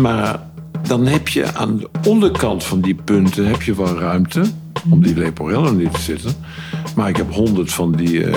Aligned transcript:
Maar 0.00 0.40
dan 0.88 1.06
heb 1.06 1.28
je 1.28 1.54
aan 1.54 1.76
de 1.76 1.90
onderkant 2.08 2.64
van 2.64 2.80
die 2.80 2.94
punten 2.94 3.46
heb 3.46 3.62
je 3.62 3.74
wel 3.74 3.98
ruimte 3.98 4.42
om 4.90 5.02
die 5.02 5.16
leporellen 5.16 5.76
niet 5.76 5.92
te 5.92 6.00
zitten. 6.00 6.34
Maar 6.96 7.08
ik 7.08 7.16
heb 7.16 7.32
honderd 7.32 7.72
van 7.72 7.92
die 7.92 8.24
eh, 8.24 8.34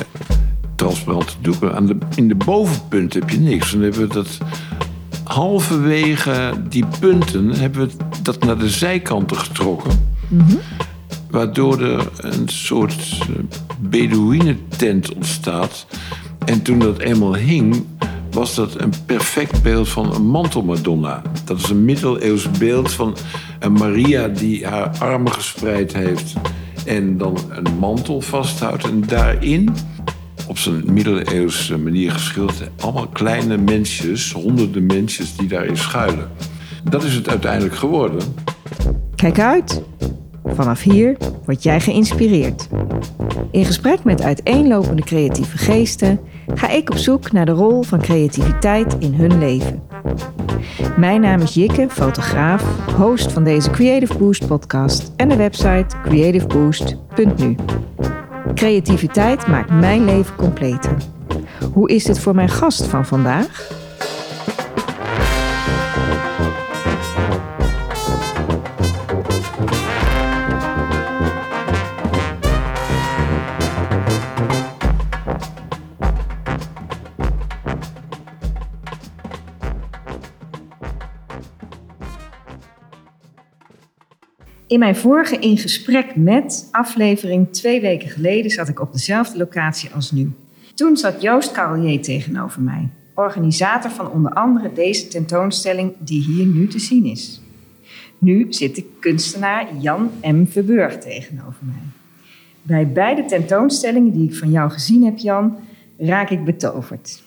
transparante 0.76 1.34
doeken. 1.42 1.76
Aan 1.76 1.86
de, 1.86 1.98
in 2.16 2.28
de 2.28 2.36
bovenpunt 2.36 3.14
heb 3.14 3.30
je 3.30 3.40
niks. 3.40 3.72
Dan 3.72 3.82
hebben 3.82 4.08
we 4.08 4.14
dat 4.14 4.38
halverwege 5.24 6.54
die 6.70 6.86
punten 7.00 7.50
hebben 7.50 7.88
we 7.88 7.94
dat 8.22 8.44
naar 8.44 8.58
de 8.58 8.70
zijkanten 8.70 9.38
getrokken. 9.38 9.92
Waardoor 11.30 11.82
er 11.82 12.08
een 12.18 12.50
soort 12.50 13.20
uh, 13.30 13.36
Bedouinentent 13.80 15.14
ontstaat. 15.14 15.86
En 16.46 16.62
toen 16.62 16.80
dat 16.80 17.00
eenmaal 17.00 17.36
hing, 17.36 17.86
was 18.36 18.56
dat 18.56 18.82
een 18.82 18.94
perfect 19.06 19.64
beeld 19.64 19.90
van 19.90 20.16
een 20.16 20.26
mantelmadonna. 20.26 21.22
Dat 21.46 21.58
is 21.58 21.70
een 21.70 21.86
middeleeuws 21.86 22.52
beeld 22.52 22.94
van 22.94 23.16
een 23.60 23.74
Maria 23.74 24.28
die 24.28 24.68
haar 24.68 24.98
armen 25.00 25.32
gespreid 25.32 25.94
heeft 25.94 26.34
en 26.86 27.18
dan 27.18 27.38
een 27.50 27.78
mantel 27.80 28.22
vasthoudt. 28.22 28.84
En 28.84 29.02
daarin, 29.08 29.76
op 30.48 30.58
zijn 30.58 30.94
middeleeuwse 30.94 31.78
manier 31.78 32.12
geschilderd, 32.12 32.70
allemaal 32.80 33.08
kleine 33.08 33.58
mensjes, 33.58 34.32
honderden 34.32 34.86
mensjes 34.86 35.36
die 35.36 35.48
daarin 35.48 35.78
schuilen. 35.78 36.30
Dat 36.84 37.04
is 37.04 37.14
het 37.14 37.30
uiteindelijk 37.30 37.76
geworden. 37.76 38.22
Kijk 39.16 39.40
uit! 39.40 39.84
Vanaf 40.46 40.82
hier 40.82 41.18
word 41.46 41.64
jij 41.64 41.80
geïnspireerd. 41.80 42.68
In 43.52 43.66
gesprek 43.66 44.04
met 44.04 44.22
uiteenlopende 44.22 45.02
creatieve 45.02 45.58
geesten 45.58 46.20
ga 46.54 46.70
ik 46.70 46.90
op 46.90 46.98
zoek 46.98 47.32
naar 47.32 47.46
de 47.46 47.52
rol 47.52 47.84
van 47.84 48.02
creativiteit 48.02 48.96
in 49.00 49.14
hun 49.14 49.40
leven. 49.40 49.84
Mijn 50.98 51.22
naam 51.22 51.42
is 51.42 51.54
Jikke, 51.54 51.88
fotograaf, 51.90 52.64
host 52.98 53.32
van 53.32 53.44
deze 53.44 53.70
Creative 53.70 54.18
Boost 54.18 54.48
podcast 54.48 55.12
en 55.16 55.30
de 55.30 55.36
website 55.36 55.86
creativeboost.nu. 56.04 57.56
Creativiteit 58.54 59.48
maakt 59.48 59.70
mijn 59.70 60.06
leven 60.06 60.36
completer. 60.36 60.98
Hoe 61.74 61.90
is 61.90 62.04
dit 62.04 62.20
voor 62.20 62.36
mijn 62.36 62.50
gast 62.50 62.86
van 62.86 63.06
vandaag? 63.06 63.84
In 84.76 84.82
mijn 84.82 84.96
vorige 84.96 85.40
In 85.40 85.58
Gesprek 85.58 86.16
met 86.16 86.68
aflevering 86.72 87.52
twee 87.52 87.82
weken 87.82 88.10
geleden 88.10 88.52
zat 88.52 88.68
ik 88.68 88.82
op 88.82 88.92
dezelfde 88.92 89.38
locatie 89.38 89.90
als 89.94 90.12
nu. 90.12 90.32
Toen 90.74 90.98
zat 90.98 91.22
Joost 91.22 91.52
Carlier 91.52 92.02
tegenover 92.02 92.62
mij, 92.62 92.90
organisator 93.14 93.92
van 93.92 94.12
onder 94.12 94.34
andere 94.34 94.74
deze 94.74 95.08
tentoonstelling 95.08 95.94
die 96.00 96.24
hier 96.24 96.46
nu 96.46 96.68
te 96.68 96.80
zien 96.80 97.06
is. 97.06 97.42
Nu 98.18 98.46
zit 98.50 98.76
de 98.76 98.86
kunstenaar 99.00 99.68
Jan 99.80 100.10
M. 100.22 100.46
Verburg 100.46 100.98
tegenover 100.98 101.66
mij. 101.66 101.84
Bij 102.62 102.88
beide 102.88 103.26
tentoonstellingen 103.26 104.12
die 104.12 104.30
ik 104.30 104.36
van 104.36 104.52
jou 104.52 104.72
gezien 104.72 105.04
heb, 105.04 105.18
Jan, 105.18 105.58
raak 105.98 106.30
ik 106.30 106.46
betoverd. 106.46 107.24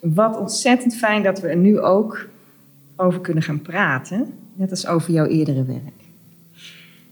Wat 0.00 0.38
ontzettend 0.38 0.96
fijn 0.96 1.22
dat 1.22 1.40
we 1.40 1.48
er 1.48 1.56
nu 1.56 1.80
ook 1.80 2.28
over 2.96 3.20
kunnen 3.20 3.42
gaan 3.42 3.62
praten, 3.62 4.32
net 4.54 4.70
als 4.70 4.86
over 4.86 5.12
jouw 5.12 5.26
eerdere 5.26 5.64
werk. 5.64 6.05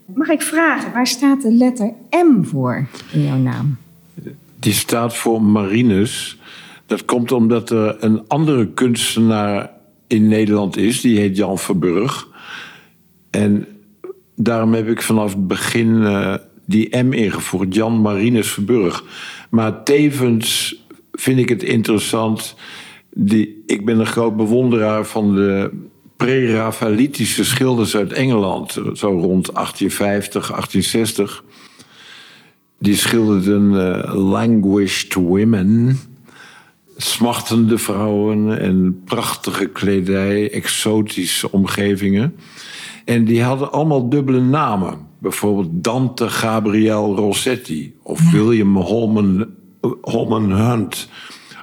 Mag 0.07 0.29
ik 0.29 0.43
vragen, 0.43 0.93
waar 0.93 1.07
staat 1.07 1.43
de 1.43 1.53
letter 1.53 1.93
M 2.11 2.45
voor 2.45 2.87
in 3.13 3.25
jouw 3.25 3.37
naam? 3.37 3.77
Die 4.59 4.73
staat 4.73 5.17
voor 5.17 5.43
Marinus. 5.43 6.39
Dat 6.87 7.05
komt 7.05 7.33
omdat 7.33 7.71
er 7.71 8.05
een 8.05 8.29
andere 8.29 8.69
kunstenaar 8.69 9.71
in 10.07 10.29
Nederland 10.29 10.77
is, 10.77 11.01
die 11.01 11.19
heet 11.19 11.37
Jan 11.37 11.59
Verburg. 11.59 12.29
En 13.31 13.67
daarom 14.37 14.75
heb 14.75 14.89
ik 14.89 15.03
vanaf 15.03 15.33
het 15.33 15.47
begin 15.47 15.89
uh, 15.89 16.35
die 16.67 16.97
M 16.97 17.13
ingevoerd, 17.13 17.75
Jan 17.75 18.01
Marinus 18.01 18.51
Verburg. 18.51 19.05
Maar 19.51 19.83
tevens 19.83 20.77
vind 21.13 21.39
ik 21.39 21.49
het 21.49 21.63
interessant. 21.63 22.57
Die, 23.11 23.63
ik 23.67 23.85
ben 23.85 23.99
een 23.99 24.07
groot 24.07 24.37
bewonderaar 24.37 25.05
van 25.05 25.35
de 25.35 25.71
pre-Raphaëlitische 26.25 27.45
schilders 27.45 27.97
uit 27.97 28.13
Engeland, 28.13 28.73
zo 28.73 29.09
rond 29.09 29.55
1850, 29.55 30.49
1860. 30.49 31.45
Die 32.79 32.97
schilderden 32.97 33.73
uh, 33.73 34.15
languished 34.31 35.15
women, 35.15 35.99
smachtende 36.97 37.79
vrouwen 37.79 38.61
en 38.61 39.03
prachtige 39.05 39.67
kledij, 39.67 40.51
exotische 40.51 41.53
omgevingen. 41.53 42.37
En 43.05 43.25
die 43.25 43.43
hadden 43.43 43.73
allemaal 43.73 44.09
dubbele 44.09 44.41
namen. 44.41 44.99
Bijvoorbeeld 45.19 45.71
Dante 45.73 46.29
Gabriel 46.29 47.17
Rossetti 47.17 47.95
of 48.03 48.31
William 48.31 48.77
Holman, 48.77 49.47
Holman 50.01 50.53
Hunt 50.53 51.09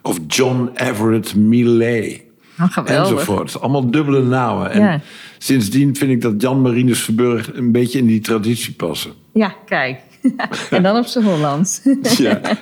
of 0.01 0.19
John 0.27 0.69
Everett 0.73 1.35
Millais. 1.35 2.21
Oh, 2.63 2.89
enzovoort. 2.89 3.61
Allemaal 3.61 3.91
dubbele 3.91 4.23
namen. 4.23 4.71
En 4.71 4.81
Ja. 4.81 5.01
sindsdien 5.37 5.95
vind 5.95 6.11
ik 6.11 6.21
dat 6.21 6.41
Jan 6.41 6.61
Marinus 6.61 7.01
Verburg 7.01 7.53
een 7.53 7.71
beetje 7.71 7.99
in 7.99 8.05
die 8.05 8.19
traditie 8.19 8.73
passen. 8.73 9.11
Ja, 9.33 9.55
kijk. 9.65 9.99
en 10.69 10.83
dan 10.83 10.97
op 10.97 11.05
z'n 11.05 11.21
Hollands. 11.23 11.81
Ja. 12.17 12.41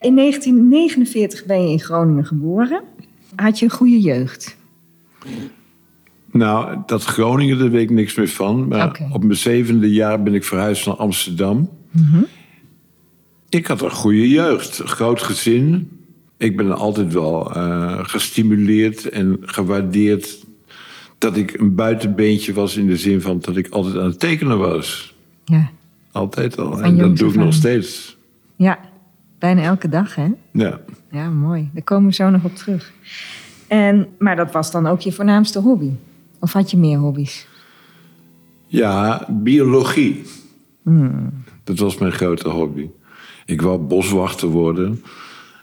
In 0.00 0.16
1949 0.16 1.44
ben 1.44 1.62
je 1.62 1.70
in 1.72 1.80
Groningen 1.80 2.26
geboren. 2.26 2.82
Had 3.36 3.58
je 3.58 3.64
een 3.64 3.70
goede 3.70 4.00
jeugd? 4.00 4.56
nou, 6.32 6.78
dat 6.86 7.04
Groningen, 7.04 7.58
daar 7.58 7.70
weet 7.70 7.82
ik 7.82 7.90
niks 7.90 8.14
meer 8.14 8.28
van. 8.28 8.68
Maar 8.68 9.00
op 9.12 9.24
mijn 9.24 9.36
zevende 9.38 9.92
jaar 9.92 10.22
ben 10.22 10.34
ik 10.34 10.44
verhuisd 10.44 10.86
naar 10.86 10.94
Amsterdam. 10.94 11.70
Ik 13.48 13.66
had 13.66 13.82
een 13.82 13.90
goede 13.90 14.28
jeugd, 14.28 14.76
groot 14.84 15.22
gezin. 15.22 15.90
Ik 16.40 16.56
ben 16.56 16.76
altijd 16.76 17.12
wel 17.12 17.54
eh, 17.54 17.98
gestimuleerd 18.02 19.08
en 19.08 19.38
gewaardeerd 19.40 20.44
dat 21.18 21.36
ik 21.36 21.58
een 21.58 21.74
buitenbeentje 21.74 22.52
was 22.52 22.76
in 22.76 22.86
de 22.86 22.96
zin 22.96 23.20
van 23.20 23.38
dat 23.40 23.56
ik 23.56 23.68
altijd 23.68 23.96
aan 23.96 24.04
het 24.04 24.18
tekenen 24.18 24.58
was. 24.58 25.14
Ja. 25.44 25.70
Altijd 26.12 26.58
al. 26.58 26.70
Van 26.70 26.82
en 26.82 26.96
dat 26.96 27.16
doe 27.16 27.28
ik 27.28 27.34
nog 27.34 27.54
steeds. 27.54 28.16
Ja, 28.56 28.78
bijna 29.38 29.62
elke 29.62 29.88
dag, 29.88 30.14
hè? 30.14 30.28
Ja. 30.52 30.80
Ja, 31.10 31.28
mooi. 31.30 31.70
Daar 31.72 31.82
komen 31.82 32.08
we 32.08 32.14
zo 32.14 32.30
nog 32.30 32.44
op 32.44 32.56
terug. 32.56 32.92
En, 33.66 34.08
maar 34.18 34.36
dat 34.36 34.52
was 34.52 34.70
dan 34.70 34.86
ook 34.86 35.00
je 35.00 35.12
voornaamste 35.12 35.58
hobby? 35.58 35.90
Of 36.38 36.52
had 36.52 36.70
je 36.70 36.76
meer 36.76 36.98
hobby's? 36.98 37.46
Ja, 38.66 39.26
biologie. 39.28 40.22
Dat 41.64 41.78
was 41.78 41.98
mijn 41.98 42.12
grote 42.12 42.48
hobby. 42.48 42.88
Ik 43.46 43.62
wou 43.62 43.78
boswachter 43.78 44.48
worden, 44.48 45.02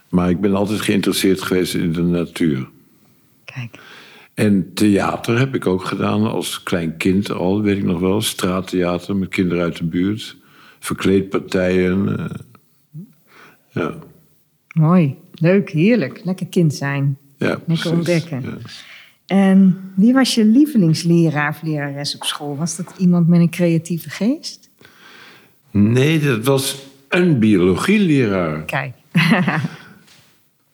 maar 0.09 0.29
ik 0.29 0.41
ben 0.41 0.56
altijd 0.56 0.81
geïnteresseerd 0.81 1.41
geweest 1.41 1.73
in 1.73 1.91
de 1.94 2.01
natuur. 2.01 2.68
Kijk. 3.45 3.79
En 4.34 4.72
theater 4.73 5.40
heb 5.40 5.56
ik 5.56 5.66
ook 5.68 5.85
gedaan 5.85 6.28
als 6.28 6.63
klein 6.63 6.97
kind 6.97 7.31
al, 7.31 7.62
weet 7.62 7.78
ik 7.78 7.84
nog 7.84 8.00
wel. 8.00 8.22
Straattheater 8.22 9.16
met 9.16 9.29
kinderen 9.29 9.63
uit 9.63 9.78
de 9.78 9.84
buurt. 9.84 10.35
Verkleedpartijen. 10.79 12.19
eh, 12.19 12.25
ja. 13.69 13.94
Mooi. 14.73 15.16
Leuk, 15.34 15.69
heerlijk. 15.69 16.22
Lekker 16.24 16.47
kind 16.47 16.74
zijn. 16.74 17.18
ja 17.38 17.56
precies. 17.56 17.85
ontdekken. 17.85 18.41
Ja. 18.41 18.57
En 19.25 19.79
wie 19.95 20.13
was 20.13 20.36
je 20.36 20.45
lievelingsleraar 20.45 21.50
of 21.50 21.62
lerares 21.62 22.15
op 22.15 22.24
school? 22.24 22.57
Was 22.57 22.75
dat 22.75 22.94
iemand 22.98 23.27
met 23.27 23.39
een 23.39 23.50
creatieve 23.50 24.10
geest? 24.10 24.69
Nee, 25.71 26.19
dat 26.19 26.45
was 26.45 26.86
een 27.10 27.39
biologieleraar. 27.39 28.65
Kijk. 28.65 28.94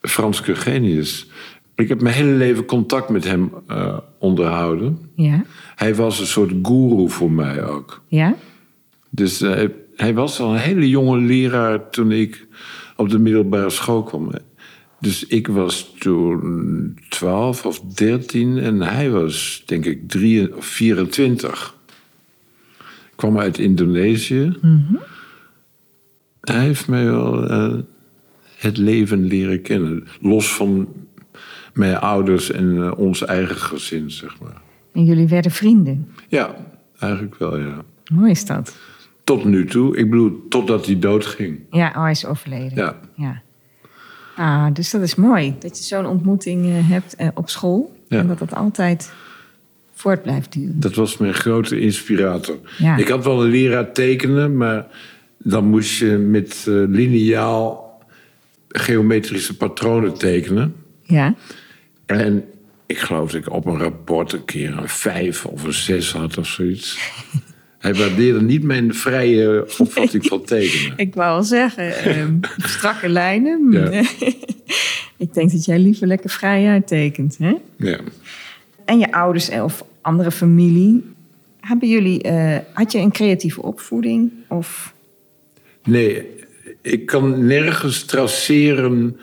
Frans 0.08 0.42
Curgenius. 0.42 1.28
Ik 1.76 1.88
heb 1.88 2.02
mijn 2.02 2.16
hele 2.16 2.32
leven 2.32 2.66
contact 2.66 3.10
met 3.10 3.24
hem 3.24 3.52
eh, 3.68 3.98
onderhouden. 4.20 5.00
Ja? 5.16 5.46
Hij 5.76 5.96
was 5.96 6.20
een 6.20 6.28
soort 6.28 6.54
guru 6.62 7.10
voor 7.10 7.32
mij 7.32 7.66
ook. 7.66 8.02
Ja? 8.08 8.36
Dus 9.10 9.42
eh, 9.42 9.70
hij 9.96 10.14
was 10.14 10.40
al 10.40 10.54
een 10.54 10.60
hele 10.60 10.90
jonge 10.90 11.18
leraar 11.18 11.90
toen 11.90 12.12
ik 12.12 12.48
op 12.96 13.10
de 13.10 13.20
middelbare 13.20 13.70
school 13.70 14.04
kwam. 14.04 14.32
Dus 15.00 15.26
ik 15.26 15.48
was 15.48 15.94
toen 16.00 16.98
12 17.10 17.66
of 17.66 17.80
13 17.80 18.58
en 18.58 18.82
hij 18.82 19.10
was 19.10 19.64
denk 19.66 19.86
ik 19.86 20.10
3 20.10 20.56
of 20.56 20.66
24. 20.66 21.76
Kwam 23.16 23.40
uit 23.40 23.58
Indonesië. 23.58 24.58
Hij 26.42 26.60
heeft 26.60 26.88
mij 26.88 27.06
wel 27.06 27.50
eh, 27.50 27.74
het 28.64 28.78
leven 28.78 29.24
leren 29.26 29.62
kennen. 29.62 30.08
Los 30.22 30.54
van 30.54 30.88
mijn 31.74 31.98
ouders 31.98 32.52
en 32.52 32.78
eh, 32.78 33.00
ons 33.00 33.26
eigen 33.26 33.56
gezin, 33.56 34.12
zeg 34.12 34.40
maar. 34.40 34.62
En 34.94 35.04
jullie 35.04 35.28
werden 35.28 35.52
vrienden. 35.52 36.08
Ja, 36.28 36.56
eigenlijk 37.00 37.36
wel, 37.36 37.58
ja. 37.58 37.84
Mooi 38.14 38.32
is 38.32 38.46
dat. 38.46 38.76
Tot 39.24 39.46
nu 39.46 39.66
toe. 39.66 39.98
Ik 39.98 40.10
bedoel, 40.10 40.48
totdat 40.50 40.86
hij 40.86 41.00
doodging. 41.00 41.60
Ja, 41.72 41.88
oh, 41.88 42.02
hij 42.02 42.12
is 42.12 42.26
overleden. 42.26 42.78
Ja. 42.78 43.00
ja. 43.16 43.42
Ah, 44.36 44.74
dus 44.74 44.92
dat 44.92 45.02
is 45.02 45.16
mooi. 45.16 45.56
Dat 45.60 45.78
je 45.78 45.84
zo'n 45.84 46.06
ontmoeting 46.06 46.66
eh, 46.66 46.90
hebt 46.90 47.16
eh, 47.16 47.28
op 47.34 47.50
school. 47.50 47.96
Ja. 48.08 48.20
En 48.20 48.28
dat 48.28 48.40
dat 48.40 48.56
altijd 48.56 49.14
voort 49.94 50.22
blijft 50.22 50.52
duren. 50.52 50.80
Dat 50.80 50.96
was 50.96 51.18
mijn 51.18 51.34
grote 51.34 51.80
inspirator. 51.80 52.58
Ja. 52.78 52.98
Ik 52.98 53.08
had 53.08 53.24
wel 53.24 53.44
een 53.44 53.50
leraar 53.50 53.92
tekenen, 53.92 54.58
maar 54.58 54.88
dan 55.38 55.66
moest 55.66 55.98
je 55.98 56.18
met 56.18 56.66
eh, 56.68 56.74
lineaal 56.88 57.93
geometrische 58.74 59.58
patronen 59.58 60.14
tekenen. 60.14 60.76
Ja. 61.02 61.36
En 62.06 62.46
ik 62.86 62.98
geloof 62.98 63.32
dat 63.32 63.42
ik 63.42 63.54
op 63.54 63.66
een 63.66 63.78
rapport 63.78 64.34
een 64.34 64.46
keer 64.46 64.78
een 64.78 64.90
vijf 64.90 65.46
of 65.46 65.64
een 65.64 65.74
zes 65.74 66.12
had 66.12 66.38
of 66.38 66.48
zoiets. 66.48 66.98
Hij 67.80 67.94
waardeerde 67.94 68.42
niet 68.42 68.64
mijn 68.64 68.94
vrije 68.94 69.66
opvatting 69.78 70.26
van 70.26 70.44
tekenen. 70.44 70.94
Ik 70.98 71.16
wou 71.16 71.36
al 71.36 71.44
zeggen, 71.44 71.96
ehm, 71.98 72.38
strakke 72.58 73.10
lijnen. 73.10 73.72
Ja. 73.72 73.90
ik 75.26 75.34
denk 75.34 75.52
dat 75.52 75.66
jij 75.66 75.80
liever 75.80 76.08
lekker 76.08 76.30
vrij 76.30 76.68
uittekent. 76.68 77.38
Hè? 77.38 77.54
Ja. 77.78 78.00
En 78.86 79.00
je 79.00 79.12
ouders 79.12 79.50
of 79.50 79.84
andere 80.02 80.32
familie. 80.32 81.04
Hebben 81.60 81.90
jullie, 81.90 82.22
eh, 82.22 82.58
had 82.74 82.92
je 82.92 83.00
een 83.00 83.12
creatieve 83.12 83.62
opvoeding? 83.62 84.32
Of, 84.48 84.94
Nee, 85.84 86.26
ik 86.84 87.06
kan 87.06 87.46
nergens 87.46 88.04
traceren 88.04 89.18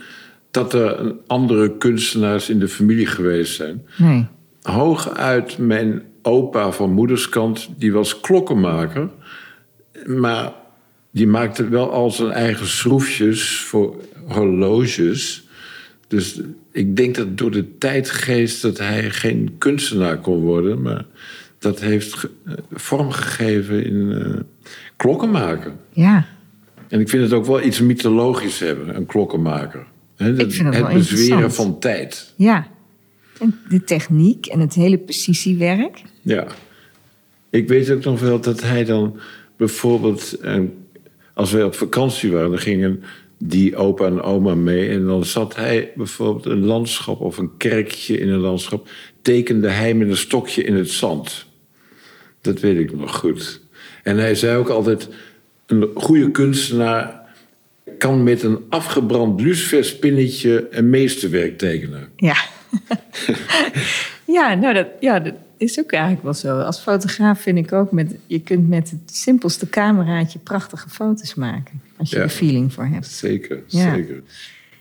dat 0.51 0.75
er 0.75 1.15
andere 1.27 1.77
kunstenaars 1.77 2.51
in 2.51 2.59
de 2.59 2.69
familie 2.69 3.07
geweest 3.07 3.55
zijn. 3.55 3.87
nee. 3.97 4.27
Hooguit 4.62 5.59
mijn 5.59 6.03
opa 6.23 6.73
van 6.73 6.93
moederskant, 6.93 7.69
die 7.77 7.93
was 7.93 8.21
klokkenmaker. 8.21 9.09
Maar 10.07 10.53
die 11.11 11.27
maakte 11.27 11.69
wel 11.69 11.91
al 11.93 12.11
zijn 12.11 12.31
eigen 12.31 12.67
schroefjes 12.67 13.61
voor 13.61 13.97
horloges. 14.27 15.49
Dus 16.09 16.41
ik 16.73 16.97
denk 16.97 17.15
dat 17.15 17.39
door 17.39 17.51
de 17.51 17.79
tijdgeest 17.79 18.63
dat 18.63 18.79
hij 18.79 19.11
geen 19.11 19.55
kunstenaar 19.59 20.19
kon 20.19 20.41
worden... 20.41 20.83
maar 20.83 21.05
dat 21.59 21.81
heeft 21.81 22.29
eh, 22.45 22.53
vorm 22.73 23.11
gegeven 23.11 23.85
in 23.85 24.13
eh, 24.13 24.41
klokkenmaken. 24.97 25.77
Ja, 25.93 26.27
En 26.91 27.01
ik 27.01 27.09
vind 27.09 27.23
het 27.23 27.33
ook 27.33 27.47
wel 27.47 27.63
iets 27.63 27.81
mythologisch 27.81 28.59
hebben, 28.59 28.97
een 28.97 29.07
klokkenmaker. 29.07 29.87
Het 30.17 30.37
bezweren 30.93 31.53
van 31.53 31.79
tijd. 31.79 32.33
ja. 32.37 32.69
En 33.41 33.59
de 33.69 33.85
techniek 33.85 34.47
en 34.47 34.61
het 34.61 34.75
hele 34.75 34.99
precisiewerk. 34.99 36.03
Ja. 36.23 36.47
Ik 37.51 37.69
weet 37.69 37.91
ook 37.91 38.05
nog 38.05 38.21
wel 38.21 38.41
dat 38.41 38.63
hij 38.63 38.85
dan 38.85 39.21
bijvoorbeeld... 39.57 40.39
eh, 40.41 40.61
als 41.35 41.53
wij 41.53 41.63
op 41.63 41.75
vakantie 41.75 42.33
waren, 42.33 42.51
dan 42.51 42.59
gingen 42.59 43.03
die 43.39 43.77
opa 43.77 44.07
en 44.07 44.23
oma 44.23 44.55
mee... 44.55 44.89
en 44.89 45.05
dan 45.05 45.25
zat 45.25 45.57
hij 45.57 45.93
bijvoorbeeld 45.97 46.47
een 46.47 46.65
landschap 46.65 47.21
of 47.21 47.39
een 47.39 47.57
kerkje 47.57 48.19
in 48.19 48.29
een 48.29 48.41
landschap... 48.41 48.89
tekende 49.23 49.69
hij 49.69 49.95
met 49.95 50.09
een 50.09 50.17
stokje 50.17 50.63
in 50.63 50.75
het 50.75 50.91
zand. 50.91 51.47
Dat 52.41 52.61
weet 52.61 52.79
ik 52.79 52.97
nog 52.97 53.17
goed. 53.17 53.61
En 54.03 54.17
hij 54.17 54.35
zei 54.35 54.57
ook 54.57 54.69
altijd... 54.69 55.09
een 55.70 55.88
goede 55.94 56.31
kunstenaar 56.31 57.20
kan 57.99 58.22
met 58.22 58.43
een 58.43 58.58
afgebrand 58.69 59.40
luciferspinnetje 59.40 60.67
een 60.70 60.90
meesterwerk 60.90 61.58
tekenen. 61.58 62.08
Ja. 62.17 62.37
ja, 64.37 64.55
nou 64.55 64.75
dat, 64.75 64.87
ja, 65.00 65.20
dat 65.20 65.34
is 65.56 65.78
ook 65.78 65.93
eigenlijk 65.93 66.22
wel 66.22 66.34
zo. 66.34 66.58
Als 66.61 66.81
fotograaf 66.81 67.40
vind 67.40 67.58
ik 67.58 67.72
ook, 67.72 67.93
met, 67.93 68.14
je 68.26 68.40
kunt 68.40 68.69
met 68.69 68.90
het 68.90 69.17
simpelste 69.17 69.69
cameraatje 69.69 70.38
prachtige 70.38 70.88
foto's 70.88 71.34
maken. 71.34 71.81
Als 71.96 72.11
je 72.11 72.17
Ja. 72.17 72.22
er 72.22 72.28
feeling 72.28 72.72
voor 72.72 72.87
hebt. 72.87 73.06
Zeker, 73.06 73.62
Ja. 73.67 73.94
zeker. 73.94 74.22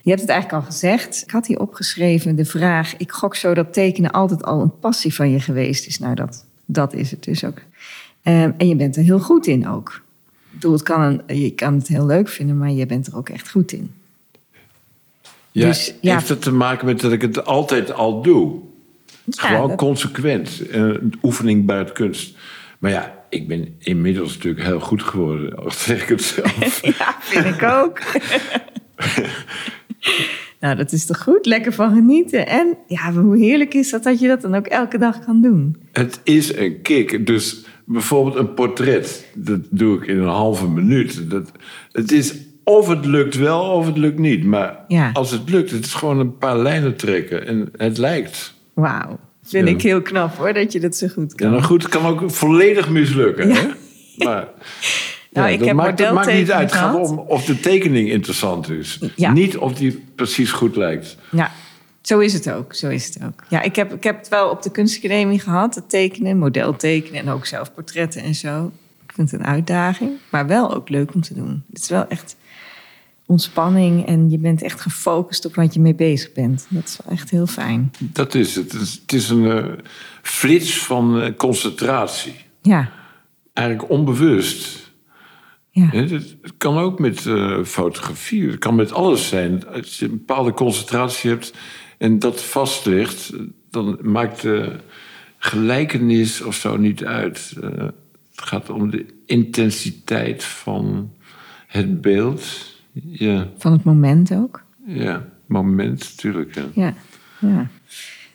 Je 0.01 0.09
hebt 0.09 0.21
het 0.21 0.29
eigenlijk 0.29 0.63
al 0.63 0.71
gezegd. 0.71 1.21
Ik 1.25 1.31
had 1.31 1.47
hier 1.47 1.59
opgeschreven 1.59 2.35
de 2.35 2.45
vraag. 2.45 2.97
Ik 2.97 3.11
gok 3.11 3.35
zo 3.35 3.53
dat 3.53 3.73
tekenen 3.73 4.11
altijd 4.11 4.43
al 4.43 4.61
een 4.61 4.79
passie 4.79 5.13
van 5.13 5.29
je 5.31 5.39
geweest 5.39 5.87
is. 5.87 5.99
Nou, 5.99 6.15
dat, 6.15 6.45
dat 6.65 6.93
is 6.93 7.11
het 7.11 7.23
dus 7.23 7.43
ook. 7.43 7.57
Ehm, 8.23 8.51
en 8.57 8.67
je 8.67 8.75
bent 8.75 8.95
er 8.95 9.03
heel 9.03 9.19
goed 9.19 9.47
in 9.47 9.67
ook. 9.67 10.01
Bedoel, 10.59 10.73
het 10.73 10.83
kan 10.83 11.01
een, 11.01 11.37
je 11.39 11.49
kan 11.51 11.73
het 11.73 11.87
heel 11.87 12.05
leuk 12.05 12.29
vinden, 12.29 12.57
maar 12.57 12.71
je 12.71 12.85
bent 12.85 13.07
er 13.07 13.15
ook 13.17 13.29
echt 13.29 13.49
goed 13.49 13.71
in. 13.71 13.91
Ja, 15.51 15.65
Dus, 15.67 15.93
ja. 16.01 16.13
heeft 16.13 16.29
het 16.29 16.41
te 16.41 16.51
maken 16.51 16.85
met 16.85 16.99
dat 16.99 17.11
ik 17.11 17.21
het 17.21 17.45
altijd 17.45 17.93
al 17.93 18.21
doe? 18.21 18.59
Ja, 19.23 19.47
Gewoon 19.47 19.67
dat- 19.67 19.77
consequent. 19.77 20.67
eh, 20.69 20.91
oefening 21.23 21.71
het 21.71 21.91
kunst. 21.91 22.37
Maar 22.79 22.91
ja, 22.91 23.17
ik 23.29 23.47
ben 23.47 23.75
inmiddels 23.79 24.33
natuurlijk 24.35 24.65
heel 24.65 24.79
goed 24.79 25.03
geworden. 25.03 25.55
Al 25.57 25.71
zeg 25.87 26.01
ik 26.01 26.09
het 26.09 26.21
zelf. 26.21 26.81
Ja, 26.97 27.15
vind 27.19 27.45
ik 27.45 27.63
ook. 27.63 27.99
nou, 30.59 30.75
dat 30.75 30.91
is 30.91 31.05
toch 31.05 31.23
goed? 31.23 31.45
Lekker 31.45 31.73
van 31.73 31.93
genieten. 31.93 32.47
En 32.47 32.77
ja, 32.87 33.11
hoe 33.13 33.37
heerlijk 33.37 33.73
is 33.73 33.89
dat 33.89 34.03
dat 34.03 34.19
je 34.19 34.27
dat 34.27 34.41
dan 34.41 34.55
ook 34.55 34.67
elke 34.67 34.97
dag 34.97 35.25
kan 35.25 35.41
doen? 35.41 35.75
het 35.91 36.19
is 36.23 36.55
een 36.55 36.81
kick. 36.81 37.25
Dus 37.27 37.65
bijvoorbeeld 37.89 38.35
een 38.35 38.53
portret. 38.53 39.25
Dat 39.33 39.59
doe 39.69 39.97
ik 40.01 40.07
in 40.07 40.17
een 40.19 40.27
halve 40.27 40.67
minuut. 40.67 41.29
Dat, 41.29 41.51
het 41.91 42.11
is 42.11 42.33
of 42.63 42.87
het 42.87 43.05
lukt 43.05 43.35
wel 43.35 43.61
of 43.61 43.85
het 43.85 43.97
lukt 43.97 44.19
niet. 44.19 44.43
Maar 44.43 44.79
Ja. 44.87 45.09
als 45.13 45.31
het 45.31 45.49
lukt, 45.49 45.71
het 45.71 45.85
is 45.85 45.93
gewoon 45.93 46.19
een 46.19 46.37
paar 46.37 46.57
lijnen 46.57 46.95
trekken. 46.95 47.47
En 47.47 47.69
het 47.77 47.97
lijkt. 47.97 48.53
Wauw. 48.73 49.19
Vind 49.43 49.67
Ja. 49.67 49.73
ik 49.73 49.81
heel 49.81 50.01
knap 50.01 50.35
hoor, 50.37 50.53
dat 50.53 50.71
je 50.71 50.79
dat 50.79 50.95
zo 50.95 51.07
goed 51.07 51.35
kan. 51.35 51.47
Ja, 51.47 51.53
nou 51.53 51.65
goed, 51.65 51.83
het 51.83 51.91
kan 51.91 52.05
ook 52.05 52.31
volledig 52.31 52.89
mislukken. 52.89 53.51
Hè? 53.51 53.61
Maar 54.17 54.47
Nou, 55.31 55.47
ja, 55.47 55.53
ik 55.53 55.59
dat, 55.59 55.67
heb 55.67 55.77
maakt, 55.77 55.97
dat 55.97 56.13
maakt 56.13 56.33
niet 56.33 56.51
uit. 56.51 56.71
Het 56.71 56.79
gaat 56.79 56.95
om 57.09 57.17
of 57.19 57.45
de 57.45 57.59
tekening 57.59 58.09
interessant 58.09 58.69
is. 58.69 58.99
Ja. 59.15 59.31
Niet 59.31 59.57
of 59.57 59.73
die 59.73 60.03
precies 60.15 60.51
goed 60.51 60.75
lijkt. 60.75 61.17
Ja, 61.31 61.51
zo 62.09 62.19
is 62.19 62.33
het 62.33 62.51
ook. 62.51 62.73
Zo 62.73 62.89
is 62.89 63.05
het 63.05 63.23
ook. 63.23 63.43
Ja, 63.49 63.61
ik 63.61 63.75
heb, 63.75 63.93
ik 63.93 64.03
heb 64.03 64.17
het 64.17 64.27
wel 64.27 64.49
op 64.49 64.61
de 64.61 64.71
kunstacademie 64.71 65.39
gehad, 65.39 65.75
het 65.75 65.89
tekenen, 65.89 66.37
model 66.37 66.75
tekenen 66.75 67.21
en 67.21 67.29
ook 67.29 67.45
zelf 67.45 67.73
portretten 67.73 68.21
en 68.21 68.35
zo. 68.35 68.71
Ik 69.03 69.11
vind 69.13 69.31
het 69.31 69.39
een 69.39 69.45
uitdaging, 69.45 70.11
maar 70.31 70.47
wel 70.47 70.75
ook 70.75 70.89
leuk 70.89 71.13
om 71.13 71.21
te 71.21 71.33
doen. 71.33 71.63
Het 71.71 71.81
is 71.81 71.89
wel 71.89 72.07
echt 72.07 72.35
ontspanning 73.25 74.05
en 74.05 74.29
je 74.29 74.37
bent 74.37 74.61
echt 74.61 74.81
gefocust 74.81 75.45
op 75.45 75.55
wat 75.55 75.73
je 75.73 75.79
mee 75.79 75.95
bezig 75.95 76.31
bent. 76.31 76.65
Dat 76.69 76.83
is 76.83 76.99
wel 77.03 77.13
echt 77.13 77.29
heel 77.29 77.47
fijn. 77.47 77.91
Dat 77.99 78.35
is 78.35 78.55
het. 78.55 78.71
Het 78.71 79.13
is, 79.13 79.29
een 79.29 79.51
eh, 79.51 79.65
flits 80.21 80.77
van 80.77 81.21
eh, 81.21 81.35
concentratie. 81.37 82.35
Ja, 82.61 82.91
Eigenlijk 83.53 83.89
onbewust. 83.89 84.91
ja. 85.71 85.89
Het 85.91 86.57
kan 86.57 86.77
ook 86.77 86.99
met 86.99 87.25
eh, 87.25 87.63
fotografie. 87.63 88.49
Het 88.49 88.59
kan 88.59 88.75
met 88.75 88.91
alles 88.91 89.27
zijn. 89.27 89.67
Als 89.67 89.99
je 89.99 90.05
een 90.05 90.11
bepaalde 90.11 90.53
concentratie 90.53 91.29
hebt 91.29 91.53
en 91.99 92.19
dat 92.19 92.41
vast 92.43 92.85
ligt... 92.85 93.33
dan 93.69 93.97
maakt 94.01 94.41
de 94.41 94.75
gelijkenis 95.37 96.41
of 96.41 96.55
zo 96.55 96.77
niet 96.77 97.05
uit. 97.05 97.53
Eh, 97.63 97.69
het 98.35 98.47
gaat 98.47 98.69
om 98.69 98.89
de 98.89 99.05
intensiteit 99.25 100.43
van 100.43 101.11
het 101.67 102.01
beeld. 102.01 102.75
Ja, 103.11 103.47
Van 103.57 103.71
het 103.71 103.83
moment 103.83 104.33
ook. 104.33 104.63
ja 104.85 105.25
moment 105.45 105.99
natuurlijk. 105.99 106.55
Ja. 106.55 106.63
Ja, 106.73 106.93
ja. 107.39 107.67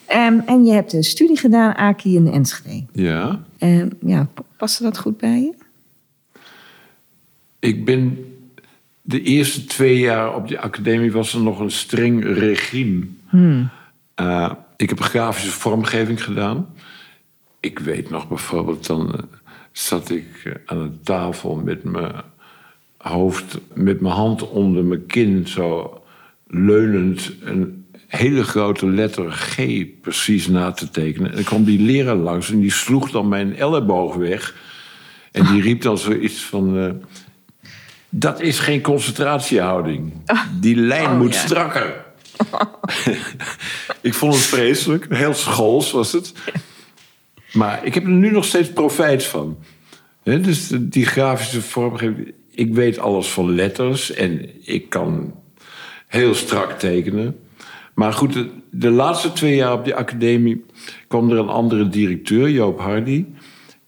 Ehm, 0.06 0.38
en 0.46 0.64
je 0.64 0.72
hebt 0.72 0.92
een 0.92 1.04
studie 1.04 1.36
gedaan, 1.36 1.74
Aki 1.74 2.16
in 2.16 2.26
Enschede. 2.26 2.84
ja. 2.92 3.44
Ehm, 3.58 3.88
ja, 4.06 4.28
paste 4.56 4.82
dat 4.82 4.98
goed 4.98 5.16
bij 5.16 5.40
je? 5.40 5.54
Ik 7.58 7.84
ben 7.84 8.18
de 9.02 9.22
eerste 9.22 9.64
twee 9.64 9.98
jaar 9.98 10.34
op 10.36 10.48
die 10.48 10.58
academie 10.58 11.12
was 11.12 11.34
er 11.34 11.40
nog 11.40 11.60
een 11.60 11.70
streng 11.70 12.24
regime. 12.24 13.06
Uh, 14.20 14.50
ik 14.76 14.88
heb 14.88 15.00
grafische 15.00 15.50
vormgeving 15.50 16.24
gedaan. 16.24 16.66
Ik 17.60 17.78
weet 17.78 18.10
nog 18.10 18.28
bijvoorbeeld, 18.28 18.86
dan 18.86 19.12
eh, 19.14 19.18
zat 19.72 20.10
ik 20.10 20.26
eh, 20.44 20.52
aan 20.66 20.78
een 20.78 21.00
tafel 21.02 21.54
met 21.54 21.84
mijn 21.84 22.12
hoofd, 22.98 23.58
met 23.74 24.00
mijn 24.00 24.14
hand 24.14 24.48
onder 24.48 24.84
mijn 24.84 25.06
kin, 25.06 25.46
zo 25.48 25.98
leunend 26.46 27.32
een 27.42 27.86
hele 28.06 28.44
grote 28.44 28.86
letter 28.86 29.30
G 29.32 29.56
precies 30.00 30.46
na 30.48 30.70
te 30.70 30.90
tekenen. 30.90 31.28
En 31.30 31.34
dan 31.34 31.44
kwam 31.44 31.64
die 31.64 31.80
leraar 31.80 32.16
langs 32.16 32.50
en 32.50 32.60
die 32.60 32.72
sloeg 32.72 33.10
dan 33.10 33.28
mijn 33.28 33.56
elleboog 33.56 34.14
weg. 34.14 34.54
En 35.32 35.46
die 35.46 35.62
riep 35.62 35.82
dan 35.82 35.98
zoiets 35.98 36.44
van. 36.44 36.78
eh, 36.78 36.90
dat 38.08 38.40
is 38.40 38.58
geen 38.58 38.80
concentratiehouding. 38.80 40.12
Die 40.60 40.76
lijn 40.76 41.10
Oh, 41.10 41.18
moet 41.18 41.34
ja. 41.34 41.40
strakker. 41.40 42.03
ik 44.00 44.14
vond 44.14 44.34
het 44.34 44.42
vreselijk. 44.42 45.06
Heel 45.08 45.34
schools 45.34 45.90
was 45.90 46.12
het. 46.12 46.32
Maar 47.52 47.84
ik 47.84 47.94
heb 47.94 48.02
er 48.02 48.10
nu 48.10 48.30
nog 48.30 48.44
steeds 48.44 48.72
profijt 48.72 49.24
van. 49.24 49.58
Dus 50.22 50.70
die 50.80 51.06
grafische 51.06 51.62
vormgeving. 51.62 52.32
Ik 52.50 52.74
weet 52.74 52.98
alles 52.98 53.28
van 53.28 53.54
letters 53.54 54.12
en 54.12 54.50
ik 54.62 54.88
kan 54.88 55.34
heel 56.06 56.34
strak 56.34 56.78
tekenen. 56.78 57.36
Maar 57.94 58.12
goed, 58.12 58.32
de, 58.32 58.50
de 58.70 58.90
laatste 58.90 59.32
twee 59.32 59.56
jaar 59.56 59.72
op 59.72 59.84
die 59.84 59.94
academie 59.94 60.64
kwam 61.08 61.30
er 61.30 61.38
een 61.38 61.48
andere 61.48 61.88
directeur, 61.88 62.50
Joop 62.50 62.80
Hardy. 62.80 63.24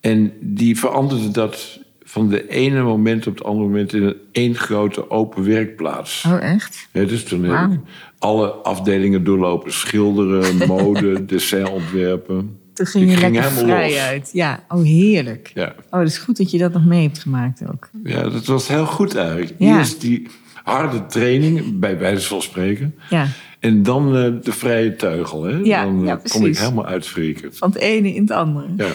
En 0.00 0.32
die 0.40 0.78
veranderde 0.78 1.30
dat 1.30 1.80
van 2.04 2.28
de 2.28 2.48
ene 2.48 2.82
moment 2.82 3.26
op 3.26 3.34
het 3.34 3.44
andere 3.44 3.66
moment 3.66 3.92
in 3.92 4.02
een 4.02 4.16
één 4.32 4.54
grote 4.54 5.10
open 5.10 5.44
werkplaats. 5.44 6.24
Oh, 6.26 6.42
echt? 6.42 6.88
Ja, 6.92 7.04
dus 7.04 7.24
toen 7.24 7.44
heb 7.44 7.70
ik 7.70 7.78
alle 8.18 8.48
afdelingen 8.50 9.24
doorlopen. 9.24 9.72
Schilderen, 9.72 10.56
mode, 10.68 11.24
dessinontwerpen. 11.24 12.58
Toen 12.72 12.86
ging 12.86 13.10
je 13.10 13.16
ging 13.16 13.34
lekker 13.34 13.50
vrij 13.52 13.90
los. 13.90 13.98
uit. 13.98 14.30
Ja, 14.32 14.64
oh 14.68 14.82
heerlijk. 14.82 15.50
Ja. 15.54 15.74
Oh, 15.90 15.98
dat 15.98 16.08
is 16.08 16.18
goed 16.18 16.36
dat 16.36 16.50
je 16.50 16.58
dat 16.58 16.72
nog 16.72 16.84
mee 16.84 17.02
hebt 17.02 17.18
gemaakt 17.18 17.62
ook. 17.72 17.90
ja, 18.04 18.22
dat 18.28 18.46
was 18.46 18.68
heel 18.68 18.86
goed 18.86 19.14
eigenlijk. 19.14 19.54
Ja. 19.58 19.78
Eerst 19.78 20.00
die 20.00 20.28
harde 20.64 21.06
training, 21.06 21.78
bij 21.78 21.98
wijze 21.98 22.28
van 22.28 22.42
spreken. 22.42 22.94
Ja, 23.10 23.26
En 23.60 23.82
dan 23.82 24.16
eh, 24.16 24.32
de 24.42 24.52
vrije 24.52 24.96
teugel. 24.96 25.42
Hè? 25.42 25.56
Ja, 25.62 25.84
dan 25.84 26.00
eh, 26.00 26.06
ja, 26.06 26.20
kon 26.28 26.46
ik 26.46 26.58
helemaal 26.58 26.86
uitfrikken. 26.86 27.54
van 27.54 27.70
het 27.70 27.78
ene 27.78 28.14
in 28.14 28.22
het 28.22 28.30
andere. 28.30 28.66
Ja. 28.76 28.88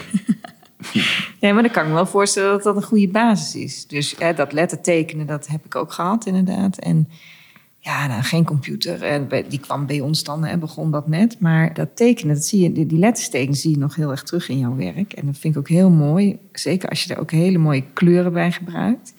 Nee, 1.40 1.52
maar 1.52 1.62
dan 1.62 1.72
kan 1.72 1.82
ik 1.82 1.88
me 1.88 1.94
wel 1.94 2.06
voorstellen 2.06 2.50
dat 2.50 2.62
dat 2.62 2.76
een 2.76 2.82
goede 2.82 3.08
basis 3.08 3.62
is. 3.62 3.86
Dus 3.86 4.14
hè, 4.18 4.34
dat 4.34 4.52
lettertekenen, 4.52 5.26
dat 5.26 5.46
heb 5.46 5.64
ik 5.64 5.74
ook 5.74 5.92
gehad 5.92 6.26
inderdaad. 6.26 6.78
En 6.78 7.08
ja, 7.84 8.06
nou, 8.06 8.22
geen 8.22 8.44
computer. 8.44 9.26
Bij- 9.26 9.44
die 9.48 9.58
kwam 9.58 9.86
bij 9.86 10.00
ons 10.00 10.24
dan 10.24 10.44
en 10.44 10.60
begon 10.60 10.90
dat 10.90 11.08
net. 11.08 11.40
Maar 11.40 11.74
dat 11.74 11.96
tekenen, 11.96 12.34
dat 12.34 12.44
zie 12.44 12.62
je, 12.62 12.72
die, 12.72 12.86
die 12.86 12.98
lettersteken 12.98 13.54
zie 13.54 13.70
je 13.70 13.78
nog 13.78 13.94
heel 13.94 14.10
erg 14.10 14.22
terug 14.22 14.48
in 14.48 14.58
jouw 14.58 14.76
werk. 14.76 15.12
En 15.12 15.26
dat 15.26 15.38
vind 15.38 15.54
ik 15.54 15.60
ook 15.60 15.68
heel 15.68 15.90
mooi. 15.90 16.38
Zeker 16.52 16.88
als 16.88 17.02
je 17.02 17.08
daar 17.08 17.18
ook 17.18 17.30
hele 17.30 17.58
mooie 17.58 17.84
kleuren 17.92 18.32
bij 18.32 18.52
gebruikt. 18.52 19.14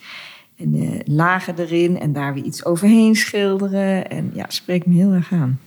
En 0.55 0.75
eh, 0.75 0.99
lagen 1.05 1.59
erin 1.59 1.99
en 1.99 2.13
daar 2.13 2.33
weer 2.33 2.43
iets 2.43 2.65
overheen 2.65 3.15
schilderen. 3.15 4.09
En 4.09 4.31
ja, 4.33 4.45
spreekt 4.47 4.85
me 4.85 4.93
heel 4.93 5.11
erg 5.11 5.31
aan. 5.31 5.59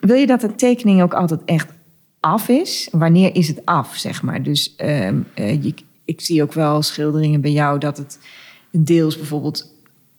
Wil 0.00 0.16
je 0.16 0.26
dat 0.26 0.42
een 0.42 0.56
tekening 0.56 1.02
ook 1.02 1.14
altijd 1.14 1.44
echt 1.44 1.68
af 2.20 2.48
is? 2.48 2.88
Wanneer 2.92 3.34
is 3.34 3.48
het 3.48 3.64
af, 3.64 3.96
zeg 3.96 4.22
maar? 4.22 4.42
Dus 4.42 4.74
ehm, 4.76 5.20
eh, 5.34 5.64
ik 6.04 6.20
zie 6.20 6.42
ook 6.42 6.52
wel 6.52 6.82
schilderingen 6.82 7.40
bij 7.40 7.52
jou 7.52 7.78
dat 7.78 7.96
het 7.96 8.18
deels 8.70 9.16
bijvoorbeeld... 9.16 9.69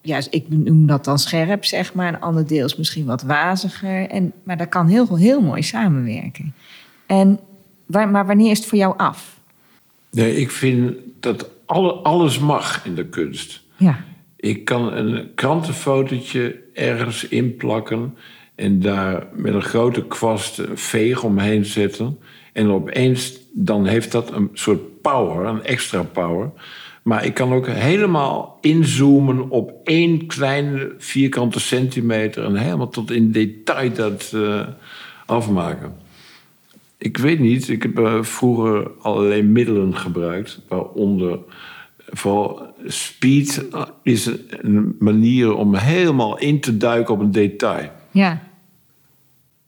Ja, 0.01 0.21
ik 0.29 0.45
noem 0.49 0.85
dat 0.85 1.05
dan 1.05 1.19
scherp, 1.19 1.65
zeg 1.65 1.93
maar. 1.93 2.07
Een 2.07 2.19
ander 2.19 2.47
deel 2.47 2.65
is 2.65 2.75
misschien 2.75 3.05
wat 3.05 3.21
waziger. 3.21 4.09
En, 4.09 4.33
maar 4.43 4.57
dat 4.57 4.69
kan 4.69 4.87
heel, 4.87 5.17
heel 5.17 5.41
mooi 5.41 5.63
samenwerken. 5.63 6.53
En, 7.05 7.39
maar 7.85 8.25
wanneer 8.25 8.51
is 8.51 8.57
het 8.57 8.67
voor 8.67 8.77
jou 8.77 8.93
af? 8.97 9.39
Nee, 10.11 10.35
ik 10.35 10.51
vind 10.51 10.95
dat 11.19 11.49
alle, 11.65 11.91
alles 11.91 12.39
mag 12.39 12.85
in 12.85 12.95
de 12.95 13.05
kunst. 13.05 13.61
Ja, 13.77 14.03
Ik 14.35 14.65
kan 14.65 14.93
een 14.93 15.31
krantenfotootje 15.35 16.59
ergens 16.73 17.27
inplakken 17.27 18.17
en 18.55 18.79
daar 18.79 19.27
met 19.33 19.53
een 19.53 19.61
grote 19.61 20.07
kwast 20.07 20.57
een 20.57 20.77
veeg 20.77 21.23
omheen 21.23 21.65
zetten. 21.65 22.19
En 22.53 22.69
opeens 22.69 23.39
dan 23.53 23.85
heeft 23.85 24.11
dat 24.11 24.31
een 24.31 24.49
soort 24.53 25.01
power, 25.01 25.45
een 25.45 25.63
extra 25.63 26.03
power. 26.03 26.51
Maar 27.01 27.25
ik 27.25 27.33
kan 27.33 27.53
ook 27.53 27.67
helemaal 27.67 28.57
inzoomen 28.61 29.49
op 29.49 29.71
één 29.83 30.25
kleine 30.27 30.93
vierkante 30.97 31.59
centimeter 31.59 32.43
en 32.45 32.55
helemaal 32.55 32.89
tot 32.89 33.11
in 33.11 33.31
detail 33.31 33.93
dat 33.93 34.31
eh, 34.35 34.67
afmaken. 35.25 35.93
Ik 36.97 37.17
weet 37.17 37.39
niet, 37.39 37.69
ik 37.69 37.83
heb 37.83 37.99
eh, 37.99 38.23
vroeger 38.23 38.91
allerlei 39.01 39.41
middelen 39.43 39.95
gebruikt, 39.95 40.61
waaronder 40.67 41.39
vooral 42.09 42.73
speed 42.85 43.65
is 44.03 44.29
een 44.49 44.95
manier 44.99 45.53
om 45.55 45.75
helemaal 45.75 46.37
in 46.37 46.59
te 46.59 46.77
duiken 46.77 47.13
op 47.13 47.19
een 47.19 47.31
detail. 47.31 47.89
ja. 48.11 48.49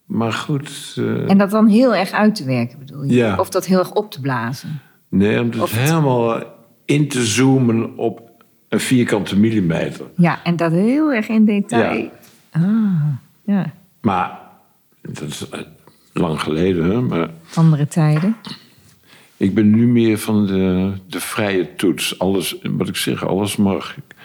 Maar 0.06 0.34
goed, 0.34 0.94
eh, 0.98 1.30
En 1.30 1.38
dat 1.38 1.50
dan 1.52 1.68
heel 1.68 1.96
erg 1.96 2.12
uit 2.12 2.36
te 2.36 2.46
werken, 2.46 2.80
bedoel 2.80 3.04
je? 3.04 3.14
Ja. 3.16 3.36
Of 3.40 3.50
dat 3.50 3.66
heel 3.66 3.80
erg 3.80 3.92
op 3.94 4.12
te 4.12 4.22
blazen? 4.22 4.80
nee, 5.10 5.40
om 5.42 5.46
het 5.50 5.60
het- 5.60 5.72
helemaal 5.72 6.44
in 6.86 7.08
te 7.08 7.26
zoomen 7.26 7.98
op 7.98 8.32
een 8.70 8.80
vierkante 8.80 9.40
millimeter. 9.40 10.06
Ja, 10.16 10.44
en 10.44 10.56
dat 10.56 10.72
heel 10.72 11.14
erg 11.14 11.28
in 11.28 11.46
detail. 11.46 11.98
Ja. 11.98 12.10
Ah, 12.52 13.08
ja. 13.44 13.74
Maar 14.02 14.40
dat 15.02 15.22
is 15.30 15.50
eh, 15.50 15.60
lang 16.14 16.40
geleden, 16.42 16.86
hè? 16.86 17.02
maar 17.02 17.30
Andere 17.54 17.88
tijden. 17.88 18.36
ik 19.38 19.54
ben 19.54 19.70
nu 19.70 19.88
meer 19.88 20.18
van 20.18 20.48
de, 20.48 20.94
de 21.08 21.20
vrije 21.20 21.76
toets. 21.76 22.20
Alles, 22.20 22.56
wat 22.64 22.88
ik 22.88 22.96
zeg, 22.96 23.26
alles 23.26 23.56
mag. 23.56 23.98
Ik 23.98 24.16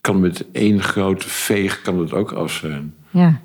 kan 0.00 0.20
met 0.20 0.50
één 0.52 0.82
grote 0.82 1.28
veeg 1.28 1.82
kan 1.82 1.98
het 1.98 2.12
ook 2.12 2.32
af 2.32 2.52
zijn. 2.52 2.94
Ja. 3.10 3.40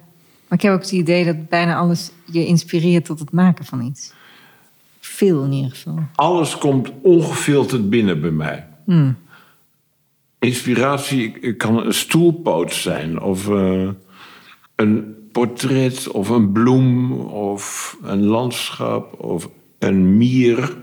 Maar 0.48 0.58
ik 0.58 0.62
heb 0.62 0.74
ook 0.74 0.82
het 0.82 0.92
idee 0.92 1.26
dat 1.26 1.50
bijna 1.50 1.76
alles 1.78 2.12
je 2.26 2.46
inspireert 2.46 3.06
tot 3.06 3.20
het 3.20 3.32
maken 3.32 3.66
van 3.66 3.82
iets. 3.82 4.14
Veel 5.18 5.44
in 5.44 5.52
ieder 5.52 5.72
geval. 5.72 6.00
Alles 6.16 6.58
komt 6.58 6.92
ongefilterd 7.02 7.90
binnen 7.90 8.22
bij 8.22 8.32
mij. 8.32 8.68
Hmm. 8.86 9.18
Inspiratie 10.40 11.54
kan 11.54 11.86
een 11.86 11.94
stoelpoot 11.94 12.74
zijn, 12.74 13.22
of 13.22 13.50
eh, 13.50 13.90
een 14.76 15.16
portret, 15.32 16.08
of 16.08 16.30
een 16.30 16.52
bloem, 16.52 17.12
of 17.22 17.98
een 18.04 18.26
landschap, 18.26 19.20
of 19.20 19.50
een 19.80 20.18
mier, 20.18 20.78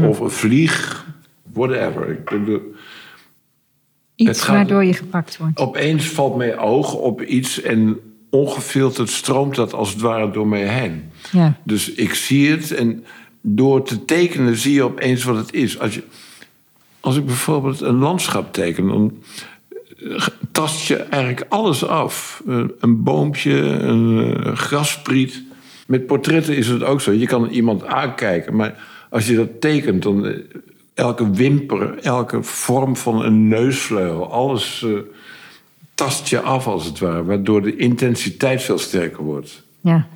of 0.00 0.20
een 0.20 0.30
vlieg, 0.30 1.06
whatever. 1.52 2.10
Ik 2.10 2.24
bedoel, 2.24 2.60
Iets 4.14 4.46
waardoor 4.46 4.84
je 4.84 4.94
gepakt 4.94 5.36
wordt. 5.36 5.58
opeens 5.58 6.06
valt 6.08 6.36
mijn 6.36 6.58
oog 6.58 6.94
op 6.94 7.22
iets 7.22 7.60
en 7.60 7.98
ongefilterd 8.30 9.10
stroomt 9.10 9.54
dat 9.54 9.72
als 9.72 9.90
het 9.90 10.00
ware 10.00 10.30
door 10.30 10.46
mij 10.46 10.68
heen. 10.68 11.10
Ja. 11.32 11.60
Dus 11.64 11.92
ik 11.92 12.14
zie 12.14 12.50
het 12.50 12.70
en 12.70 13.04
door 13.46 13.82
te 13.82 14.04
tekenen 14.04 14.56
zie 14.56 14.74
je 14.74 14.82
opeens 14.82 15.24
wat 15.24 15.36
het 15.36 15.52
is. 15.52 15.78
Als, 15.78 15.94
je, 15.94 16.02
als 17.00 17.16
ik 17.16 17.26
bijvoorbeeld 17.26 17.80
een 17.80 17.98
landschap 17.98 18.52
teken, 18.52 18.86
dan 18.86 19.12
eh, 19.98 20.26
tast 20.52 20.86
je 20.86 20.96
eigenlijk 20.96 21.46
alles 21.48 21.86
af. 21.86 22.42
Een 22.80 23.02
boompje, 23.02 23.54
een 23.60 24.36
eh, 24.36 24.52
graspriet. 24.52 25.42
Met 25.86 26.06
portretten 26.06 26.56
is 26.56 26.66
het 26.66 26.82
ook 26.82 27.00
zo. 27.00 27.12
Je 27.12 27.26
kan 27.26 27.48
iemand 27.48 27.84
aankijken, 27.84 28.56
maar 28.56 28.82
als 29.10 29.26
je 29.26 29.36
dat 29.36 29.60
tekent, 29.60 30.02
dan 30.02 30.26
eh, 30.26 30.38
elke 30.94 31.30
wimper, 31.30 31.98
elke 31.98 32.42
vorm 32.42 32.96
van 32.96 33.24
een 33.24 33.48
neusvleugel, 33.48 34.32
alles 34.32 34.86
tast 35.94 36.28
je 36.28 36.40
af 36.40 36.66
als 36.66 36.84
het 36.84 36.98
ware, 36.98 37.24
waardoor 37.24 37.62
de 37.62 37.76
intensiteit 37.76 38.62
veel 38.62 38.78
sterker 38.78 39.22
wordt. 39.22 39.62
Ja. 39.80 40.08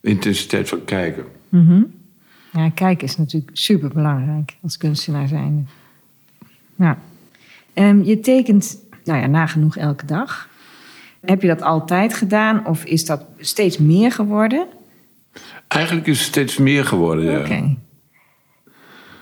De 0.00 0.08
intensiteit 0.08 0.68
van 0.68 0.84
kijken. 0.84 1.24
Ja, 2.64 2.70
kijken 2.70 3.06
is 3.06 3.16
natuurlijk 3.16 3.50
super 3.56 3.88
belangrijk 3.88 4.56
als 4.62 4.76
kunstenaar 4.76 5.28
zijnde. 5.28 5.62
Ja. 6.76 6.98
Ehm, 7.72 8.02
je 8.02 8.20
tekent, 8.20 8.78
nou 9.04 9.20
ja, 9.20 9.26
nagenoeg 9.26 9.76
elke 9.76 10.06
dag. 10.06 10.48
Heb 11.20 11.42
je 11.42 11.48
dat 11.48 11.62
altijd 11.62 12.14
gedaan 12.14 12.66
of 12.66 12.84
is 12.84 13.04
dat 13.04 13.24
steeds 13.38 13.78
meer 13.78 14.12
geworden? 14.12 14.66
Eigenlijk 15.68 16.06
is 16.06 16.18
het 16.18 16.26
steeds 16.26 16.56
meer 16.56 16.84
geworden, 16.84 17.24
ja. 17.24 17.38
Oké. 17.38 17.76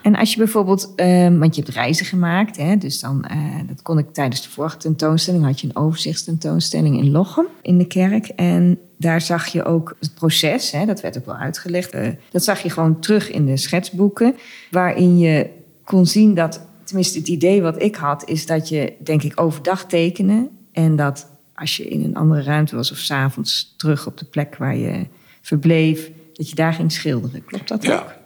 En 0.05 0.17
als 0.17 0.31
je 0.31 0.39
bijvoorbeeld, 0.39 0.93
ehm, 0.97 1.39
want 1.39 1.55
je 1.55 1.63
hebt 1.63 1.75
reizen 1.75 2.07
gemaakt, 2.07 2.57
hè, 2.57 2.77
dus 2.77 3.01
dan, 3.01 3.25
eh, 3.25 3.39
dat 3.67 3.83
kon 3.83 3.99
ik 3.99 4.13
tijdens 4.13 4.43
de 4.43 4.49
vorige 4.49 4.77
tentoonstelling, 4.77 5.45
had 5.45 5.61
je 5.61 5.67
een 5.67 5.77
overzichtstentoonstelling 5.77 6.99
in 6.99 7.11
Lochem 7.11 7.47
in 7.63 7.79
de 7.79 7.87
kerk. 7.87 8.27
En 8.27 8.79
daar 8.97 9.21
zag 9.21 9.47
je 9.47 9.65
ook 9.65 9.97
het 10.01 10.15
proces, 10.15 10.71
hè, 10.71 10.87
dat 10.87 11.01
werd 11.01 11.19
ook 11.19 11.27
wel 11.27 11.37
uitgelegd. 11.37 11.91
eh, 11.91 12.09
dat 12.31 12.45
zag 12.45 12.63
je 12.63 12.71
gewoon 12.71 13.01
terug 13.01 13.31
in 13.31 13.47
de 13.47 13.57
schetsboeken, 13.57 14.35
waarin 14.71 15.19
je 15.19 15.51
kon 15.85 16.07
zien 16.07 16.35
dat, 16.35 16.61
tenminste 16.85 17.19
het 17.19 17.29
idee 17.29 17.63
wat 17.63 17.83
ik 17.83 17.95
had, 17.95 18.29
is 18.29 18.47
dat 18.47 18.69
je, 18.69 18.93
denk 18.99 19.23
ik, 19.23 19.41
overdag 19.41 19.87
tekenen. 19.87 20.49
En 20.73 20.97
dat 20.97 21.27
als 21.55 21.77
je 21.77 21.89
in 21.89 22.05
een 22.05 22.17
andere 22.17 22.43
ruimte 22.43 22.77
was 22.77 22.91
of 22.91 22.99
s'avonds 22.99 23.75
terug 23.77 24.07
op 24.07 24.19
de 24.19 24.25
plek 24.25 24.57
waar 24.57 24.77
je 24.77 25.07
verbleef, 25.41 26.11
dat 26.33 26.49
je 26.49 26.55
daar 26.55 26.73
ging 26.73 26.93
schilderen. 26.93 27.45
Klopt 27.45 27.69
dat 27.69 27.91
ook? 27.91 28.23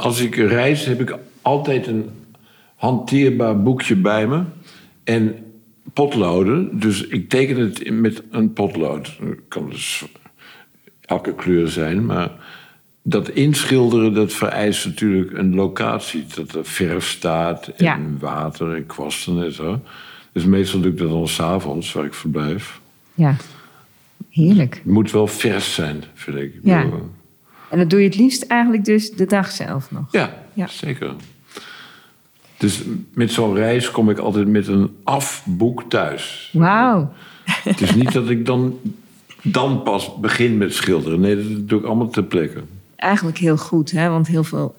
Als 0.00 0.20
ik 0.20 0.34
reis, 0.36 0.84
heb 0.84 1.00
ik 1.00 1.18
altijd 1.42 1.86
een 1.86 2.10
hanteerbaar 2.74 3.62
boekje 3.62 3.96
bij 3.96 4.26
me. 4.26 4.42
En 5.04 5.34
potloden. 5.92 6.78
Dus 6.78 7.06
ik 7.06 7.28
teken 7.28 7.56
het 7.56 7.90
met 7.90 8.22
een 8.30 8.52
potlood. 8.52 9.06
Het 9.20 9.38
kan 9.48 9.70
dus 9.70 10.04
elke 11.00 11.34
kleur 11.34 11.68
zijn. 11.68 12.06
Maar 12.06 12.30
dat 13.02 13.28
inschilderen, 13.28 14.14
dat 14.14 14.32
vereist 14.32 14.86
natuurlijk 14.86 15.32
een 15.38 15.54
locatie. 15.54 16.24
Dat 16.34 16.54
er 16.54 16.64
verf 16.64 17.06
staat 17.08 17.68
en 17.68 17.84
Ja. 17.84 17.98
water 18.18 18.74
en 18.74 18.86
kwasten 18.86 19.42
en 19.42 19.52
zo. 19.52 19.80
Dus 20.32 20.44
meestal 20.44 20.80
doe 20.80 20.90
ik 20.90 20.98
dat 20.98 21.10
dan 21.10 21.28
s'avonds, 21.28 21.92
waar 21.92 22.04
ik 22.04 22.14
verblijf. 22.14 22.80
Ja, 23.14 23.36
heerlijk. 24.30 24.74
Het 24.74 24.84
moet 24.92 25.10
wel 25.10 25.26
vers 25.26 25.74
zijn, 25.74 26.04
vind 26.14 26.36
ik. 26.36 26.54
Ik 26.54 26.60
Ja. 26.62 26.84
bedoel, 26.84 27.10
En 27.70 27.78
dat 27.78 27.90
doe 27.90 28.00
je 28.00 28.06
het 28.06 28.16
liefst 28.16 28.42
eigenlijk 28.42 28.84
dus 28.84 29.10
de 29.12 29.26
dag 29.26 29.50
zelf 29.50 29.90
nog. 29.90 30.04
Ja, 30.10 30.34
Ja. 30.52 30.66
zeker. 30.66 31.12
Dus 32.56 32.82
met 33.14 33.32
zo'n 33.32 33.54
reis 33.54 33.90
kom 33.90 34.10
ik 34.10 34.18
altijd 34.18 34.48
met 34.48 34.66
een 34.68 34.96
afboek 35.04 35.82
thuis. 35.88 36.50
Wauw. 36.52 37.12
Het 37.44 37.80
is 37.80 37.94
niet 37.94 38.12
dat 38.12 38.28
ik 38.30 38.46
dan 38.46 38.78
dan 39.42 39.82
pas 39.82 40.14
begin 40.20 40.58
met 40.58 40.74
schilderen. 40.74 41.20
Nee, 41.20 41.36
dat 41.36 41.68
doe 41.68 41.78
ik 41.80 41.84
allemaal 41.86 42.08
ter 42.08 42.22
plekke. 42.24 42.62
Eigenlijk 42.96 43.38
heel 43.38 43.56
goed, 43.56 43.90
hè? 43.90 44.08
want 44.08 44.26
heel 44.26 44.44
veel, 44.44 44.74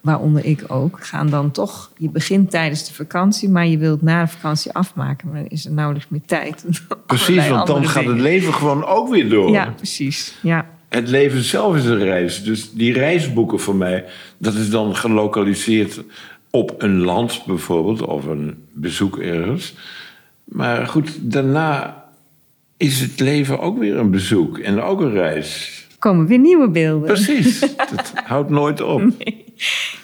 waaronder 0.00 0.44
ik 0.44 0.64
ook, 0.68 1.04
gaan 1.04 1.30
dan 1.30 1.50
toch... 1.50 1.90
Je 1.96 2.08
begint 2.10 2.50
tijdens 2.50 2.88
de 2.88 2.94
vakantie, 2.94 3.48
maar 3.48 3.66
je 3.66 3.78
wilt 3.78 4.02
na 4.02 4.22
de 4.24 4.30
vakantie 4.30 4.72
afmaken. 4.72 5.28
Maar 5.28 5.40
dan 5.40 5.48
is 5.48 5.64
er 5.64 5.72
nauwelijks 5.72 6.08
meer 6.08 6.22
tijd. 6.26 6.64
Precies, 7.06 7.48
want 7.48 7.66
dan 7.66 7.88
gaat 7.88 8.04
het 8.04 8.20
leven 8.20 8.54
gewoon 8.54 8.84
ook 8.84 9.08
weer 9.08 9.28
door. 9.28 9.50
Ja, 9.50 9.72
precies. 9.76 10.34
Ja. 10.42 10.66
Het 10.88 11.08
leven 11.08 11.42
zelf 11.42 11.76
is 11.76 11.84
een 11.84 12.04
reis. 12.04 12.44
Dus 12.44 12.72
die 12.72 12.92
reisboeken 12.92 13.60
voor 13.60 13.76
mij, 13.76 14.04
dat 14.38 14.54
is 14.54 14.70
dan 14.70 14.96
gelokaliseerd 14.96 16.02
op 16.50 16.74
een 16.78 17.00
land 17.00 17.42
bijvoorbeeld, 17.46 18.02
of 18.02 18.24
een 18.24 18.54
bezoek 18.72 19.18
ergens. 19.18 19.74
Maar 20.44 20.86
goed, 20.86 21.32
daarna 21.32 22.04
is 22.76 23.00
het 23.00 23.20
leven 23.20 23.58
ook 23.60 23.78
weer 23.78 23.96
een 23.96 24.10
bezoek 24.10 24.58
en 24.58 24.82
ook 24.82 25.00
een 25.00 25.12
reis. 25.12 25.84
Er 25.90 25.98
komen 25.98 26.26
weer 26.26 26.38
nieuwe 26.38 26.68
beelden. 26.68 27.06
Precies, 27.06 27.60
dat 27.94 28.12
houdt 28.24 28.50
nooit 28.50 28.80
op. 28.80 29.02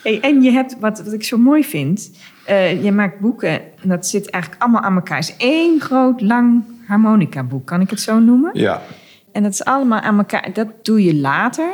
Hey, 0.03 0.21
en 0.21 0.43
je 0.43 0.51
hebt, 0.51 0.77
wat, 0.81 1.03
wat 1.05 1.12
ik 1.12 1.25
zo 1.25 1.37
mooi 1.39 1.65
vind, 1.65 2.11
eh, 2.45 2.85
je 2.85 2.93
maakt 2.93 3.21
boeken 3.21 3.51
en 3.51 3.89
dat 3.89 4.07
zit 4.07 4.31
eigenlijk 4.31 4.62
allemaal 4.62 4.83
aan 4.83 4.95
elkaar. 4.95 5.19
Het 5.19 5.29
is 5.29 5.47
één 5.47 5.81
groot, 5.81 6.21
lang 6.21 6.65
harmonica 6.87 7.43
boek, 7.43 7.67
kan 7.67 7.81
ik 7.81 7.91
het 7.91 8.01
zo 8.01 8.19
noemen? 8.19 8.51
Ja. 8.53 8.83
En 9.33 9.43
dat 9.43 9.53
is 9.53 9.65
allemaal 9.65 10.01
aan 10.01 10.19
elkaar. 10.19 10.53
Dat 10.53 10.69
doe 10.83 11.05
je 11.05 11.15
later? 11.15 11.73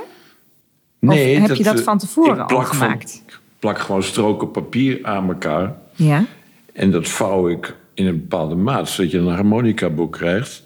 Nee, 0.99 1.39
heb 1.41 1.57
je 1.57 1.65
dat 1.65 1.79
eh, 1.79 1.85
van 1.85 1.99
tevoren 1.99 2.47
al 2.47 2.49
van- 2.49 2.67
gemaakt? 2.67 3.23
ik 3.27 3.41
plak 3.59 3.79
gewoon 3.79 4.03
stroken 4.03 4.51
papier 4.51 4.99
aan 5.03 5.29
elkaar. 5.29 5.77
Ja. 5.95 6.25
En 6.73 6.91
dat 6.91 7.09
vouw 7.09 7.49
ik 7.49 7.77
in 7.95 8.07
een 8.07 8.21
bepaalde 8.21 8.55
maat, 8.55 8.89
zodat 8.89 9.11
je 9.11 9.19
een 9.19 9.35
harmonica-boek 9.35 10.13
krijgt. 10.13 10.63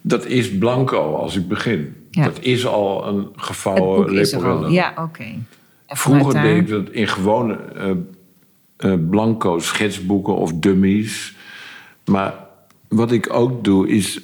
Dat 0.00 0.26
is 0.26 0.58
blanco 0.58 1.14
als 1.14 1.36
ik 1.36 1.48
begin. 1.48 1.78
Mhm. 1.80 1.88
Ja. 2.10 2.24
Dat 2.24 2.40
is 2.40 2.66
al 2.66 3.08
een 3.08 3.28
gevouwen 3.36 4.00
boek 4.00 4.10
leporello. 4.10 4.68
Ja, 4.68 4.92
oké. 4.96 5.24
Vroeger 5.86 6.42
deed 6.42 6.56
ik 6.56 6.68
dat 6.68 6.90
in 6.90 7.08
gewone 7.08 7.54
eh, 7.54 7.90
eh, 8.76 8.98
blanco 9.10 9.58
schetsboeken 9.58 10.36
of 10.36 10.52
dummies. 10.52 11.36
Maar 12.04 12.34
wat 12.88 13.12
ik 13.12 13.32
ook 13.32 13.64
doe, 13.64 13.88
is 13.88 14.20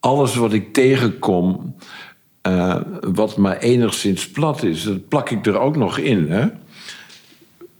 alles 0.00 0.34
wat 0.34 0.52
ik 0.52 0.72
tegenkom, 0.72 1.74
eh, 2.42 2.80
wat 3.00 3.36
maar 3.36 3.58
enigszins 3.58 4.30
plat 4.30 4.62
is, 4.62 4.82
dat 4.82 5.08
plak 5.08 5.30
ik 5.30 5.46
er 5.46 5.58
ook 5.58 5.76
nog 5.76 5.98
in. 5.98 6.30
Hè? 6.30 6.46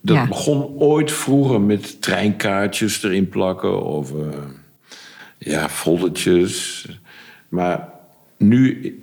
Dat 0.01 0.17
Ja. 0.17 0.27
begon 0.27 0.63
ooit 0.79 1.13
vroeger 1.13 1.61
met 1.61 2.03
treinkaartjes 2.03 3.03
erin 3.03 3.29
plakken 3.29 3.83
of 3.85 4.11
eh, 4.13 4.39
ja, 5.39 5.69
foldertjes. 5.69 6.87
Maar 7.49 7.89
nu 8.37 8.95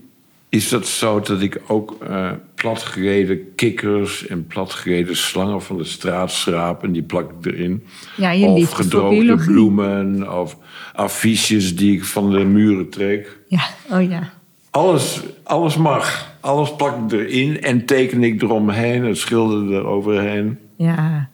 is 0.53 0.69
dat 0.69 0.87
zo 0.87 1.19
dat 1.19 1.41
ik 1.41 1.61
ook 1.67 1.97
eh 2.09 2.31
platgereden 2.55 3.55
kikkers 3.55 4.27
en 4.27 4.47
platgereden 4.47 5.15
slangen 5.17 5.61
van 5.61 5.77
de 5.77 5.83
straat 5.83 6.31
schraap 6.31 6.83
en 6.83 6.91
die 6.91 7.01
plak 7.03 7.31
ik 7.39 7.45
erin. 7.53 7.83
Ja, 8.17 8.31
je 8.31 8.45
of 8.45 8.71
gedroogde 8.71 9.35
bloemen 9.35 10.33
of 10.39 10.57
affiches 10.93 11.75
die 11.75 11.95
ik 11.95 12.03
van 12.03 12.31
de 12.31 12.39
muren 12.45 12.89
trek. 12.89 13.37
Ja, 13.47 13.63
oh 13.91 14.09
ja. 14.09 14.29
Alles, 14.69 15.21
alles 15.43 15.77
mag. 15.77 16.35
Alles 16.39 16.75
plak 16.75 16.97
ik 17.05 17.11
erin 17.19 17.61
en 17.61 17.85
teken 17.85 18.23
ik 18.23 18.41
eromheen 18.41 19.05
en 19.05 19.17
schilder 19.17 19.73
eroverheen. 19.75 20.57
Ja. 20.77 21.29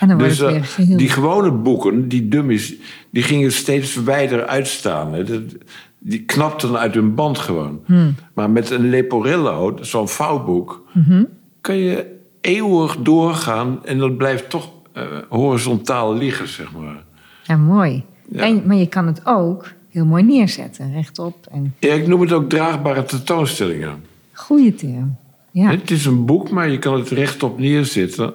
En 0.00 0.08
dan 0.08 0.18
wordt 0.18 0.30
Dus 0.32 0.38
het 0.38 0.48
eh, 0.48 0.54
weer 0.54 0.64
geheel. 0.64 0.96
die 0.96 1.08
gewone 1.08 1.50
boeken, 1.52 2.08
die 2.08 2.28
dummies, 2.28 2.74
die 3.10 3.22
gingen 3.22 3.52
steeds 3.52 3.94
wijder 4.02 4.46
uitstaan. 4.46 5.12
Hè. 5.14 5.24
Dat- 5.24 5.54
Die 5.98 6.24
knapten 6.24 6.76
uit 6.78 6.94
hun 6.94 7.14
band 7.14 7.38
gewoon. 7.38 7.80
Hmm. 7.84 8.14
Maar 8.34 8.50
met 8.50 8.70
een 8.70 8.88
Leporello, 8.90 9.76
zo'n 9.80 10.08
vouwboek, 10.08 10.84
Mhm. 10.94 11.24
kan 11.60 11.76
je 11.76 12.16
eeuwig 12.40 12.96
doorgaan 12.96 13.84
en 13.84 13.98
dat 13.98 14.16
blijft 14.16 14.50
toch 14.50 14.70
eh, 14.92 15.02
horizontaal 15.28 16.14
liggen, 16.14 16.48
zeg 16.48 16.72
maar. 16.72 17.04
Ja, 17.42 17.56
mooi. 17.56 18.04
Ja. 18.30 18.42
En, 18.42 18.62
maar 18.66 18.76
je 18.76 18.86
kan 18.86 19.06
het 19.06 19.20
ook 19.24 19.72
heel 19.88 20.04
mooi 20.04 20.22
neerzetten, 20.22 20.92
rechtop. 20.92 21.46
En 21.50 21.74
Ja, 21.78 21.92
ik 21.94 22.06
noem 22.06 22.20
het 22.20 22.32
ook 22.32 22.48
draagbare 22.48 23.04
tentoonstellingen. 23.04 24.04
goede 24.32 24.74
term. 24.74 25.16
Ja. 25.50 25.70
Het 25.70 25.90
is 25.90 26.04
een 26.04 26.24
boek, 26.24 26.50
maar 26.50 26.68
je 26.70 26.78
kan 26.78 26.94
het 26.94 27.08
rechtop 27.08 27.58
neerzetten. 27.58 28.34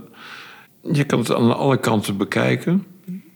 Je 0.92 1.04
kan 1.04 1.20
het 1.20 1.34
aan 1.34 1.58
alle 1.58 1.78
kanten 1.78 2.18
bekijken. 2.18 2.86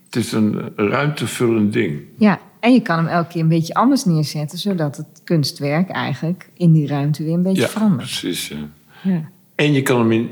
Het 0.05 0.15
is 0.15 0.31
een 0.31 0.61
ruimtevullend 0.75 1.73
ding. 1.73 1.99
ja, 2.17 2.39
en 2.59 2.73
je 2.73 2.79
kan 2.81 2.97
hem 2.97 3.07
elke 3.07 3.27
keer 3.29 3.41
een 3.41 3.47
beetje 3.47 3.73
anders 3.73 4.05
neerzetten, 4.05 4.57
zodat 4.57 4.97
het 4.97 5.07
kunstwerk 5.23 5.89
eigenlijk 5.89 6.49
in 6.53 6.71
die 6.73 6.87
ruimte 6.87 7.23
weer 7.23 7.33
een 7.33 7.41
beetje 7.43 7.61
Ja, 7.61 7.67
verandert. 7.67 7.97
precies. 8.01 8.47
ja. 8.47 8.55
Ja. 9.03 9.21
En 9.55 9.73
je 9.73 9.81
kan 9.81 9.99
hem 9.99 10.11
in 10.11 10.29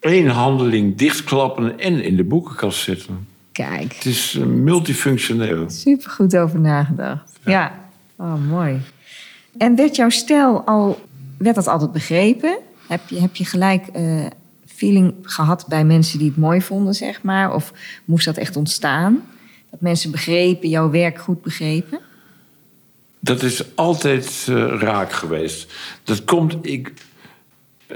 één 0.00 0.28
handeling 0.28 0.96
dichtklappen 0.96 1.78
en 1.78 2.04
in 2.04 2.16
de 2.16 2.24
boekenkast 2.24 2.80
zetten. 2.82 3.26
Kijk, 3.52 3.94
Het 3.94 4.04
is 4.04 4.34
eh, 4.40 4.44
multifunctioneel. 4.46 5.70
super 5.70 6.10
goed 6.10 6.36
over 6.36 6.60
nagedacht. 6.60 7.38
Ja. 7.44 7.72
oh 8.16 8.34
mooi. 8.48 8.80
En 9.58 9.76
werd 9.76 9.96
jouw 9.96 10.08
stijl 10.08 10.62
al, 10.66 11.00
werd 11.38 11.54
dat 11.54 11.66
altijd 11.66 11.92
begrepen? 11.92 12.58
Heb 12.88 13.00
je, 13.08 13.20
heb 13.20 13.36
je 13.36 13.44
gelijk 13.44 13.86
eh, 13.86 14.26
feeling 14.66 15.14
gehad 15.22 15.64
bij 15.68 15.84
mensen 15.84 16.18
die 16.18 16.28
het 16.28 16.36
mooi 16.36 16.60
vonden, 16.62 16.94
zeg 16.94 17.22
maar? 17.22 17.54
Of 17.54 17.72
moest 18.04 18.24
dat 18.24 18.36
echt 18.36 18.56
ontstaan? 18.56 19.20
Dat 19.70 19.80
mensen 19.80 20.10
begrepen, 20.10 20.68
jouw 20.68 20.90
werk 20.90 21.18
goed 21.18 21.42
begrepen? 21.42 22.00
Dat 23.20 23.42
is 23.42 23.76
altijd 23.76 24.46
eh, 24.48 24.54
raak 24.78 25.12
geweest. 25.12 25.72
Dat 26.04 26.24
komt, 26.24 26.56
ik, 26.62 26.92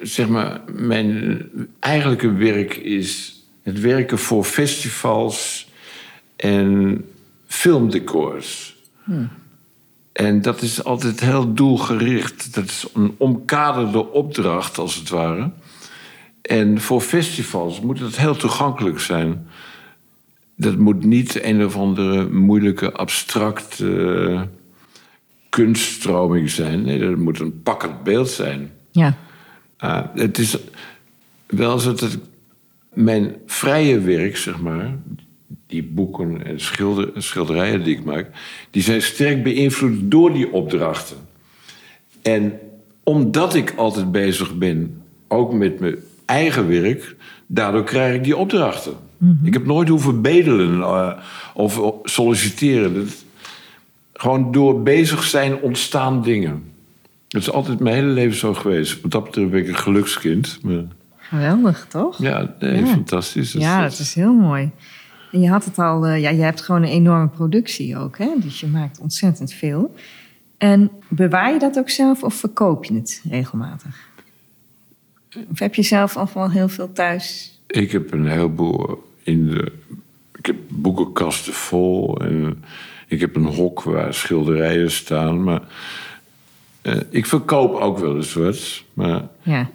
zeg 0.03 0.29
maar, 0.29 0.61
mijn 0.73 1.43
eigenlijke 1.81 2.33
werk 2.33 2.77
is 2.77 3.43
het 3.63 3.81
werken 3.81 4.19
voor 4.19 4.45
festivals 4.45 5.69
en 6.37 7.05
filmdecors. 7.47 8.77
En 10.13 10.43
dat 10.43 10.63
is 10.63 10.85
altijd 10.85 11.21
heel 11.21 11.55
doelgericht. 11.55 12.55
Dat 12.55 12.65
is 12.65 12.87
een 12.95 13.15
omkaderde 13.17 14.11
opdracht, 14.11 14.79
als 14.79 14.95
het 14.95 15.09
ware. 15.09 15.51
En 16.43 16.81
voor 16.81 17.01
festivals 17.01 17.81
moet 17.81 18.01
het 18.01 18.17
heel 18.17 18.37
toegankelijk 18.37 19.01
zijn. 19.01 19.49
Dat 20.57 20.77
moet 20.77 21.05
niet 21.05 21.45
een 21.45 21.65
of 21.65 21.77
andere 21.77 22.29
moeilijke, 22.29 22.93
abstracte 22.93 24.27
eh, 24.29 24.43
kunststroming 25.49 26.51
zijn. 26.51 26.83
Nee, 26.83 26.99
dat 26.99 27.17
moet 27.17 27.41
een 27.41 27.63
pakkend 27.63 28.03
beeld 28.03 28.29
zijn. 28.29 28.71
Ja. 28.91 29.17
Ah, 29.77 30.05
het 30.15 30.39
is 30.39 30.59
wel 31.47 31.79
zo 31.79 31.93
dat 31.93 32.19
mijn 32.93 33.35
vrije 33.47 34.01
werk, 34.01 34.37
zeg 34.37 34.61
maar, 34.61 34.97
die 35.67 35.83
boeken 35.83 36.45
en 36.45 36.61
schilder, 36.61 37.11
schilderijen 37.17 37.85
die 37.85 37.97
ik 37.97 38.05
maak, 38.05 38.31
die 38.71 38.83
zijn 38.83 39.03
sterk 39.03 39.43
beïnvloed 39.43 40.11
door 40.11 40.33
die 40.33 40.53
opdrachten. 40.53 41.17
En 42.23 42.59
omdat 43.03 43.55
ik 43.55 43.73
altijd 43.77 44.13
bezig 44.13 44.59
ben, 44.59 45.03
ook 45.29 45.53
met 45.53 45.81
mijn 45.81 45.97
eigen 46.25 46.69
werk, 46.69 47.17
daardoor 47.47 47.85
krijg 47.85 48.15
ik 48.15 48.25
die 48.25 48.37
opdrachten. 48.37 48.95
Ik 49.43 49.53
heb 49.53 49.67
nooit 49.67 49.89
hoeven 49.89 50.23
bedelen 50.23 50.81
eh, 50.83 51.13
of 51.55 51.81
solliciteren. 52.03 52.95
Dat, 52.95 53.25
gewoon 54.13 54.53
door 54.53 54.83
bezig 54.83 55.23
zijn 55.25 55.61
ontstaan 55.61 56.23
dingen. 56.23 56.63
Dat 57.29 57.43
is 57.43 57.51
altijd 57.51 57.81
mijn 57.81 57.95
hele 57.95 58.09
leven 58.09 58.37
zo 58.37 58.55
geweest. 58.55 59.01
Wat 59.01 59.11
dat 59.11 59.25
betreft 59.25 59.51
ben 59.51 59.61
ik 59.61 59.69
een 59.69 59.77
gelukskind. 59.77 60.59
Maar, 60.63 60.83
Geweldig, 61.17 61.87
toch? 61.89 62.19
ja, 62.23 62.55
nee, 62.59 62.81
Ja. 62.81 62.87
fantastisch. 62.87 63.53
Ja, 63.53 63.83
dat 63.83 63.99
is 63.99 64.15
heel 64.15 64.33
mooi. 64.35 64.71
En 65.33 65.41
je 65.41 65.49
had 65.49 65.65
het 65.65 65.79
al, 65.79 66.07
eh, 66.07 66.21
ja, 66.21 66.31
je 66.31 66.43
hebt 66.43 66.61
gewoon 66.61 66.83
een 66.83 66.89
enorme 66.89 67.29
productie 67.29 67.99
ook, 67.99 68.19
hè? 68.19 68.29
Dus 68.37 68.61
je 68.61 68.67
maakt 68.67 68.99
ontzettend 68.99 69.53
veel. 69.53 69.95
En 70.59 70.91
bewaar 71.09 71.53
je 71.53 71.59
dat 71.59 71.79
ook 71.79 71.91
zelf 71.91 72.23
of 72.23 72.35
verkoop 72.35 72.85
je 72.85 72.95
het 72.95 73.23
regelmatig? 73.31 74.09
Of 75.51 75.59
heb 75.59 75.75
je 75.75 75.83
zelf 75.83 76.17
al 76.17 76.29
wel 76.35 76.51
heel 76.51 76.69
veel 76.69 76.93
thuis? 76.93 77.54
Ik 77.75 77.93
heb 77.93 78.13
een 78.13 78.27
heleboel 78.27 79.05
in 79.23 79.47
de... 79.49 79.73
Ik 80.39 80.47
heb 80.47 80.57
boekenkasten 80.69 81.53
vol. 81.53 82.21
En 82.21 82.65
ik 83.09 83.21
heb 83.21 83.37
een 83.37 83.45
hok 83.45 83.83
waar 83.83 84.15
schilderijen 84.15 84.91
staan. 84.91 85.43
Maar 85.43 85.63
eh, 86.83 86.97
ik 87.11 87.27
verkoop 87.27 87.75
ook 87.75 87.99
wel 87.99 88.17
eens 88.17 88.35
wat. 88.35 88.83
Maar 88.93 89.29
Ja, 89.43 89.71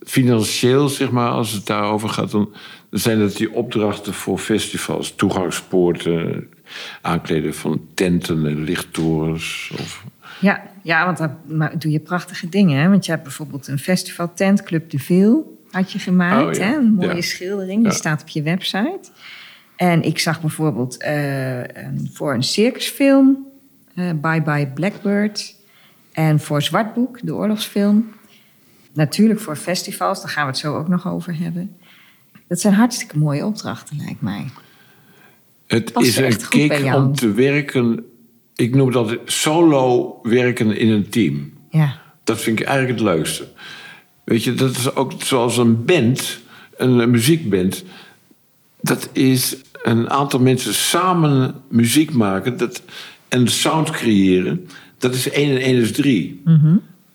financieel, 0.00 0.88
zeg 0.88 1.10
maar, 1.10 1.30
als 1.30 1.52
het 1.52 1.66
daarover 1.66 2.08
gaat... 2.08 2.30
dan 2.30 2.52
zijn 2.90 3.18
dat 3.18 3.36
die 3.36 3.52
opdrachten 3.52 4.14
voor 4.14 4.38
festivals. 4.38 5.14
Toegangspoorten, 5.14 6.48
aankleden 7.02 7.54
van 7.54 7.80
tenten 7.94 8.46
en 8.46 8.64
lichttorens. 8.64 9.72
Of, 9.78 10.04
ja, 10.40 10.62
ja 10.82 11.04
want 11.04 11.18
daar 11.18 11.36
ma- 11.46 11.72
doe 11.78 11.90
je 11.92 12.00
prachtige 12.00 12.48
dingen. 12.48 12.80
Hè? 12.80 12.88
Want 12.88 13.04
je 13.04 13.10
hebt 13.10 13.22
bijvoorbeeld 13.22 13.66
een 13.66 13.78
festivaltent, 13.78 14.62
Club 14.62 14.90
de 14.90 14.98
Veel, 14.98 15.57
had 15.70 15.92
je 15.92 15.98
gemaakt. 15.98 16.46
Oh, 16.46 16.52
ja. 16.62 16.68
hè? 16.70 16.76
Een 16.76 16.92
mooie 16.92 17.14
Ja. 17.14 17.20
schildering, 17.20 17.82
die 17.82 17.92
staat 17.92 18.20
op 18.22 18.28
je 18.28 18.42
website. 18.42 19.00
En 19.76 20.02
ik 20.02 20.18
zag 20.18 20.40
bijvoorbeeld 20.40 20.96
eh, 20.96 21.58
een- 21.60 22.10
voor 22.12 22.34
een 22.34 22.42
circusfilm, 22.42 23.46
eh, 23.94 24.10
Bye 24.20 24.42
Bye 24.42 24.66
Blackbird... 24.74 25.56
En 26.12 26.40
voor 26.40 26.62
Zwartboek, 26.62 27.18
de 27.22 27.34
oorlogsfilm. 27.34 28.08
Natuurlijk 28.92 29.40
voor 29.40 29.56
festivals, 29.56 30.20
daar 30.20 30.30
gaan 30.30 30.44
we 30.44 30.50
het 30.50 30.58
zo 30.58 30.76
ook 30.76 30.88
nog 30.88 31.08
over 31.08 31.38
hebben. 31.38 31.76
Dat 32.48 32.60
zijn 32.60 32.74
hartstikke 32.74 33.18
mooie 33.18 33.44
opdrachten, 33.46 33.96
lijkt 33.96 34.20
mij. 34.20 34.44
Het 35.66 35.92
Past 35.92 36.06
is 36.06 36.16
een 36.16 36.48
kick 36.48 36.94
om 36.94 37.14
te 37.14 37.32
werken. 37.32 38.04
Ik 38.54 38.74
noem 38.74 38.92
dat 38.92 39.18
solo 39.24 40.18
werken 40.22 40.76
in 40.76 40.88
een 40.88 41.08
team. 41.08 41.52
Ja, 41.70 42.00
Dat 42.24 42.40
vind 42.40 42.60
ik 42.60 42.66
eigenlijk 42.66 42.98
het 42.98 43.08
leukste. 43.08 43.48
Weet 44.28 44.44
je, 44.44 44.54
dat 44.54 44.70
is 44.76 44.94
ook 44.94 45.12
zoals 45.18 45.56
een 45.56 45.84
band, 45.84 46.40
een, 46.76 46.98
een 46.98 47.10
muziekband. 47.10 47.84
Dat 48.80 49.08
is 49.12 49.56
een 49.82 50.10
aantal 50.10 50.40
mensen 50.40 50.74
samen 50.74 51.54
muziek 51.68 52.12
maken 52.12 52.56
dat, 52.56 52.82
en 53.28 53.48
sound 53.48 53.90
creëren. 53.90 54.68
Dat 54.98 55.14
is 55.14 55.30
1 55.30 55.50
en 55.50 55.56
1 55.60 55.76
is 55.76 55.92
3. 55.92 56.42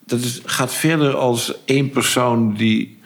Dat 0.06 0.20
is, 0.20 0.42
gaat 0.46 0.74
verder 0.74 1.16
als 1.16 1.54
één 1.66 1.90
persoon 1.90 2.54
die 2.54 2.98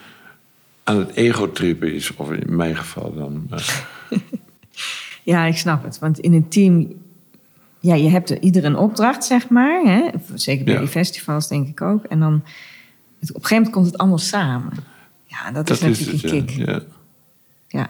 aan 0.83 0.97
het 0.97 1.11
ego-trippen 1.13 1.93
is. 1.93 2.11
Of 2.15 2.31
in 2.31 2.55
mijn 2.55 2.75
geval 2.75 3.13
dan. 3.15 3.49
ja, 5.23 5.45
ik 5.45 5.57
snap 5.57 5.83
het. 5.83 5.99
Want 5.99 6.19
in 6.19 6.33
een 6.33 6.47
team, 6.47 6.93
ja, 7.79 7.95
je 7.95 8.09
hebt 8.09 8.29
er 8.29 8.41
ieder 8.41 8.65
een 8.65 8.77
opdracht, 8.77 9.23
zeg 9.25 9.49
maar. 9.49 9.81
Hè? 9.85 10.01
Zeker 10.33 10.65
bij 10.65 10.73
Ja. 10.73 10.79
die 10.79 10.89
festivals, 10.89 11.47
denk 11.47 11.67
ik 11.67 11.81
ook. 11.81 12.03
En 12.03 12.19
dan, 12.19 12.43
op 13.21 13.35
een 13.35 13.41
gegeven 13.41 13.55
moment 13.55 13.71
komt 13.73 13.85
het 13.85 13.97
allemaal 13.97 14.17
samen. 14.17 14.73
Ja, 15.25 15.51
dat, 15.51 15.69
is 15.69 15.79
Dat 15.79 15.89
is 15.89 15.99
natuurlijk 15.99 16.23
het, 16.23 16.31
een 16.31 16.45
kick. 16.45 16.65
ja. 16.67 16.81
Ja. 17.67 17.89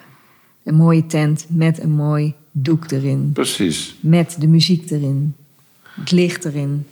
Een 0.64 0.76
mooie 0.76 1.06
tent 1.06 1.46
met 1.50 1.80
een 1.84 1.92
mooi 1.92 2.34
doek 2.52 2.92
erin. 2.92 3.32
Precies. 3.34 3.96
Met 4.00 4.36
de 4.40 4.48
muziek 4.48 4.90
erin. 4.92 5.36
Het 5.82 6.12
licht 6.12 6.46
erin. 6.46 6.86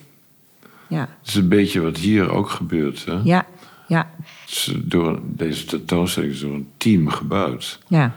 Ja, 0.90 1.00
Dat 1.00 1.28
is 1.28 1.36
een 1.36 1.48
beetje 1.50 1.80
wat 1.80 1.98
hier 1.98 2.30
ook 2.30 2.50
gebeurt. 2.50 3.06
Hè? 3.06 3.20
ja, 3.24 3.46
ja, 3.88 4.10
Het 4.46 4.74
door, 4.84 5.20
deze 5.26 5.66
tentoonstelling 5.66 6.34
is 6.34 6.40
door 6.40 6.54
een 6.54 6.68
team 6.78 7.10
gebouwd. 7.10 7.80
ja. 7.88 8.16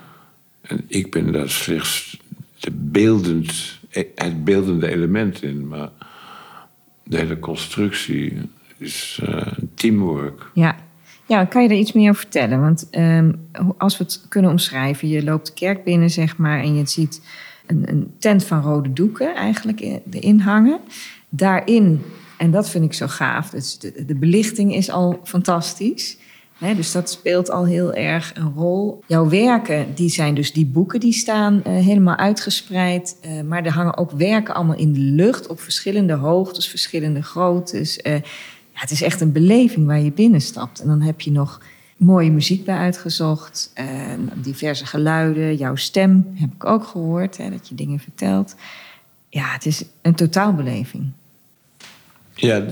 En 0.61 0.85
ik 0.87 1.11
ben 1.11 1.33
daar 1.33 1.51
slechts 1.51 2.19
de 2.59 2.71
beeldend, 2.71 3.79
het 4.15 4.45
beeldende 4.45 4.89
element 4.89 5.43
in. 5.43 5.69
Maar 5.69 5.91
de 7.03 7.17
hele 7.17 7.39
constructie 7.39 8.33
eh, 8.81 9.47
teamwork. 9.75 10.51
Ja. 10.55 10.77
ja, 11.27 11.45
kan 11.45 11.63
je 11.63 11.69
er 11.69 11.75
iets 11.77 11.93
meer 11.93 12.09
over 12.11 12.21
vertellen? 12.23 12.61
Want 12.61 12.87
ehm, 12.91 13.33
als 13.79 13.99
we 13.99 14.05
het 14.05 14.27
kunnen 14.29 14.51
omschrijven, 14.51 15.09
je 15.09 15.25
loopt 15.25 15.47
de 15.47 15.53
kerk 15.53 15.85
binnen, 15.85 16.11
zeg 16.11 16.37
maar, 16.37 16.61
en 16.61 16.75
je 16.77 16.87
ziet 16.87 17.21
een, 17.67 17.83
een 17.89 18.13
tent 18.19 18.45
van 18.45 18.63
rode 18.63 18.93
doeken 18.93 19.35
eigenlijk 19.35 19.81
i- 19.81 20.01
erin 20.11 20.41
hangen. 20.41 20.79
Daarin, 21.29 22.03
en 22.39 22.51
dat 22.51 22.71
vind 22.71 22.85
ik 22.85 22.93
zo 22.93 23.07
gaaf, 23.07 23.51
dus 23.51 23.79
de, 23.79 24.15
belichting 24.15 24.75
is 24.75 24.91
al 24.91 25.21
fantastisch. 25.25 26.17
Dus 26.77 26.93
dat 26.93 27.11
speelt 27.11 27.51
al 27.51 27.67
heel 27.67 27.95
erg 27.95 28.31
een 28.35 28.53
rol. 28.57 29.03
Jouw 29.07 29.29
werken, 29.29 29.87
die 29.95 30.09
zijn 30.09 30.35
dus 30.35 30.53
die 30.53 30.67
boeken 30.67 31.01
die 31.01 31.13
staan 31.13 31.63
eh, 31.65 31.73
helemaal 31.73 32.17
uitgespreid. 32.17 33.17
eh, 33.23 33.31
maar 33.43 33.65
er 33.65 33.73
hangen 33.73 33.97
ook 33.97 34.11
werken 34.11 34.55
allemaal 34.55 34.77
in 34.77 34.93
de 34.93 35.01
lucht 35.01 35.47
op 35.47 35.61
verschillende 35.61 36.13
hoogtes, 36.15 36.69
verschillende 36.69 37.23
groottes. 37.23 37.97
Het 38.81 38.91
is 38.91 39.03
echt 39.03 39.21
een 39.21 39.33
beleving 39.33 39.87
waar 39.87 40.01
je 40.01 40.13
binnenstapt. 40.13 40.81
En 40.81 40.87
dan 40.87 41.01
heb 41.01 41.21
je 41.21 41.31
nog 41.31 41.61
mooie 41.97 42.31
muziek 42.31 42.65
bij 42.65 42.77
uitgezocht. 42.77 43.71
en 43.75 44.31
diverse 44.43 44.87
geluiden. 44.87 45.57
Jouw 45.57 45.77
stem 45.77 46.27
heb 46.35 46.53
ik 46.55 46.65
ook 46.65 46.85
gehoord, 46.85 47.37
hè, 47.37 47.51
dat 47.51 47.69
je 47.69 47.75
dingen 47.75 47.99
vertelt. 47.99 48.55
Ja, 49.29 49.53
het 49.53 49.67
is 49.67 49.85
een 50.03 50.15
totaalbeleving. 50.15 51.11
Ja, 52.35 52.65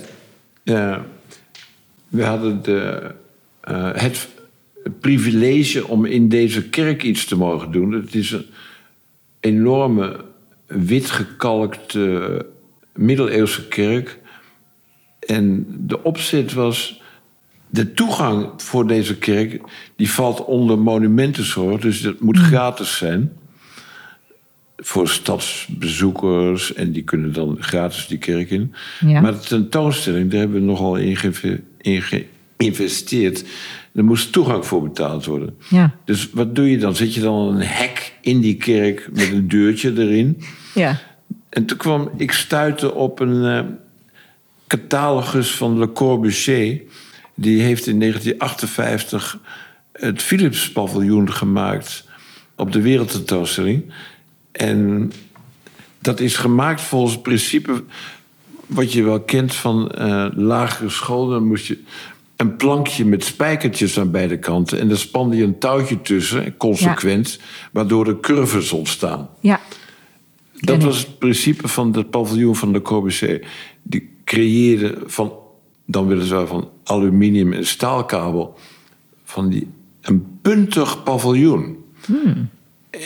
we 2.08 2.24
hadden 2.24 2.62
de, 2.62 3.14
eh, 3.60 3.90
het 3.92 4.28
privilege 5.00 5.86
om 5.86 6.04
in 6.04 6.28
deze 6.28 6.68
kerk 6.68 7.02
iets 7.02 7.24
te 7.24 7.36
mogen 7.36 7.72
doen. 7.72 7.92
Het 7.92 8.14
is 8.14 8.30
een 8.30 8.46
enorme 9.40 10.24
witgekalkte 10.66 12.46
middeleeuwse 12.94 13.68
kerk. 13.68 14.18
En 15.26 15.66
de 15.78 16.02
opzet 16.02 16.52
was. 16.52 17.00
De 17.68 17.92
toegang 17.92 18.48
voor 18.56 18.86
deze 18.86 19.16
kerk 19.16 19.60
die 19.96 20.10
valt 20.10 20.44
onder 20.44 20.78
monumentenzorg, 20.78 21.80
dus 21.80 22.00
dat 22.02 22.20
moet 22.20 22.38
gratis 22.38 22.96
zijn. 22.96 23.32
Voor 24.76 25.08
stadsbezoekers 25.08 26.74
en 26.74 26.92
die 26.92 27.02
kunnen 27.02 27.32
dan 27.32 27.56
gratis 27.60 28.06
die 28.06 28.18
kerk 28.18 28.50
in. 28.50 28.72
Ja. 29.06 29.20
Maar 29.20 29.32
de 29.32 29.38
tentoonstelling, 29.38 30.30
daar 30.30 30.40
hebben 30.40 30.60
we 30.60 30.66
nogal 30.66 30.96
in, 30.96 31.16
ge- 31.16 31.60
in 31.80 32.02
geïnvesteerd. 32.56 33.44
Er 33.94 34.04
moest 34.04 34.32
toegang 34.32 34.66
voor 34.66 34.82
betaald 34.82 35.24
worden. 35.24 35.54
Ja, 35.70 35.94
Dus 36.04 36.30
wat 36.32 36.54
doe 36.54 36.70
je 36.70 36.78
dan? 36.78 36.96
Zet 36.96 37.14
je 37.14 37.20
dan 37.20 37.34
een 37.48 37.60
hek 37.66 38.12
in 38.20 38.40
die 38.40 38.56
kerk 38.56 39.08
met 39.12 39.32
een 39.32 39.48
deurtje 39.48 39.92
erin? 39.96 40.42
ja, 40.74 41.00
En 41.48 41.64
toen 41.64 41.78
kwam 41.78 42.10
ik 42.16 42.32
stuiten 42.32 42.94
op 42.94 43.20
een 43.20 43.44
eh, 43.44 43.64
catalogus 44.66 45.50
van 45.50 45.78
Le 45.78 45.92
Corbusier. 45.92 46.82
Die 47.34 47.62
heeft 47.62 47.86
in 47.86 48.00
1958 48.00 49.38
het 49.92 50.22
Philips-paviljoen 50.22 51.32
gemaakt 51.32 52.04
op 52.56 52.72
de 52.72 52.80
wereldtentoonstelling. 52.80 53.92
En 54.52 55.12
dat 55.98 56.20
is 56.20 56.36
gemaakt 56.36 56.80
volgens 56.80 57.12
het 57.12 57.22
principe 57.22 57.84
wat 58.66 58.92
je 58.92 59.02
wel 59.02 59.20
kent 59.20 59.54
van 59.54 59.90
eh, 59.90 60.26
lagere 60.34 60.90
school. 60.90 61.28
Dan 61.28 61.46
moest 61.46 61.66
je 61.66 61.78
een 62.36 62.56
plankje 62.56 63.04
met 63.04 63.24
spijkertjes 63.24 63.98
aan 63.98 64.10
beide 64.10 64.38
kanten. 64.38 64.80
En 64.80 64.88
daar 64.88 64.98
spande 64.98 65.36
je 65.36 65.44
een 65.44 65.58
touwtje 65.58 66.02
tussen, 66.02 66.56
consequent, 66.56 67.38
waardoor 67.72 68.06
er 68.06 68.20
curves 68.20 68.72
ontstaan. 68.72 69.28
ja. 69.40 69.60
Dat 70.60 70.82
was 70.82 70.98
het 70.98 71.18
principe 71.18 71.68
van 71.68 71.96
het 71.96 72.10
paviljoen 72.10 72.56
van 72.56 72.72
de 72.72 72.82
Corbusier. 72.82 73.46
Die 73.82 74.15
creëerde 74.26 74.98
van, 75.06 75.32
dan 75.84 76.06
weliswaar 76.06 76.46
van 76.46 76.68
aluminium 76.84 77.52
en 77.52 77.66
staalkabel, 77.66 78.58
van 79.24 79.48
die, 79.48 79.68
een 80.00 80.38
puntig 80.42 81.02
paviljoen. 81.02 81.84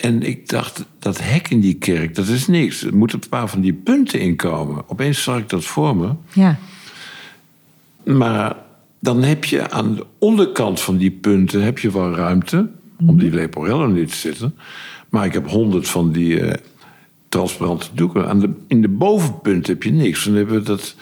En 0.02 0.22
ik 0.22 0.48
dacht, 0.48 0.84
dat 0.98 1.18
hek 1.20 1.48
in 1.48 1.60
die 1.60 1.74
kerk, 1.74 2.14
dat 2.14 2.26
is 2.26 2.46
niks. 2.46 2.82
Er 2.82 2.96
moeten 2.96 3.18
een 3.22 3.28
paar 3.28 3.48
van 3.48 3.60
die 3.60 3.72
punten 3.72 4.20
inkomen. 4.20 4.84
Opeens 4.86 5.22
zag 5.22 5.38
ik 5.38 5.48
dat 5.48 5.64
voor 5.64 5.96
me. 5.96 6.12
ja. 6.32 6.58
Maar 8.04 8.56
dan 8.98 9.22
heb 9.22 9.44
je 9.44 9.70
aan 9.70 9.94
de 9.94 10.06
onderkant 10.18 10.80
van 10.80 10.96
die 10.96 11.10
punten 11.10 11.62
heb 11.62 11.78
je 11.78 11.92
wel 11.92 12.14
ruimte 12.14 12.70
om 13.06 13.18
die 13.18 13.30
leporellen 13.30 13.92
neer 13.92 14.06
te 14.06 14.16
zetten. 14.16 14.54
Maar 15.08 15.24
ik 15.24 15.32
heb 15.32 15.48
honderd 15.48 15.88
van 15.88 16.12
die 16.12 16.40
eh, 16.40 16.58
transparante 17.30 17.86
doeken. 17.92 18.28
Aan 18.28 18.40
de, 18.40 18.50
in 18.66 18.82
de 18.82 18.88
bovenpunt 18.88 19.66
heb 19.66 19.82
je 19.82 19.92
niks. 19.92 20.24
Dan 20.24 20.34
hebben 20.34 20.54
we 20.54 20.62
dat 20.62 20.94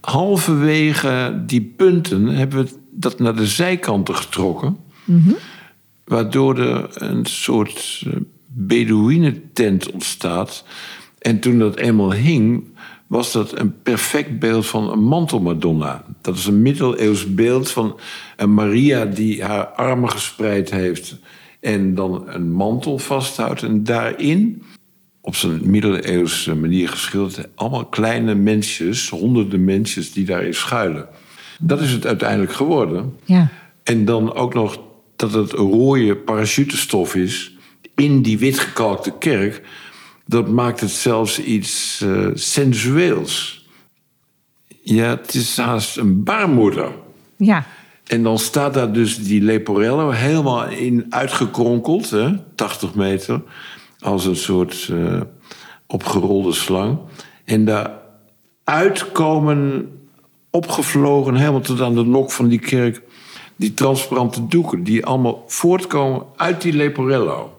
halverwege 0.00 1.42
die 1.46 1.72
punten 1.76 2.26
hebben 2.26 2.64
we 2.64 2.70
dat 2.90 3.18
naar 3.18 3.36
de 3.36 3.46
zijkanten 3.46 4.16
getrokken. 4.16 4.76
Waardoor 6.04 6.58
er 6.58 7.02
een 7.02 7.26
soort 7.26 8.02
eh, 8.06 8.12
Bedouinentent 8.46 9.92
ontstaat. 9.92 10.64
En 11.18 11.40
toen 11.40 11.58
dat 11.58 11.76
eenmaal 11.76 12.12
hing, 12.12 12.64
was 13.06 13.32
dat 13.32 13.58
een 13.58 13.82
perfect 13.82 14.38
beeld 14.38 14.66
van 14.66 14.90
een 14.90 15.04
mantelmadonna. 15.04 16.04
Dat 16.20 16.36
is 16.36 16.46
een 16.46 16.62
middeleeuws 16.62 17.34
beeld 17.34 17.70
van 17.70 17.98
een 18.36 18.54
Maria 18.54 19.04
die 19.04 19.44
haar 19.44 19.66
armen 19.66 20.10
gespreid 20.10 20.70
heeft 20.70 21.16
en 21.60 21.94
dan 21.94 22.28
een 22.28 22.52
mantel 22.52 22.98
vasthoudt. 22.98 23.62
En 23.62 23.84
daarin, 23.84 24.62
op 25.24 25.36
zijn 25.36 25.70
middeleeuwse 25.70 26.54
manier 26.54 26.88
geschilderd, 26.88 27.48
allemaal 27.54 27.84
kleine 27.84 28.34
mensjes, 28.34 29.08
honderden 29.08 29.64
mensjes 29.64 30.12
die 30.12 30.24
daarin 30.24 30.54
schuilen. 30.54 31.08
Dat 31.58 31.80
is 31.80 31.92
het 31.92 32.06
uiteindelijk 32.06 32.52
geworden. 32.52 33.16
ja. 33.24 33.48
En 33.82 34.04
dan 34.04 34.34
ook 34.34 34.54
nog 34.54 34.80
dat 35.16 35.32
het 35.32 35.52
rode 35.52 36.16
parachutestof 36.16 37.14
is 37.14 37.56
in 37.94 38.22
die 38.22 38.38
witgekalkte 38.38 39.12
kerk. 39.18 39.62
Dat 40.26 40.48
maakt 40.48 40.80
het 40.80 40.90
zelfs 40.90 41.40
iets 41.40 42.00
eh, 42.00 42.26
sensueels. 42.34 43.66
Ja, 44.82 45.08
het 45.08 45.34
is 45.34 45.56
haast 45.56 45.96
een 45.96 46.24
baarmoeder. 46.24 46.92
Ja, 47.36 47.66
En 48.06 48.22
dan 48.22 48.38
staat 48.38 48.74
daar 48.74 48.92
dus 48.92 49.24
die 49.24 49.42
Leporello 49.42 50.10
helemaal 50.10 50.68
in 50.68 51.06
uitgekronkeld, 51.08 52.10
hè, 52.10 52.30
80 52.54 52.94
meter, 52.94 53.42
als 54.04 54.26
een 54.26 54.36
soort 54.36 54.88
eh, 54.92 55.20
opgerolde 55.86 56.52
slang. 56.52 56.98
En 57.44 57.64
daaruit 57.64 59.12
komen 59.12 59.88
opgevlogen, 60.50 61.34
helemaal 61.34 61.60
tot 61.60 61.80
aan 61.80 61.94
de 61.94 62.04
nok 62.04 62.30
van 62.30 62.48
die 62.48 62.58
kerk, 62.58 63.02
die 63.56 63.74
transparante 63.74 64.46
doeken, 64.46 64.82
die 64.82 65.06
allemaal 65.06 65.44
voortkomen 65.46 66.22
uit 66.36 66.60
die 66.60 66.72
Leporello. 66.72 67.52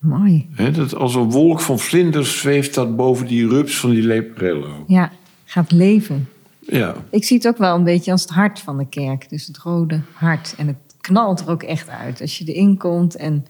mooi. 0.00 0.48
Dat 0.72 0.94
als 0.94 1.14
een 1.14 1.30
wolk 1.30 1.60
van 1.60 1.78
vlinders 1.78 2.38
zweeft 2.38 2.74
dat 2.74 2.96
boven 2.96 3.26
die 3.26 3.48
rups 3.48 3.78
van 3.78 3.90
die 3.90 4.02
Leporello. 4.02 4.84
Ja, 4.86 5.12
gaat 5.44 5.72
leven. 5.72 6.28
Ja. 6.58 6.94
Ik 7.10 7.24
zie 7.24 7.36
het 7.36 7.46
ook 7.46 7.58
wel 7.58 7.74
een 7.74 7.84
beetje 7.84 8.12
als 8.12 8.22
het 8.22 8.30
hart 8.30 8.60
van 8.60 8.78
de 8.78 8.88
kerk. 8.88 9.28
Dus 9.28 9.46
het 9.46 9.58
rode 9.58 10.00
hart. 10.12 10.54
En 10.56 10.66
het 10.66 10.76
knalt 11.00 11.40
er 11.40 11.50
ook 11.50 11.62
echt 11.62 11.88
uit 11.88 12.20
als 12.20 12.38
je 12.38 12.44
erin 12.44 12.76
komt. 12.76 13.16
En, 13.16 13.46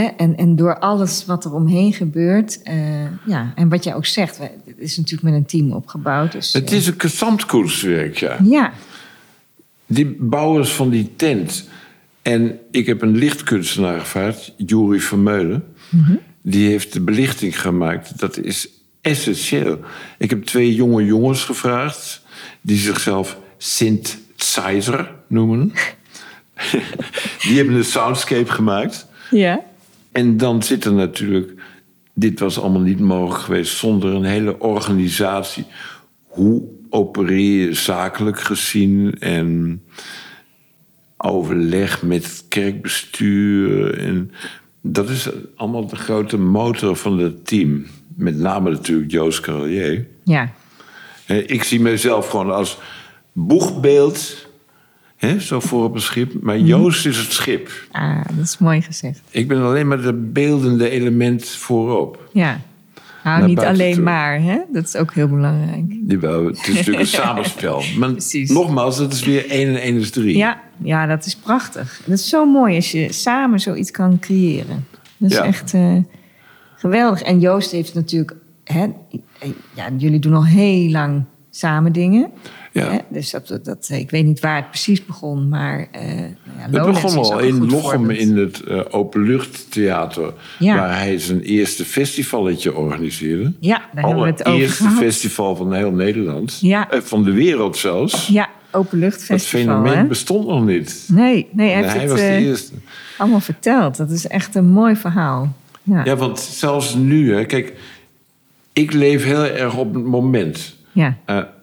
en, 0.00 0.36
en 0.36 0.56
door 0.56 0.78
alles 0.78 1.24
wat 1.26 1.44
er 1.44 1.52
omheen 1.54 1.92
gebeurt. 1.92 2.62
eh, 2.62 3.04
ja, 3.26 3.52
en 3.54 3.68
wat 3.68 3.84
jij 3.84 3.94
ook 3.94 4.06
zegt. 4.06 4.38
wij- 4.38 4.54
Het 4.66 4.74
is 4.78 4.96
natuurlijk 4.96 5.22
met 5.22 5.34
een 5.34 5.46
team 5.46 5.72
opgebouwd. 5.72 6.32
Dus, 6.32 6.52
Het 6.52 6.70
eh, 6.70 6.76
is 6.76 6.86
een 6.86 6.94
gezamtkunstwerk, 6.98 8.16
ja. 8.16 8.36
Ja, 8.44 8.72
Die 9.86 10.16
bouwers 10.20 10.72
van 10.72 10.90
die 10.90 11.12
tent. 11.16 11.68
En 12.22 12.58
ik 12.70 12.86
heb 12.86 13.02
een 13.02 13.16
lichtkunstenaar 13.16 14.00
gevraagd, 14.00 14.52
Juri 14.56 15.00
Vermeulen. 15.00 15.64
Die 16.42 16.68
heeft 16.68 16.92
de 16.92 17.00
belichting 17.00 17.60
gemaakt. 17.60 18.18
Dat 18.18 18.38
is 18.38 18.68
essentieel. 19.00 19.78
Ik 20.18 20.30
heb 20.30 20.44
twee 20.44 20.74
jonge 20.74 21.04
jongens 21.04 21.44
gevraagd... 21.44 22.22
die 22.60 22.78
zichzelf 22.78 23.38
Sint 23.58 24.18
Zeiser 24.36 25.14
noemen. 25.26 25.72
die 27.42 27.56
hebben 27.56 27.74
een 27.74 27.84
soundscape 27.84 28.50
gemaakt. 28.52 29.06
ja. 29.30 29.60
En 30.12 30.36
dan 30.36 30.62
zit 30.62 30.84
er 30.84 30.92
natuurlijk... 30.92 31.52
Dit 32.14 32.40
was 32.40 32.60
allemaal 32.60 32.80
niet 32.80 33.00
mogelijk 33.00 33.40
geweest 33.40 33.76
zonder 33.76 34.14
een 34.14 34.24
hele 34.24 34.60
organisatie. 34.60 35.64
Hoe 36.26 36.62
opereer 36.90 37.66
je 37.66 37.74
zakelijk 37.74 38.40
gezien 38.40 39.14
en 39.18 39.82
overleg 41.16 42.02
met 42.02 42.24
het 42.24 42.44
kerkbestuur. 42.48 43.98
En 43.98 44.30
dat 44.80 45.08
is 45.08 45.28
allemaal 45.56 45.86
de 45.86 45.96
grote 45.96 46.38
motor 46.38 46.96
van 46.96 47.18
het 47.18 47.46
team. 47.46 47.86
Met 48.16 48.38
name 48.38 48.70
natuurlijk 48.70 49.10
Joost 49.10 49.40
Carlier. 49.40 50.06
ja. 50.24 50.52
Ik 51.26 51.62
zie 51.62 51.80
mezelf 51.80 52.28
gewoon 52.28 52.50
als 52.50 52.78
boegbeeld, 53.32 54.46
zo 55.40 55.60
voor 55.60 55.84
op 55.84 55.94
een 55.94 56.00
schip. 56.00 56.32
Maar 56.42 56.58
Joost 56.58 57.06
is 57.06 57.16
het 57.16 57.32
schip. 57.32 57.70
Ah, 57.90 58.20
dat 58.36 58.44
is 58.44 58.58
mooi 58.58 58.82
gezegd. 58.82 59.20
Ik 59.30 59.48
ben 59.48 59.62
alleen 59.62 59.88
maar 59.88 60.00
de 60.02 60.12
beeldende 60.12 60.90
element 60.90 61.48
voorop. 61.48 62.28
Ja. 62.32 62.60
Nou, 63.24 63.38
Naar 63.38 63.48
niet 63.48 63.58
alleen 63.58 63.94
toe. 63.94 64.02
maar, 64.02 64.40
hè? 64.42 64.58
Dat 64.72 64.84
is 64.84 64.96
ook 64.96 65.14
heel 65.14 65.28
belangrijk. 65.28 65.84
Jawel, 66.06 66.44
het 66.46 66.56
is 66.68 66.74
natuurlijk 66.74 66.98
een 66.98 67.06
samenspel. 67.24 67.82
Maar 67.98 68.10
Precies. 68.10 68.50
nogmaals, 68.50 68.98
het 68.98 69.12
is 69.12 69.24
weer 69.24 69.50
1 69.50 69.68
en 69.68 69.80
1 69.80 69.96
is 69.96 70.10
3. 70.10 70.36
Ja, 70.36 70.60
ja, 70.82 71.06
dat 71.06 71.26
is 71.26 71.36
prachtig. 71.36 72.00
Dat 72.04 72.18
is 72.18 72.28
zo 72.28 72.46
mooi 72.46 72.76
als 72.76 72.90
je 72.92 73.12
samen 73.12 73.60
zoiets 73.60 73.90
kan 73.90 74.18
creëren. 74.18 74.86
Dat 75.16 75.30
is 75.30 75.36
Ja. 75.36 75.44
echt 75.44 75.74
eh, 75.74 75.96
geweldig. 76.76 77.22
En 77.22 77.40
Joost 77.40 77.70
heeft 77.70 77.94
natuurlijk... 77.94 78.34
Hè, 78.64 78.86
ja, 79.74 79.88
jullie 79.96 80.18
doen 80.18 80.34
al 80.34 80.46
heel 80.46 80.90
lang 80.90 81.24
samen 81.50 81.92
dingen. 81.92 82.30
Ja. 82.72 82.90
Hè? 82.90 82.98
Dus 83.08 83.30
dat, 83.30 83.48
dat, 83.48 83.64
dat- 83.64 83.88
ik 83.92 84.10
weet 84.10 84.24
niet 84.24 84.40
waar 84.40 84.56
het 84.56 84.68
precies 84.68 85.04
begon, 85.04 85.48
maar... 85.48 85.88
eh 85.92 86.02
nou 86.02 86.16
ja, 86.56 86.62
Het 86.62 86.70
begon 87.02 87.16
al 87.16 87.38
in 87.38 87.70
Lochem 87.70 88.10
in 88.10 88.36
het 88.36 88.60
eh, 88.60 88.80
Openluchttheater... 88.90 90.32
Ja. 90.58 90.74
waar 90.76 90.98
hij 90.98 91.18
zijn 91.18 91.40
eerste 91.40 91.84
festivalletje 91.84 92.74
organiseerde. 92.74 93.52
Ja, 93.60 93.82
daar 93.94 94.04
hebben 94.04 94.22
we 94.22 94.28
het 94.30 94.40
over 94.40 94.52
Allereerste 94.52 94.82
gehad. 94.82 94.98
festival 94.98 95.56
van 95.56 95.72
heel 95.72 95.90
Nederland. 95.92 96.58
Ja. 96.60 96.90
Eh, 96.90 97.00
van 97.00 97.24
de 97.24 97.32
wereld 97.32 97.76
zelfs. 97.76 98.26
Ja, 98.26 98.48
Dat 98.70 98.80
openluchtfestival, 98.80 99.60
fenomeen 99.60 99.96
hè? 99.98 100.04
bestond 100.04 100.46
nog 100.46 100.64
niet. 100.66 101.04
Nee, 101.12 101.48
nee, 101.52 101.68
hij 101.70 101.76
heeft 101.82 101.92
hij 101.92 102.00
het 102.00 102.10
was 102.10 102.20
de 102.20 102.26
eerste. 102.36 102.72
allemaal 103.18 103.40
verteld. 103.40 103.96
Dat 103.96 104.10
is 104.10 104.26
echt 104.26 104.54
een 104.54 104.68
mooi 104.68 104.96
verhaal. 104.96 105.54
Ja, 105.82 106.04
Ja, 106.04 106.16
want 106.16 106.40
zelfs 106.40 106.94
nu, 106.94 107.34
hè, 107.34 107.44
kijk, 107.44 107.72
ik 108.72 108.92
leef 108.92 109.24
heel 109.24 109.44
erg 109.44 109.76
op 109.76 109.94
het 109.94 110.04
moment. 110.04 110.74
ja, 110.92 111.16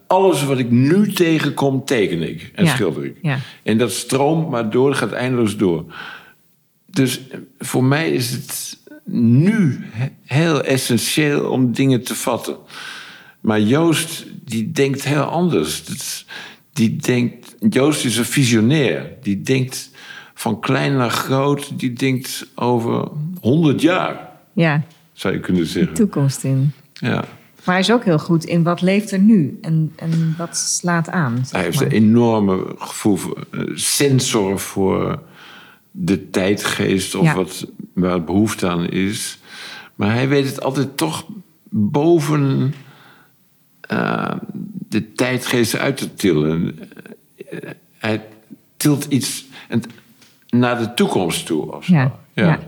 alles 0.10 0.44
wat 0.44 0.58
ik 0.60 0.72
nu 0.72 1.12
tegenkom, 1.14 1.86
teken 1.86 2.22
ik 2.30 2.52
en 2.56 2.66
Ja, 2.66 2.72
schilder 2.74 3.06
ik. 3.06 3.16
ja. 3.22 3.40
En 3.64 3.78
dat 3.78 3.92
stroomt 3.92 4.50
maar 4.50 4.70
door, 4.70 4.96
gaat 4.96 5.12
eindeloos 5.12 5.58
door. 5.58 5.86
Dus 6.86 7.20
voor 7.60 7.84
mij 7.84 8.12
is 8.12 8.32
het 8.32 8.78
nu 9.12 9.80
he- 9.92 10.12
heel 10.26 10.64
essentieel 10.64 11.50
om 11.50 11.72
dingen 11.72 12.04
te 12.04 12.16
vatten. 12.16 12.58
Maar 13.42 13.62
Joost, 13.62 14.26
die 14.46 14.72
denkt 14.72 15.04
heel 15.04 15.22
anders. 15.24 15.84
Die 16.74 16.96
denkt, 16.96 17.56
Joost 17.70 18.06
is 18.06 18.18
een 18.18 18.26
visionair. 18.26 19.12
Die 19.22 19.42
denkt 19.42 19.90
van 20.34 20.60
klein 20.60 20.96
naar 20.96 21.10
groot. 21.10 21.80
Die 21.80 21.94
denkt 21.94 22.48
over 22.56 23.08
100 23.42 23.82
jaar, 23.82 24.30
ja, 24.54 24.84
zou 25.14 25.34
je 25.34 25.40
kunnen 25.40 25.66
zeggen. 25.66 25.94
toekomst 25.94 26.44
in. 26.44 26.72
Ja. 26.94 27.26
Maar 27.70 27.78
hij 27.78 27.88
is 27.88 27.94
ook 27.94 28.04
heel 28.06 28.20
goed 28.20 28.44
in 28.46 28.64
wat 28.64 28.82
leeft 28.82 29.12
er 29.12 29.20
nu 29.20 29.58
en, 29.62 29.94
en 29.96 30.36
wat 30.38 30.58
slaat 30.58 31.10
aan. 31.10 31.36
zeg 31.38 31.52
Hij 31.52 31.62
heeft 31.64 31.76
maar. 31.76 31.86
een 31.86 31.92
enorme 31.92 32.76
gevoel, 32.78 33.16
voor, 33.16 33.46
eh, 33.52 33.60
sensor 33.74 34.60
voor 34.60 35.22
de 35.92 36.30
tijdgeest 36.30 37.16
of 37.16 37.24
Ja. 37.26 37.36
wat, 37.36 37.68
waar 37.94 38.24
behoefte 38.24 38.68
aan 38.70 38.90
is. 38.90 39.40
Maar 39.96 40.14
hij 40.14 40.28
weet 40.28 40.46
het 40.46 40.62
altijd 40.62 40.98
toch 40.98 41.26
boven 41.70 42.74
eh, 43.82 44.36
de 44.90 45.12
tijdgeest 45.14 45.78
uit 45.78 45.98
te 45.98 46.14
tillen. 46.14 46.80
Eh, 47.50 47.70
Hij 47.98 48.26
tilt 48.78 49.06
iets 49.06 49.46
naar 50.50 50.78
de 50.78 50.94
toekomst 50.94 51.46
toe. 51.46 51.76
Of 51.76 51.86
zo. 51.86 51.94
Ja, 51.94 52.20
ja. 52.34 52.60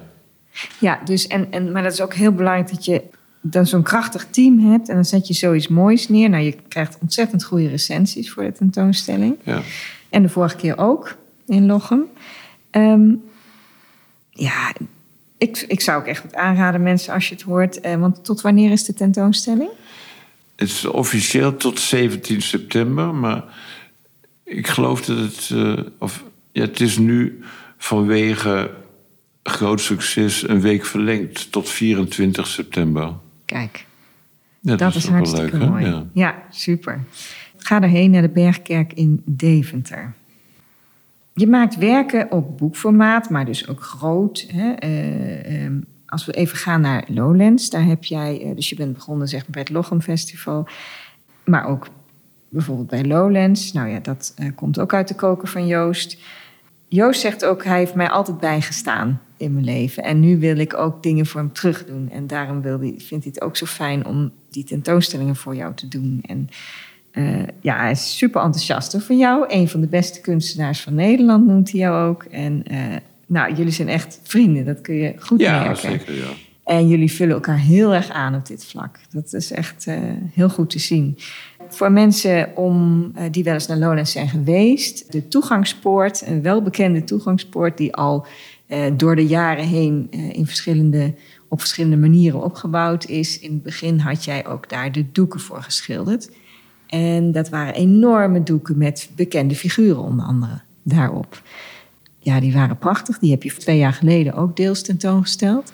Ja, 0.80 1.00
dus 1.06 1.28
en, 1.28 1.52
en, 1.52 1.72
maar 1.72 1.84
dat 1.84 1.92
is 1.94 2.02
ook 2.02 2.14
heel 2.14 2.32
belangrijk 2.32 2.70
dat 2.70 2.86
je 2.86 3.02
dan 3.42 3.66
zo'n 3.66 3.84
krachtig 3.84 4.28
team 4.30 4.60
hebt 4.72 4.90
en 4.90 4.96
dan 4.96 5.06
zet 5.06 5.28
je 5.28 5.34
zoiets 5.34 5.68
moois 5.68 6.10
neer. 6.10 6.30
Nou, 6.30 6.44
je 6.44 6.56
krijgt 6.68 6.98
ontzettend 7.02 7.44
goede 7.44 7.68
recensies 7.68 8.32
voor 8.32 8.44
de 8.44 8.52
tentoonstelling. 8.52 9.36
Ja. 9.44 9.62
En 10.10 10.22
de 10.22 10.30
vorige 10.30 10.56
keer 10.56 10.78
ook 10.78 11.18
in 11.48 11.66
Lochem. 11.66 12.04
Ehm, 12.72 13.14
ja, 14.30 14.74
ik, 15.38 15.66
ik 15.68 15.82
zou 15.82 16.00
ook 16.02 16.08
echt 16.08 16.36
aanraden, 16.36 16.82
mensen, 16.84 17.14
als 17.14 17.30
je 17.30 17.34
het 17.36 17.44
hoort. 17.44 17.80
eh, 17.80 17.96
want 17.96 18.24
tot 18.24 18.42
wanneer 18.42 18.72
is 18.72 18.84
de 18.84 18.94
tentoonstelling? 18.94 19.70
Het 20.56 20.70
is 20.70 20.86
officieel 20.86 21.56
tot 21.58 21.80
17 21.80 22.42
september, 22.42 23.16
maar 23.16 23.44
ik 24.44 24.68
geloof 24.68 25.02
dat 25.06 25.18
het. 25.18 25.50
eh, 25.54 25.78
of, 26.00 26.24
ja, 26.52 26.62
het 26.62 26.80
is 26.82 26.98
nu 26.98 27.40
vanwege 27.78 28.72
groot 29.44 29.82
succes 29.82 30.48
een 30.48 30.62
week 30.62 30.86
verlengd 30.86 31.52
tot 31.52 31.70
24 31.70 32.48
september. 32.48 33.14
Kijk, 33.52 33.86
Ja, 34.60 34.76
dat, 34.76 34.96
is, 34.96 35.06
wel 35.06 35.14
hartstikke 35.14 35.58
leuk, 35.58 35.70
mooi. 35.70 35.86
Ja. 35.86 36.06
Ja. 36.14 36.44
super. 36.50 37.00
Ga 37.58 37.82
erheen 37.82 38.12
naar 38.12 38.22
de 38.22 38.30
Bergkerk 38.30 38.94
in 38.94 39.22
Deventer. 39.26 40.14
Je 41.34 41.48
maakt 41.48 41.76
werken 41.76 42.32
op 42.32 42.58
boekformaat, 42.58 43.30
maar 43.30 43.46
dus 43.46 43.68
ook 43.68 43.84
groot. 43.84 44.46
Hè? 44.52 44.72
Eh, 44.72 45.64
ehm, 45.64 45.80
als 46.06 46.26
we 46.26 46.32
even 46.32 46.58
gaan 46.58 46.82
naar 46.82 47.04
Lowlands, 47.08 47.70
daar 47.70 47.84
heb 47.86 48.04
jij... 48.04 48.42
eh, 48.42 48.56
dus 48.56 48.70
je 48.70 48.76
bent 48.76 48.94
begonnen 48.94 49.28
zeg 49.28 49.42
maar, 49.42 49.52
bij 49.52 49.62
het 49.62 49.70
Lochem 49.70 50.02
Festival. 50.02 50.68
Maar 51.46 51.66
ook 51.66 51.88
bijvoorbeeld 52.50 52.90
bij 52.90 53.06
Lowlands. 53.06 53.72
Nou 53.72 53.90
ja, 53.90 54.00
dat 54.00 54.34
eh, 54.36 54.48
komt 54.56 54.80
ook 54.80 54.94
uit 54.94 55.08
de 55.08 55.16
koker 55.16 55.48
van 55.48 55.68
Joost. 55.68 56.18
Joost 56.88 57.22
zegt 57.22 57.46
ook, 57.46 57.64
hij 57.64 57.78
heeft 57.78 57.96
mij 57.96 58.10
altijd 58.10 58.40
bijgestaan 58.40 59.22
in 59.42 59.54
mijn 59.54 59.66
leven. 59.66 60.04
En 60.04 60.20
nu 60.20 60.40
wil 60.40 60.58
ik 60.58 60.78
ook 60.78 61.04
dingen 61.04 61.26
voor 61.26 61.40
hem 61.40 61.54
terug 61.54 61.86
doen. 61.86 62.10
En 62.12 62.28
daarom 62.28 62.62
wil 62.62 62.80
hij, 62.80 62.94
vindt 62.98 63.24
hij 63.24 63.34
het 63.34 63.42
ook 63.42 63.58
zo 63.58 63.66
fijn 63.66 64.06
om 64.06 64.32
die 64.50 64.64
tentoonstellingen 64.64 65.36
voor 65.36 65.56
jou 65.56 65.74
te 65.74 65.88
doen. 65.88 66.20
En 66.26 66.50
eh, 67.12 67.44
ja, 67.62 67.78
hij 67.78 67.92
is 67.92 68.18
super 68.18 68.42
enthousiast 68.42 68.96
over 68.96 69.16
jou. 69.16 69.46
Een 69.48 69.68
van 69.70 69.82
de 69.82 69.88
beste 69.88 70.22
kunstenaars 70.22 70.82
van 70.82 70.94
Nederland 70.94 71.48
noemt 71.48 71.72
hij 71.72 71.80
jou 71.80 72.10
ook. 72.10 72.24
En 72.24 72.64
eh, 72.64 72.78
nou, 73.26 73.54
jullie 73.54 73.72
zijn 73.72 73.90
echt 73.90 74.20
vrienden, 74.24 74.66
dat 74.66 74.82
kun 74.82 74.96
je 74.96 75.14
goed 75.20 75.40
Ja, 75.40 75.60
merken. 75.60 75.78
zeker. 75.78 76.14
Ja. 76.14 76.30
En 76.64 76.88
jullie 76.88 77.12
vullen 77.12 77.34
elkaar 77.34 77.60
heel 77.60 77.94
erg 77.94 78.10
aan 78.10 78.36
op 78.36 78.48
dit 78.48 78.66
vlak. 78.66 79.00
Dat 79.12 79.34
is 79.34 79.52
echt 79.52 79.88
eh, 79.88 79.98
heel 80.34 80.50
goed 80.50 80.70
te 80.70 80.80
zien. 80.80 81.18
Voor 81.70 81.92
mensen 81.92 82.56
om, 82.56 83.12
die 83.32 83.44
wel 83.44 83.54
eens 83.54 83.68
naar 83.68 83.78
Lowlands 83.78 84.12
zijn 84.12 84.30
geweest, 84.30 85.12
de 85.12 85.28
toegangspoort, 85.28 86.24
een 86.26 86.42
welbekende 86.42 87.04
toegangspoort 87.04 87.78
die 87.78 87.96
al 87.96 88.26
door 88.98 89.16
de 89.16 89.26
jaren 89.28 89.68
heen 89.68 90.08
eh, 90.12 90.34
in 90.34 90.46
verschillende, 90.46 91.14
op 91.48 91.60
verschillende 91.60 91.98
manieren 91.98 92.44
opgebouwd 92.44 93.06
is. 93.06 93.40
In 93.40 93.52
het 93.52 93.64
begin 93.64 94.00
had 94.00 94.24
jij 94.24 94.48
ook 94.48 94.70
daar 94.70 94.92
de 94.92 95.12
doeken 95.12 95.40
voor 95.40 95.62
geschilderd. 95.62 96.30
En 96.88 97.32
dat 97.32 97.50
waren 97.50 97.74
enorme 97.74 98.44
doeken 98.44 98.78
met 98.78 99.10
bekende 99.16 99.56
figuren 99.56 100.02
onder 100.02 100.26
andere 100.26 100.62
daarop. 100.84 101.42
Ja, 102.20 102.40
die 102.40 102.54
waren 102.54 102.78
prachtig. 102.78 103.20
Die 103.20 103.32
heb 103.32 103.44
je 103.44 103.54
twee 103.56 103.78
jaar 103.78 103.94
geleden 103.94 104.34
ook 104.34 104.56
deels 104.56 104.82
tentoongesteld. 104.82 105.72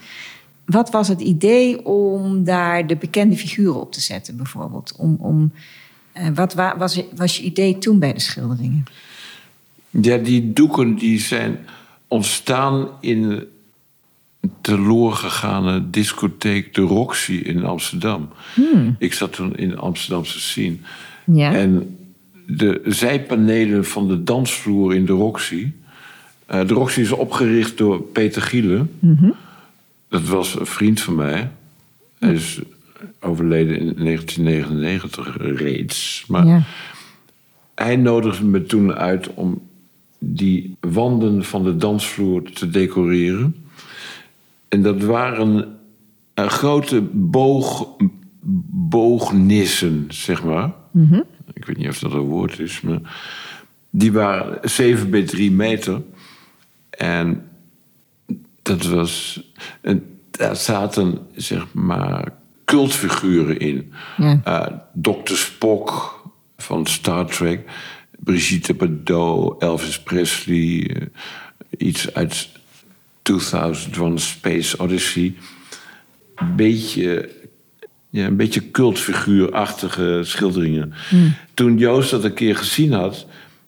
Wat 0.65 0.89
was 0.89 1.07
het 1.07 1.21
idee 1.21 1.85
om 1.85 2.43
daar 2.43 2.87
de 2.87 2.95
bekende 2.95 3.37
figuren 3.37 3.81
op 3.81 3.91
te 3.91 4.01
zetten, 4.01 4.37
bijvoorbeeld? 4.37 4.95
Om, 4.97 5.17
om, 5.19 5.51
eh, 6.11 6.27
wat 6.33 6.53
wa- 6.53 6.77
was, 6.77 7.03
was 7.15 7.37
je 7.37 7.43
idee 7.43 7.77
toen 7.77 7.99
bij 7.99 8.13
de 8.13 8.19
schilderingen? 8.19 8.83
Ja, 9.89 10.17
die 10.17 10.53
doeken 10.53 10.95
die 10.95 11.19
zijn 11.19 11.57
ontstaan 12.07 12.87
in 13.01 13.47
teloor 14.61 15.13
gegane 15.13 15.89
discotheek 15.89 16.73
De 16.73 16.81
Roxy 16.81 17.33
in 17.33 17.65
Amsterdam. 17.65 18.29
Ik 18.99 19.13
zat 19.13 19.33
toen 19.33 19.55
in 19.55 19.69
de 19.69 19.75
Amsterdamse 19.75 20.39
scene. 20.39 20.75
Ja. 21.25 21.53
En 21.53 21.97
de 22.47 22.81
zijpanelen 22.85 23.85
van 23.85 24.07
de 24.07 24.23
dansvloer 24.23 24.95
in 24.95 25.05
de 25.05 25.13
Roxy. 25.13 25.71
eh, 26.45 26.67
de 26.67 26.73
Roxy 26.73 26.99
is 26.99 27.11
opgericht 27.11 27.77
door 27.77 28.01
Peter 28.01 28.41
Gielen. 28.41 28.91
Dat 30.09 30.23
was 30.23 30.59
een 30.59 30.65
vriend 30.65 31.01
van 31.01 31.15
mij. 31.15 31.51
Hij 32.19 32.33
is 32.33 32.59
overleden 33.19 33.77
in 33.79 33.93
1999 34.03 35.37
reeds. 35.39 36.23
Maar 36.27 36.45
ja. 36.45 36.63
hij 37.75 37.95
nodigde 37.95 38.45
me 38.45 38.63
toen 38.65 38.93
uit 38.93 39.33
om 39.33 39.61
die 40.19 40.77
wanden 40.79 41.43
van 41.43 41.63
de 41.63 41.77
dansvloer 41.77 42.51
te 42.51 42.69
decoreren. 42.69 43.55
En 44.67 44.81
dat 44.81 45.03
waren 45.03 45.77
eh, 46.33 46.47
grote 46.47 47.01
boog, 47.11 47.87
boognissen, 48.89 50.05
zeg 50.09 50.43
maar. 50.43 50.73
Ik 51.53 51.65
weet 51.65 51.77
niet 51.77 51.87
of 51.87 51.99
dat 51.99 52.13
een 52.13 52.19
woord 52.19 52.59
is, 52.59 52.81
maar 52.81 52.99
die 53.89 54.11
waren 54.11 54.69
7 54.69 55.09
bij 55.09 55.23
3 55.23 55.51
meter. 55.51 56.01
En 56.89 57.49
dat 58.61 58.85
was. 58.85 59.43
En 59.81 60.19
daar 60.31 60.55
zaten, 60.55 61.19
zeg 61.35 61.73
maar, 61.73 62.33
cultfiguren 62.65 63.59
in. 63.59 63.93
Ja. 64.17 64.41
Eh, 64.43 64.77
Dr. 64.93 65.33
Spock 65.33 66.21
van 66.57 66.85
Star 66.85 67.25
Trek, 67.25 67.69
Brigitte 68.27 68.73
Bardot, 68.73 69.61
Elvis 69.61 69.99
Presley, 69.99 70.89
eh, 70.89 71.07
iets 71.87 72.13
uit 72.13 72.49
2001 73.21 74.19
Space 74.19 74.77
Odyssey. 74.77 75.33
Een 76.35 76.55
beetje, 76.55 77.29
ja, 78.09 78.25
een 78.25 78.35
beetje 78.35 78.71
cultfiguurachtige 78.71 80.21
schilderingen. 80.23 80.93
Toen 81.53 81.77
Joost 81.77 82.11
dat 82.11 82.23
een 82.23 82.33
keer 82.33 82.55
gezien 82.55 82.91
had 82.91 83.25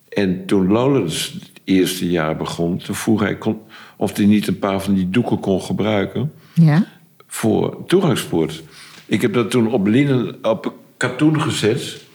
en 0.08 0.46
toen 0.46 0.66
Lowlands 0.66 1.32
het 1.32 1.60
eerste 1.64 2.10
jaar 2.10 2.36
begon, 2.36 2.78
toen 2.78 2.94
vroeg 2.94 3.20
hij 3.20 3.36
kon, 3.36 3.58
of 3.96 4.16
hij 4.16 4.26
niet 4.26 4.46
een 4.46 4.58
paar 4.58 4.82
van 4.82 4.94
die 4.94 5.10
doeken 5.10 5.40
kon 5.40 5.62
gebruiken 5.62 6.32
ja. 6.54 6.86
voor 7.26 7.86
toegangspoort. 7.86 8.62
Ik 9.06 9.20
heb 9.22 9.32
dat 9.32 9.50
toen 9.50 9.72
op 9.72 9.86
linnen, 9.86 10.44
op 10.44 10.74
katoen 10.96 11.40
gezet 11.40 12.08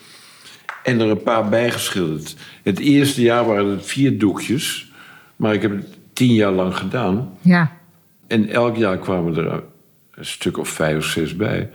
en 0.85 0.99
er 0.99 1.09
een 1.09 1.23
paar 1.23 1.49
bijgeschilderd. 1.49 2.35
Het 2.63 2.79
eerste 2.79 3.21
jaar 3.21 3.45
waren 3.45 3.69
het 3.69 3.85
vier 3.85 4.17
doekjes, 4.17 4.91
maar 5.35 5.53
ik 5.53 5.61
heb 5.61 5.71
het 5.71 5.97
tien 6.13 6.33
jaar 6.33 6.51
lang 6.51 6.77
gedaan. 6.77 7.29
Ja. 7.41 7.71
En 8.27 8.49
elk 8.49 8.75
jaar 8.75 8.97
kwamen 8.97 9.37
er 9.37 9.63
een 10.11 10.25
stuk 10.25 10.57
of 10.57 10.69
vijf 10.69 10.97
of 10.97 11.05
zes 11.05 11.35
bij. 11.35 11.69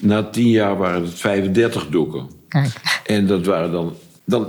Na 0.00 0.22
tien 0.22 0.48
jaar 0.48 0.76
waren 0.76 1.02
het 1.02 1.14
35 1.14 1.86
doeken. 1.88 2.30
Kijk. 2.48 2.72
En 3.06 3.26
dat 3.26 3.46
waren 3.46 3.72
dan, 3.72 3.94
dan. 4.24 4.48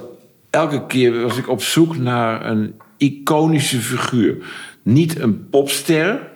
Elke 0.50 0.86
keer 0.86 1.22
was 1.22 1.38
ik 1.38 1.50
op 1.50 1.62
zoek 1.62 1.98
naar 1.98 2.46
een 2.46 2.74
iconische 2.98 3.80
figuur. 3.80 4.38
Niet 4.84 5.20
een 5.20 5.50
popster. 5.50 6.30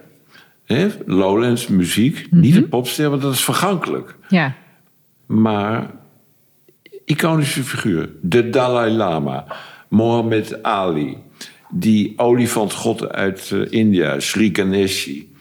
Hè, 0.66 0.88
Lowlands 1.06 1.68
muziek. 1.68 2.28
Niet 2.32 2.56
een 2.56 2.70
popster, 2.70 3.10
want 3.10 3.22
dat 3.22 3.34
is 3.34 3.44
vergankelijk. 3.44 4.16
Ja. 4.28 4.56
Maar 5.26 5.90
iconische 7.10 7.64
figuur. 7.64 8.10
De 8.22 8.50
Dalai 8.50 8.92
Lama. 8.92 9.46
Mohammed 9.88 10.64
Ali. 10.64 11.18
Die 11.70 12.14
olifantgod 12.16 13.12
uit 13.12 13.52
eh, 13.52 13.80
India, 13.80 14.20
Sri 14.20 14.50
Ganeshi. 14.54 15.34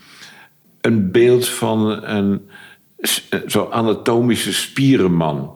Een 0.81 1.11
beeld 1.11 1.49
van 1.49 2.05
een 2.05 2.49
eh, 2.97 3.41
zo 3.47 3.69
anatomische 3.71 4.53
spierenman. 4.53 5.55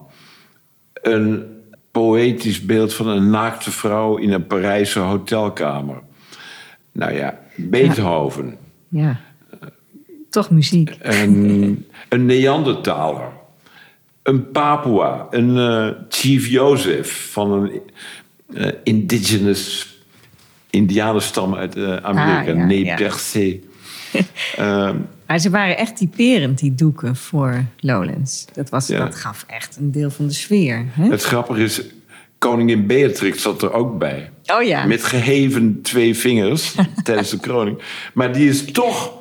Een 0.92 1.44
poëtisch 1.90 2.64
beeld 2.64 2.94
van 2.94 3.08
een 3.08 3.30
naakte 3.30 3.70
vrouw 3.70 4.16
in 4.16 4.32
een 4.32 4.46
Parijse 4.46 4.98
hotelkamer. 4.98 6.02
Nou 6.92 7.12
ja, 7.12 7.38
Beethoven. 7.56 8.56
Ja. 8.88 9.20
Toch 10.30 10.50
muziek. 10.50 10.96
Een, 11.00 11.86
een 12.08 12.26
Neandertaler. 12.26 13.40
Een 14.22 14.50
Papua. 14.50 15.26
Een 15.30 15.58
eh, 15.58 15.88
Chief 16.08 16.46
Joseph 16.46 17.28
van 17.32 17.52
een 17.52 17.80
eh, 18.54 18.68
indigenous 18.84 19.90
Indianenstam 20.70 21.54
uit 21.54 21.76
eh, 21.76 21.96
Amerika. 21.96 22.38
Ah, 22.52 22.58
ja, 22.58 22.64
Nee 22.64 22.84
ja. 22.84 22.94
per 22.94 23.12
se. 23.12 23.60
Ehm, 24.56 24.96
Maar 25.26 25.38
ze 25.38 25.50
waren 25.50 25.76
echt 25.76 25.96
typerend, 25.96 26.58
die 26.58 26.74
doeken 26.74 27.16
voor 27.16 27.64
Lowlands. 27.80 28.44
Dat, 28.52 28.68
was, 28.70 28.86
Ja. 28.86 28.98
dat 28.98 29.14
gaf 29.14 29.44
echt 29.48 29.76
een 29.76 29.90
deel 29.92 30.10
van 30.10 30.26
de 30.26 30.32
sfeer. 30.32 30.84
Hè? 30.90 31.10
het 31.10 31.22
grappige 31.22 31.62
is, 31.62 31.82
koningin 32.38 32.86
Beatrix 32.86 33.42
zat 33.42 33.62
er 33.62 33.72
ook 33.72 33.98
bij. 33.98 34.30
Oh 34.54 34.62
ja. 34.62 34.84
Met 34.86 35.04
geheven 35.04 35.82
twee 35.82 36.16
vingers 36.16 36.74
tijdens 37.04 37.30
de 37.30 37.38
kroning. 37.38 37.82
Maar 38.14 38.32
die 38.32 38.48
is 38.48 38.64
toch 38.64 39.12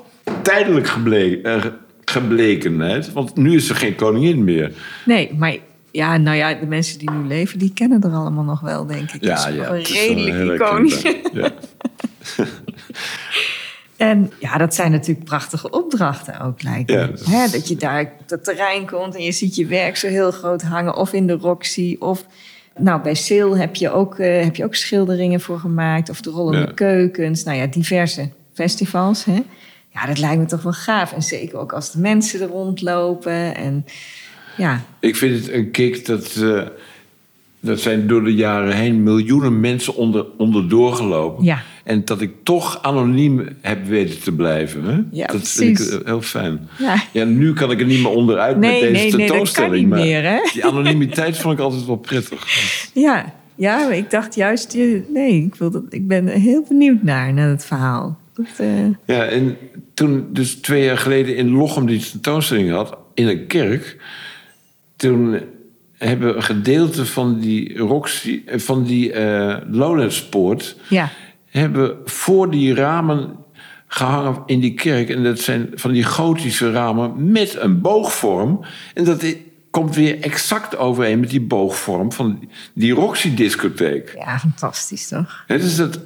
tijdelijk 0.42 0.88
gebleken, 0.88 1.64
eh, 1.64 1.72
gebleken. 2.12 2.80
Hè? 2.80 3.00
Want 3.14 3.36
nu 3.36 3.56
is 3.56 3.70
er 3.70 3.76
geen 3.76 3.96
koningin 3.96 4.44
meer. 4.44 4.72
Nee, 5.06 5.34
maar 5.38 5.56
ja, 5.92 6.18
nou 6.18 6.38
ja, 6.38 6.54
de 6.54 6.66
mensen 6.66 7.00
die 7.00 7.12
nu 7.12 7.28
leven, 7.28 7.60
die 7.60 7.72
kennen 7.74 8.02
er 8.02 8.12
allemaal 8.12 8.44
nog 8.44 8.60
wel, 8.60 8.86
denk 8.86 9.12
ik. 9.12 9.24
Ja, 9.24 9.48
ja. 9.48 9.74
het 9.74 9.90
wel 9.92 10.06
redelijk 10.06 10.62
iconisch. 10.62 11.02
Ja. 11.34 11.50
En 13.98 14.32
ja, 14.40 14.58
dat 14.58 14.76
zijn 14.76 14.92
natuurlijk 14.92 15.26
prachtige 15.26 15.70
opdrachten 15.70 16.40
ook, 16.40 16.64
lijkt 16.64 16.90
me. 16.90 16.96
Ja, 16.96 17.06
dat 17.08 17.20
is- 17.20 17.26
Hè, 17.26 17.48
dat 17.52 17.68
je 17.68 17.76
daar 17.76 18.02
op 18.02 18.30
dat 18.30 18.44
terrein 18.44 18.86
komt 18.86 19.16
en 19.16 19.24
je 19.24 19.32
ziet 19.32 19.56
je 19.56 19.66
werk 19.66 19.96
zo 19.98 20.08
heel 20.08 20.32
groot 20.32 20.62
hangen. 20.62 20.96
Of 20.96 21.14
in 21.14 21.28
de 21.28 21.34
Roxy, 21.34 21.96
of... 22.00 22.26
Nou, 22.78 23.02
bij 23.02 23.16
Sil 23.26 23.52
heb 23.58 23.76
je 23.76 23.92
ook, 23.92 24.20
eh, 24.20 24.44
heb 24.44 24.56
je 24.56 24.64
ook 24.64 24.76
schilderingen 24.76 25.42
voor 25.42 25.60
gemaakt. 25.60 26.10
Of 26.10 26.22
de 26.22 26.30
rollende 26.30 26.60
Ja. 26.68 26.72
keukens. 26.74 27.44
Nou 27.44 27.58
ja, 27.58 27.66
diverse 27.68 28.30
festivals, 28.54 29.26
hè. 29.26 29.40
Ja, 29.94 30.06
dat 30.06 30.20
lijkt 30.20 30.40
me 30.42 30.46
toch 30.46 30.62
wel 30.62 30.74
gaaf. 30.74 31.12
En 31.14 31.22
zeker 31.22 31.58
ook 31.58 31.74
als 31.74 31.92
de 31.92 32.00
mensen 32.00 32.42
er 32.42 32.48
rondlopen. 32.48 33.56
En 33.56 33.86
ja, 34.58 34.82
Ik 35.00 35.16
vind 35.16 35.40
het 35.40 35.54
een 35.54 35.72
kick 35.72 36.06
dat. 36.06 36.36
eh, 36.36 36.62
dat 37.64 37.80
zijn 37.80 38.08
door 38.08 38.24
de 38.24 38.34
jaren 38.36 38.76
heen 38.76 39.04
miljoenen 39.04 39.60
mensen 39.60 39.96
onder, 39.96 40.26
onderdoor 40.38 40.94
gelopen. 40.96 41.44
Ja. 41.44 41.62
En 41.84 42.06
dat 42.06 42.22
ik 42.22 42.32
toch 42.44 42.82
anoniem 42.82 43.48
heb 43.62 43.86
weten 43.86 44.22
te 44.22 44.32
blijven. 44.32 44.84
Hè? 44.84 45.00
Ja, 45.12 45.28
dat 45.28 45.48
vind 45.48 45.80
ik 45.80 45.88
eh, 45.88 46.06
heel 46.06 46.22
fijn. 46.22 46.70
Ja. 47.12 47.24
nu 47.24 47.54
kan 47.54 47.72
ik 47.72 47.80
er 47.80 47.86
niet 47.86 48.02
meer 48.02 48.12
onderuit 48.12 48.58
Nee, 48.58 48.72
met 48.72 48.80
deze 48.80 48.92
nee, 48.92 49.02
nee, 49.02 49.12
dat 49.12 49.20
kan 49.20 49.28
tentoonstelling. 49.28 49.74
niet 49.86 50.04
meer, 50.04 50.24
hè? 50.24 50.40
Die 50.54 50.66
anonimiteit 50.66 51.38
vond 51.38 51.54
ik 51.54 51.60
altijd 51.60 51.86
wel 51.86 51.96
prettig. 51.96 52.48
ja, 52.94 53.34
ja 53.56 53.78
maar 53.78 53.98
ik 53.98 54.10
dacht 54.12 54.36
juist... 54.36 54.76
Nee, 55.14 55.44
ik, 55.46 55.56
wil 55.56 55.72
dat, 55.72 55.84
ik 55.90 56.08
ben 56.08 56.28
heel 56.28 56.66
benieuwd 56.68 57.04
naar, 57.04 57.34
naar 57.34 57.50
het 57.50 57.66
verhaal. 57.66 58.20
Dat, 58.34 58.46
eh, 58.58 58.86
Ja, 59.06 59.26
en 59.26 59.58
toen 59.94 60.28
dus 60.30 60.56
twee 60.56 60.84
jaar 60.84 60.98
geleden 60.98 61.36
in 61.36 61.50
Lochem 61.50 61.86
die 61.86 62.10
tentoonstelling 62.10 62.72
had, 62.72 62.98
in 63.14 63.28
een 63.28 63.48
kerk, 63.48 63.98
toen 64.96 65.40
hebben 65.98 66.36
een 66.36 66.44
gedeelte 66.44 67.06
van 67.06 67.40
die 67.40 67.78
Roxy, 67.78 68.42
eh, 68.46 68.60
van 68.60 68.84
die 68.84 69.12
eh 69.12 69.58
Lowlandspoort, 69.70 70.76
ja, 70.90 71.10
hebben 71.46 71.98
voor 72.06 72.52
die 72.52 72.74
ramen 72.74 73.36
gehangen 73.88 74.44
in 74.46 74.60
die 74.60 74.74
kerk. 74.74 75.10
En 75.10 75.24
dat 75.24 75.40
zijn 75.40 75.70
van 75.74 75.92
die 75.92 76.04
gotische 76.04 76.72
ramen 76.72 77.32
met 77.32 77.56
een 77.60 77.82
boogvorm. 77.82 78.66
En 78.94 79.04
dat 79.04 79.36
komt 79.72 79.96
weer 79.96 80.20
exact 80.22 80.78
overeen 80.78 81.20
met 81.20 81.30
die 81.30 81.42
boogvorm 81.42 82.12
van 82.12 82.50
die 82.74 82.94
Roxy-discotheek. 82.94 84.14
ja, 84.16 84.40
fantastisch 84.40 85.08
toch? 85.08 85.44
Het 85.48 85.64
is 85.64 85.78
het 85.78 86.00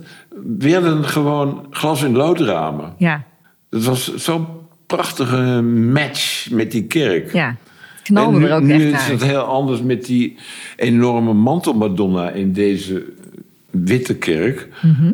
werden 0.58 1.04
gewoon 1.06 1.68
glas- 1.70 2.04
in 2.04 2.16
loodramen. 2.16 2.94
Ja, 2.98 3.24
Het 3.70 3.84
was 3.86 4.16
zo'n 4.16 4.46
prachtige 4.86 5.62
match 5.92 6.50
met 6.52 6.72
die 6.72 6.84
kerk. 6.84 7.34
ja. 7.34 7.56
Knalde 8.04 8.40
nu, 8.40 8.46
er 8.46 8.56
ook 8.56 8.62
nu 8.64 8.92
echt 8.92 9.02
is 9.02 9.08
het 9.08 9.24
heel 9.24 9.42
anders 9.42 9.82
met 9.82 10.06
die 10.06 10.38
enorme 10.76 11.34
mantelmadonna 11.34 12.30
in 12.30 12.54
deze 12.54 13.06
witte 13.72 14.16
kerk. 14.16 14.70
Mhm. 14.82 15.12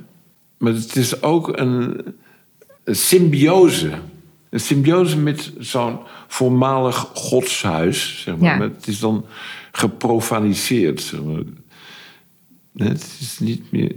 Maar 0.57 0.73
het 0.73 0.95
is 0.95 1.21
ook 1.23 1.57
een, 1.59 2.01
een 2.83 2.95
symbiose. 2.95 3.89
Een 4.49 4.59
symbiose 4.59 5.17
met 5.17 5.51
zo'n 5.59 5.97
voormalig 6.27 6.95
godshuis. 7.13 8.21
Zeg 8.23 8.37
maar. 8.37 8.57
Ja. 8.57 8.63
Het 8.63 8.87
is 8.87 8.99
dan 8.99 9.25
geprofaniseerd. 9.71 11.01
Zeg 11.01 11.23
maar. 11.23 11.41
Het 12.77 13.17
is 13.19 13.39
niet 13.39 13.71
meer. 13.71 13.91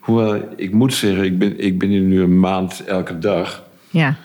Hoewel, 0.00 0.48
ik 0.56 0.72
moet 0.72 0.94
zeggen, 0.94 1.24
ik 1.24 1.38
ben, 1.38 1.60
ik 1.60 1.78
ben 1.78 1.88
hier 1.88 2.00
nu 2.00 2.20
een 2.20 2.40
maand 2.40 2.84
elke 2.84 3.18
dag. 3.18 3.64
Ja, 3.90 4.16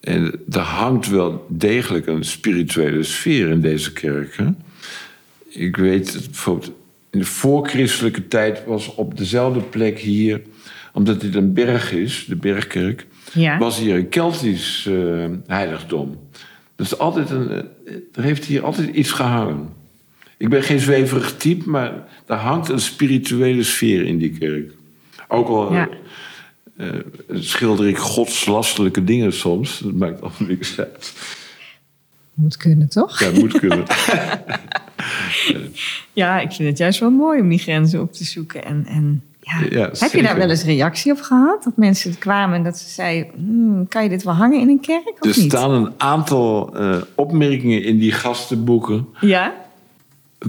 En 0.00 0.40
er 0.50 0.60
hangt 0.60 1.08
wel 1.08 1.46
degelijk 1.48 2.06
een 2.06 2.24
spirituele 2.24 3.02
sfeer 3.02 3.48
in 3.48 3.60
deze 3.60 3.92
kerk. 3.92 4.36
Hè? 4.36 4.46
Ik 5.48 5.76
weet, 5.76 6.12
bijvoorbeeld 6.24 6.72
in 7.10 7.18
de 7.18 7.24
voorchristelijke 7.24 8.28
tijd 8.28 8.64
was 8.66 8.94
op 8.94 9.16
dezelfde 9.18 9.60
plek 9.60 9.98
hier, 9.98 10.42
omdat 10.92 11.20
dit 11.20 11.34
een 11.34 11.52
berg 11.52 11.92
is, 11.92 12.24
de 12.28 12.36
bergkerk, 12.36 13.06
Ja. 13.32 13.58
was 13.58 13.78
hier 13.78 13.96
een 13.96 14.08
Keltisch 14.08 14.86
eh, 14.86 15.24
heiligdom. 15.46 16.18
Dus 16.76 16.98
altijd 16.98 17.30
een, 17.30 17.50
eh, 17.50 17.94
er 18.14 18.22
heeft 18.22 18.44
hier 18.44 18.64
altijd 18.64 18.88
iets 18.94 19.10
gehangen. 19.10 19.68
Ik 20.38 20.48
ben 20.48 20.62
geen 20.62 20.80
zweverig 20.80 21.36
type, 21.36 21.70
maar 21.70 21.92
er 22.26 22.36
hangt 22.36 22.68
een 22.68 22.80
spirituele 22.80 23.62
sfeer 23.62 24.04
in 24.04 24.18
die 24.18 24.38
kerk. 24.38 24.72
Ook 25.28 25.48
al 25.48 25.72
Ja. 25.72 25.88
eh, 26.76 26.88
eh, 26.88 26.94
schilder 27.28 27.88
ik 27.88 27.98
godslastelijke 27.98 29.04
dingen 29.04 29.32
soms. 29.32 29.78
Dat 29.78 29.92
maakt 29.94 30.20
allemaal 30.20 30.48
niks 30.48 30.78
uit. 30.78 31.12
Moet 32.34 32.56
kunnen, 32.56 32.88
toch? 32.88 33.20
Ja, 33.20 33.30
moet 33.30 33.58
kunnen. 33.58 33.84
Ja, 36.12 36.40
ik 36.40 36.52
vind 36.52 36.68
het 36.68 36.78
juist 36.78 37.00
wel 37.00 37.10
mooi 37.10 37.40
om 37.40 37.48
die 37.48 37.58
grenzen 37.58 38.00
op 38.00 38.12
te 38.12 38.24
zoeken. 38.24 38.64
En, 38.64 38.84
en 38.86 39.22
ja. 39.40 39.60
Ja, 39.70 39.90
Heb 39.98 40.12
je 40.12 40.22
daar 40.22 40.36
wel 40.36 40.50
eens 40.50 40.64
reactie 40.64 41.12
op 41.12 41.20
gehad? 41.20 41.62
Dat 41.64 41.76
mensen 41.76 42.18
kwamen 42.18 42.56
en 42.56 42.62
dat 42.64 42.78
ze 42.78 42.88
zeiden: 42.88 43.30
"Hmm, 43.36 43.88
kan 43.88 44.02
je 44.02 44.08
dit 44.08 44.22
wel 44.22 44.34
hangen 44.34 44.60
in 44.60 44.68
een 44.68 44.80
kerk 44.80 45.08
of 45.20 45.20
Er 45.20 45.26
niet? 45.42 45.50
staan 45.50 45.70
een 45.70 45.92
aantal 45.96 46.76
eh, 46.76 46.96
opmerkingen 47.14 47.82
in 47.84 47.98
die 47.98 48.12
gastenboeken. 48.12 49.06
Ja? 49.20 49.54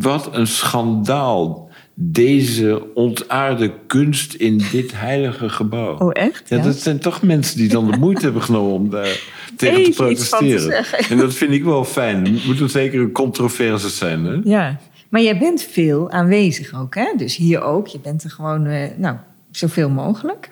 Wat 0.02 0.30
een 0.36 0.48
schandaal. 0.48 1.64
Deze 1.98 2.94
ontaarde 2.94 3.72
kunst 3.88 4.34
in 4.34 4.62
dit 4.72 4.92
heilige 4.96 5.50
gebouw. 5.50 5.98
Oh, 5.98 6.10
echt? 6.14 6.44
Ja, 6.50 6.58
dat 6.58 6.76
zijn 6.76 7.00
toch 7.00 7.22
mensen 7.22 7.58
die 7.58 7.68
dan 7.70 7.92
de 7.92 7.98
moeite 7.98 8.22
hebben 8.24 8.42
genomen 8.42 8.74
om 8.74 8.90
daar 8.90 9.20
tegen 9.58 9.78
Even 9.78 9.92
te 9.92 9.92
te 9.92 10.04
protesteren. 10.04 10.60
zeggen. 10.62 11.10
En 11.10 11.18
dat 11.18 11.34
vind 11.34 11.52
ik 11.52 11.64
wel 11.64 11.84
fijn. 11.86 12.26
Het 12.34 12.46
moet 12.46 12.60
een 12.60 12.70
zekere 12.70 13.12
controverse 13.12 13.90
zijn. 13.90 14.26
Hè? 14.26 14.40
Ja. 14.44 14.80
Maar 15.10 15.22
jij 15.22 15.38
bent 15.38 15.62
veel 15.72 16.12
aanwezig 16.12 16.80
ook, 16.80 16.96
hè? 16.96 17.08
Dus 17.18 17.36
hier 17.36 17.62
ook. 17.62 17.88
Je 17.88 18.00
bent 18.00 18.24
er 18.24 18.30
gewoon, 18.30 18.66
eh, 18.66 18.90
nou, 18.98 19.16
zoveel 19.52 19.90
mogelijk. 19.90 20.50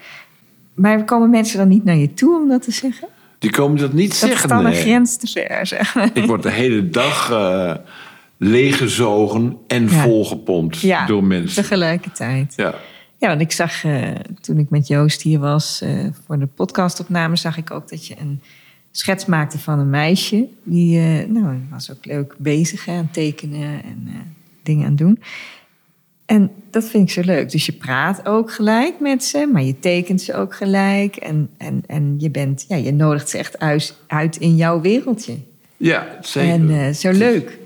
Maar 0.74 1.04
komen 1.06 1.30
mensen 1.30 1.58
dan 1.58 1.68
niet 1.68 1.84
naar 1.84 1.98
je 1.98 2.14
toe 2.14 2.42
om 2.42 2.50
dat 2.50 2.62
te 2.62 2.72
zeggen? 2.72 3.08
Die 3.40 3.52
komen 3.52 3.78
dat 3.80 3.94
niet 3.94 4.10
Dat 4.10 4.18
zeggen. 4.18 4.44
is 4.44 4.50
dan 4.50 4.66
een 4.66 4.74
grens 4.74 5.18
te 5.18 5.28
ver, 5.28 5.66
zeg. 5.68 5.96
Ik 6.14 6.26
word 6.26 6.44
de 6.44 6.52
hele 6.52 6.90
dag 6.90 7.32
eh 7.32 7.74
leeggezogen 8.38 9.58
en 9.68 9.90
Ja. 9.90 10.04
volgepompt 10.04 10.80
Ja, 10.80 11.06
door 11.06 11.24
mensen. 11.24 11.62
tegelijkertijd. 11.62 12.54
Ja. 12.56 12.76
Ja, 13.18 13.28
want 13.30 13.42
ik 13.42 13.52
zag 13.52 13.84
eh, 13.84 14.10
toen 14.42 14.58
ik 14.58 14.70
met 14.70 14.88
Joost 14.88 15.22
hier 15.22 15.40
was 15.40 15.82
eh, 15.82 15.90
voor 16.26 16.40
de 16.40 16.46
podcastopname, 16.46 17.36
zag 17.36 17.58
ik 17.58 17.72
ook 17.72 17.90
dat 17.90 18.08
je 18.08 18.16
een 18.20 18.42
schets 18.92 19.26
maakte 19.26 19.60
van 19.60 19.80
een 19.80 19.90
meisje. 19.90 20.48
Die 20.64 21.00
eh, 21.00 21.28
nou, 21.28 21.58
was 21.70 21.92
ook 21.92 22.06
leuk 22.06 22.36
bezig 22.38 22.86
hè, 22.86 22.94
aan 22.98 23.10
tekenen 23.12 23.84
en 23.84 24.10
dingen 24.64 24.86
aan 24.88 24.96
doen. 24.96 25.20
En 26.26 26.52
dat 26.72 26.84
vind 26.84 27.04
ik 27.10 27.14
zo 27.14 27.22
leuk. 27.32 27.52
Dus 27.52 27.66
je 27.66 27.72
praat 27.72 28.28
ook 28.28 28.52
gelijk 28.52 29.00
met 29.00 29.24
ze, 29.24 29.50
maar 29.54 29.64
je 29.64 29.80
tekent 29.80 30.22
ze 30.22 30.34
ook 30.36 30.56
gelijk. 30.56 31.16
En, 31.16 31.50
en, 31.58 31.84
en 31.88 32.16
je, 32.18 32.30
bent, 32.30 32.66
ja, 32.68 32.76
je 32.76 32.94
nodigt 32.94 33.30
ze 33.30 33.38
echt 33.38 33.60
uit, 33.60 33.96
uit 34.08 34.38
in 34.38 34.56
jouw 34.56 34.82
wereldje. 34.82 35.38
ja, 35.78 36.18
zeker. 36.22 36.70
En 36.78 36.96
zo 36.96 37.12
leuk. 37.12 37.62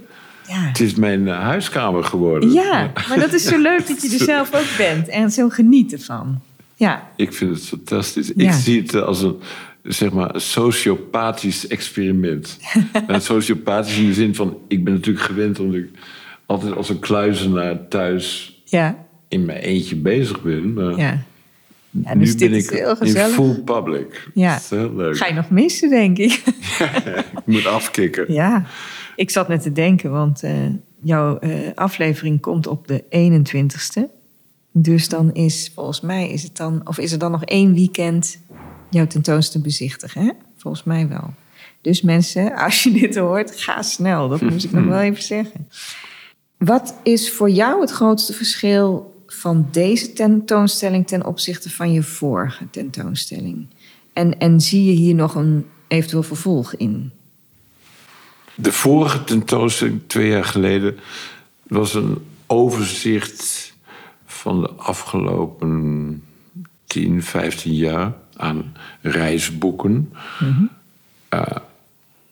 Ja. 0.47 0.67
Het 0.67 0.79
is 0.79 0.95
mijn 0.95 1.27
eh, 1.27 1.39
huiskamer 1.39 2.03
geworden. 2.03 2.51
ja, 2.51 2.91
maar 3.09 3.19
dat 3.19 3.33
is 3.33 3.43
zo 3.43 3.57
leuk 3.57 3.87
dat 3.87 4.01
je 4.01 4.17
er 4.17 4.25
zelf 4.35 4.53
ook 4.53 4.77
bent 4.77 5.07
en 5.07 5.31
zo 5.31 5.49
genieten 5.49 6.01
van. 6.01 6.41
Ja, 6.75 7.09
Ik 7.15 7.33
vind 7.33 7.55
het 7.55 7.65
fantastisch. 7.65 8.31
Ja. 8.35 8.47
Ik 8.47 8.51
zie 8.51 8.81
het 8.81 8.95
als 8.95 9.21
een, 9.21 9.35
zeg 9.83 10.11
maar, 10.11 10.35
een 10.35 10.41
sociopathisch 10.41 11.67
experiment. 11.67 12.59
en 13.07 13.21
sociopathisch 13.21 13.97
in 13.97 14.05
de 14.07 14.13
zin 14.13 14.35
van... 14.35 14.57
Ik 14.67 14.83
ben 14.83 14.93
natuurlijk 14.93 15.25
gewend 15.25 15.59
omdat 15.59 15.75
ik 15.75 15.89
altijd 16.45 16.75
als 16.75 16.89
een 16.89 16.99
kluizenaar 16.99 17.87
thuis 17.87 18.55
ja, 18.65 19.05
in 19.27 19.45
mijn 19.45 19.59
eentje 19.59 19.95
bezig 19.95 20.41
ben. 20.41 20.73
Maar 20.73 20.97
ja. 20.97 21.23
Ja, 22.03 22.13
nu 22.13 22.19
dus 22.19 22.37
dit 22.37 22.49
ben 22.49 22.57
is 22.57 22.69
ik 22.69 23.15
in 23.15 23.31
full 23.31 23.61
public. 23.65 24.27
Ja. 24.33 24.53
Dat 24.53 24.61
is 24.61 24.69
heel 24.69 24.95
leuk. 24.95 25.17
Ga 25.17 25.27
je 25.27 25.33
nog 25.33 25.49
missen, 25.49 25.89
denk 25.89 26.17
ik. 26.17 26.31
Ik 27.35 27.45
moet 27.45 27.65
afkicken. 27.65 28.33
ja, 28.33 28.65
ik 29.17 29.29
zat 29.29 29.47
net 29.47 29.61
te 29.61 29.71
denken, 29.71 30.11
want 30.11 30.43
eh, 30.43 30.53
jouw 31.01 31.39
eh, 31.39 31.51
aflevering 31.75 32.41
komt 32.41 32.67
op 32.67 32.87
de 32.87 33.03
21ste. 33.03 34.01
Dus 34.71 35.09
dan 35.09 35.33
is, 35.33 35.71
volgens 35.75 36.01
mij, 36.01 36.29
is 36.29 36.43
het 36.43 36.57
dan, 36.57 36.81
of 36.87 36.97
is 36.97 37.11
er 37.11 37.19
dan 37.19 37.31
nog 37.31 37.43
één 37.43 37.73
weekend 37.73 38.39
jouw 38.89 39.07
tentoonstelling 39.07 39.67
bezichtigen, 39.67 40.21
hè? 40.21 40.31
Volgens 40.57 40.83
mij 40.83 41.07
wel. 41.07 41.33
Dus 41.81 42.01
mensen, 42.01 42.53
als 42.65 42.83
je 42.83 42.91
dit 42.91 43.15
hoort, 43.15 43.59
ga 43.59 43.81
snel. 43.81 44.29
Dat 44.29 44.41
moest 44.41 44.65
ik 44.65 44.71
nog 44.71 44.85
wel 44.85 44.99
even 44.99 45.23
zeggen. 45.23 45.67
Wat 46.57 46.95
is 47.03 47.31
voor 47.31 47.49
jou 47.49 47.81
het 47.81 47.91
grootste 47.91 48.33
verschil 48.33 49.15
van 49.27 49.67
deze 49.71 50.13
tentoonstelling 50.13 51.07
ten 51.07 51.25
opzichte 51.25 51.69
van 51.69 51.91
je 51.91 52.03
vorige 52.03 52.69
tentoonstelling? 52.69 53.67
En, 54.13 54.39
en 54.39 54.61
zie 54.61 54.85
je 54.85 54.91
hier 54.91 55.15
nog 55.15 55.35
een 55.35 55.65
eventueel 55.87 56.23
vervolg 56.23 56.75
in? 56.75 57.11
De 58.59 58.71
vorige 58.71 59.23
tentoonstelling, 59.23 60.01
twee 60.07 60.27
jaar 60.27 60.45
geleden, 60.45 60.97
was 61.63 61.93
een 61.93 62.17
overzicht 62.47 63.73
van 64.25 64.61
de 64.61 64.69
afgelopen 64.69 66.23
10, 66.85 67.23
15 67.23 67.73
jaar 67.73 68.13
aan 68.35 68.75
reisboeken. 69.01 70.13
Eh, 71.29 71.41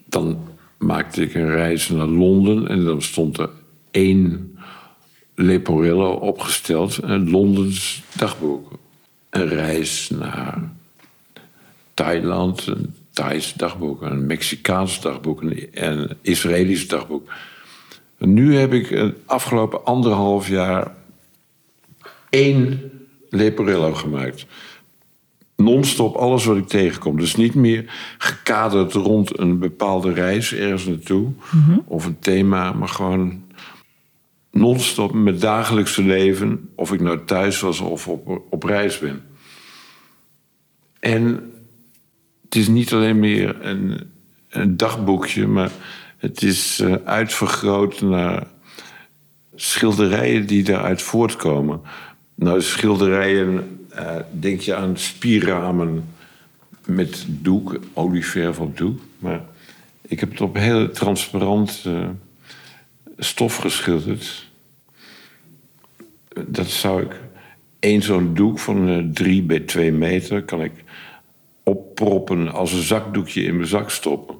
dan 0.05 0.37
maakte 0.77 1.21
ik 1.21 1.33
een 1.33 1.49
reis 1.49 1.89
naar 1.89 2.07
Londen 2.07 2.67
en 2.67 2.83
dan 2.83 3.01
stond 3.01 3.37
er 3.37 3.49
één 3.91 4.57
Leporello 5.35 6.11
opgesteld, 6.11 7.03
een 7.03 7.29
Londens 7.29 8.03
dagboek. 8.17 8.71
Een 9.29 9.47
reis 9.47 10.09
naar 10.09 10.71
Thailand, 11.93 12.67
een 12.67 12.95
Thais 13.15 13.53
dagboek, 13.53 14.01
een 14.01 14.25
Mexicaans 14.25 15.01
dagboek, 15.01 15.41
een, 15.41 15.67
een 15.71 16.17
Israëlisch 16.21 16.87
dagboek. 16.87 17.29
En 18.17 18.33
nu 18.33 18.55
heb 18.55 18.73
ik 18.73 18.89
het 18.89 19.15
afgelopen 19.25 19.85
anderhalf 19.85 20.47
jaar 20.47 20.95
één 22.29 22.91
Leporello 23.29 23.93
gemaakt. 23.93 24.45
Non-stop 25.55 26.15
alles 26.15 26.45
wat 26.45 26.57
ik 26.57 26.67
tegenkom. 26.67 27.19
Dus 27.19 27.35
niet 27.35 27.55
meer 27.55 27.85
gekaderd 28.17 28.93
rond 28.93 29.39
een 29.39 29.59
bepaalde 29.59 30.13
reis 30.13 30.53
ergens 30.53 30.85
naartoe 30.85 31.33
of 31.85 32.05
een 32.05 32.19
thema, 32.19 32.71
maar 32.71 32.87
gewoon 32.87 33.43
non-stop 34.51 35.13
mijn 35.13 35.39
dagelijkse 35.39 36.03
leven, 36.03 36.69
of 36.75 36.93
ik 36.93 37.01
nou 37.01 37.25
thuis 37.25 37.59
was 37.59 37.79
of 37.79 38.07
op, 38.07 38.41
op 38.49 38.63
reis 38.63 38.99
ben. 38.99 39.23
En 40.99 41.51
het 42.45 42.55
is 42.55 42.67
niet 42.67 42.93
alleen 42.93 43.19
meer 43.19 43.65
een, 43.65 44.01
een 44.49 44.77
dagboekje, 44.77 45.47
maar 45.47 45.71
het 46.17 46.41
is 46.41 46.79
eh, 46.79 46.93
uitvergroot 47.05 48.01
naar 48.01 48.47
schilderijen 49.55 50.47
die 50.47 50.63
daaruit 50.63 51.01
voortkomen. 51.01 51.81
Nou, 52.35 52.61
schilderijen, 52.61 53.79
eh, 53.89 54.15
denk 54.31 54.59
je 54.59 54.75
aan 54.75 54.97
spierramen 54.97 56.05
met 56.85 57.25
doek, 57.27 57.79
olieverf 57.93 58.59
op 58.59 58.77
doek. 58.77 58.99
Maar 59.19 59.41
ik 60.01 60.19
heb 60.19 60.31
het 60.31 60.41
op 60.41 60.55
heel 60.55 60.91
transparant 60.91 61.81
eh, 61.85 62.09
stof 63.17 63.55
geschilderd. 63.55 64.49
Dat 66.47 66.67
zou 66.67 67.01
ik... 67.01 67.23
één 67.79 68.01
zo'n 68.01 68.33
doek 68.33 68.59
van 68.59 68.87
eh, 68.87 69.03
drie 69.13 69.41
bij 69.41 69.59
twee 69.59 69.91
meter... 69.91 70.43
kan 70.43 70.63
ik 70.63 70.83
opproppen 71.99 72.51
als 72.51 72.73
een 72.73 72.81
zakdoekje 72.81 73.43
in 73.43 73.55
mijn 73.55 73.67
zak 73.67 73.89
stoppen. 73.89 74.35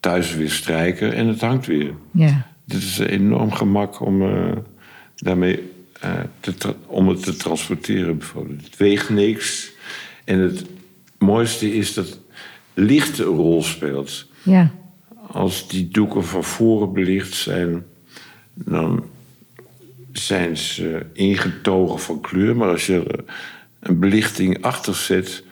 Thuis 0.00 0.34
weer 0.34 0.50
strijken 0.50 1.12
en 1.12 1.26
het 1.26 1.40
hangt 1.40 1.66
weer. 1.66 1.94
Ja. 2.10 2.46
Dit 2.64 2.82
is 2.82 2.98
een 2.98 3.06
enorm 3.06 3.52
gemak 3.52 4.00
om 4.00 4.22
eh, 4.22 4.52
daarmee 5.16 5.70
eh, 6.00 6.10
te 6.40 6.74
om 6.86 7.08
het 7.08 7.22
te 7.22 7.36
transporteren. 7.36 8.18
Bijvoorbeeld. 8.18 8.64
Het 8.64 8.76
weegt 8.76 9.10
niks. 9.10 9.72
En 10.24 10.38
het 10.38 10.64
mooiste 11.18 11.74
is 11.74 11.94
dat 11.94 12.18
licht 12.74 13.18
een 13.18 13.24
rol 13.24 13.62
speelt. 13.62 14.26
Ja. 14.42 14.70
Als 15.26 15.68
die 15.68 15.88
doeken 15.88 16.24
van 16.24 16.44
voren 16.44 16.92
belicht 16.92 17.34
zijn, 17.34 17.84
dan 18.54 19.04
zijn 20.12 20.56
ze 20.56 21.06
ingetogen 21.12 21.98
van 21.98 22.20
kleur. 22.20 22.56
Maar 22.56 22.68
als 22.68 22.86
je 22.86 23.04
er 23.04 23.24
een 23.80 23.98
belichting 23.98 24.62
achter 24.62 24.94
zet, 24.94 25.44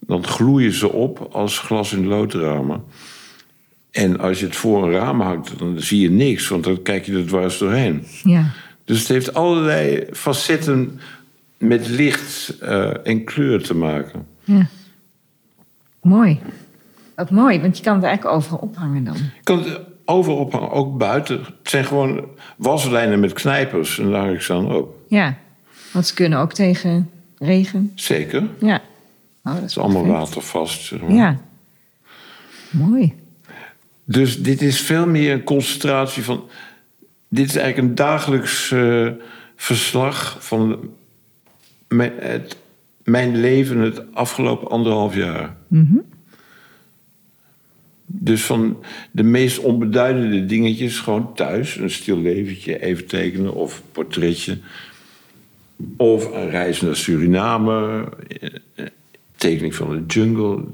dan 0.00 0.26
gloeien 0.26 0.72
ze 0.72 0.92
op 0.92 1.28
als 1.32 1.58
glas 1.58 1.92
in 1.92 2.06
loodramen. 2.06 2.84
En 3.90 4.20
als 4.20 4.40
je 4.40 4.46
het 4.46 4.56
voor 4.56 4.84
een 4.84 4.90
raam 4.90 5.20
hangt, 5.20 5.58
dan 5.58 5.80
zie 5.80 6.00
je 6.00 6.10
niks, 6.10 6.48
want 6.48 6.64
dan 6.64 6.82
kijk 6.82 7.06
je 7.06 7.12
er 7.12 7.26
dwars 7.26 7.58
doorheen. 7.58 8.06
Ja. 8.22 8.44
Dus 8.84 8.98
het 8.98 9.08
heeft 9.08 9.34
allerlei 9.34 10.06
facetten 10.12 11.00
met 11.58 11.88
licht 11.88 12.58
eh, 12.60 13.06
en 13.06 13.24
kleur 13.24 13.62
te 13.62 13.74
maken. 13.74 14.26
ja. 14.44 14.66
Mooi. 16.02 16.40
Wat 17.14 17.30
mooi, 17.30 17.60
want 17.60 17.76
je 17.76 17.82
kan 17.82 17.94
het 17.94 18.04
eigenlijk 18.04 18.36
overal 18.36 18.58
ophangen 18.58 19.04
dan. 19.04 19.14
Je 19.16 19.42
kan 19.42 19.58
het 19.58 19.80
overal 20.04 20.38
ophangen, 20.38 20.70
ook 20.70 20.98
buiten. 20.98 21.38
Het 21.38 21.70
zijn 21.70 21.84
gewoon 21.84 22.24
waslijnen 22.56 23.20
met 23.20 23.32
knijpers 23.32 23.98
en 23.98 24.10
daar 24.10 24.20
hang 24.20 24.34
ik 24.34 24.40
ze 24.40 24.52
aan 24.52 24.74
op. 24.74 24.94
Ja. 25.08 25.36
Want 25.92 26.06
ze 26.06 26.14
kunnen 26.14 26.38
ook 26.38 26.52
tegen 26.52 27.10
regen. 27.38 27.92
Zeker. 27.94 28.42
Ja. 28.60 28.80
Oh, 29.44 29.52
dat 29.52 29.54
Het 29.54 29.64
is 29.64 29.70
is 29.70 29.78
allemaal 29.78 30.02
perfect. 30.02 30.24
watervast. 30.24 30.82
Zeg 30.84 31.00
maar. 31.00 31.12
Ja. 31.12 31.40
Mooi. 32.70 33.14
Dus 34.04 34.42
dit 34.42 34.62
is 34.62 34.80
veel 34.80 35.06
meer 35.06 35.32
een 35.32 35.44
concentratie 35.44 36.22
van. 36.22 36.44
Dit 37.28 37.48
is 37.48 37.56
eigenlijk 37.56 37.88
een 37.88 37.94
dagelijks 37.94 38.70
eh, 38.70 39.08
verslag 39.56 40.36
van 40.40 40.90
mijn, 41.88 42.12
het, 42.18 42.56
mijn 43.04 43.36
leven 43.40 43.78
het 43.78 44.14
afgelopen 44.14 44.68
anderhalf 44.68 45.14
jaar. 45.14 45.56
Dus 48.06 48.44
van 48.44 48.84
de 49.10 49.22
meest 49.22 49.58
onbeduidende 49.58 50.46
dingetjes, 50.46 50.98
gewoon 50.98 51.34
thuis, 51.34 51.76
een 51.76 51.90
stil 51.90 52.18
leventje, 52.18 52.82
even 52.82 53.06
tekenen 53.06 53.54
of 53.54 53.82
portretje. 53.92 54.58
Of 55.96 56.32
een 56.34 56.50
reis 56.50 56.80
naar 56.80 56.96
Suriname, 56.96 58.08
eh, 58.74 58.86
tekening 59.40 59.74
van 59.74 59.88
de 59.90 60.04
jungle. 60.06 60.64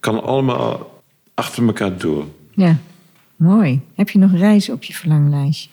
Kan 0.00 0.22
allemaal 0.22 1.02
achter 1.34 1.66
elkaar 1.66 1.98
door. 1.98 2.24
Ja. 2.50 2.78
Mooi. 3.36 3.80
Heb 3.94 4.10
je 4.10 4.18
nog 4.18 4.32
reizen 4.32 4.74
op 4.74 4.82
je 4.82 4.92
verlanglijstje? 4.94 5.70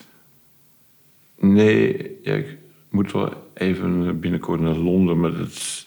Nee, 1.39 2.11
ja, 2.23 2.33
ik 2.33 2.57
moet 2.89 3.11
wel 3.11 3.33
even 3.53 4.19
binnenkort 4.19 4.61
naar 4.61 4.75
Londen, 4.75 5.19
maar 5.19 5.37
dat 5.37 5.85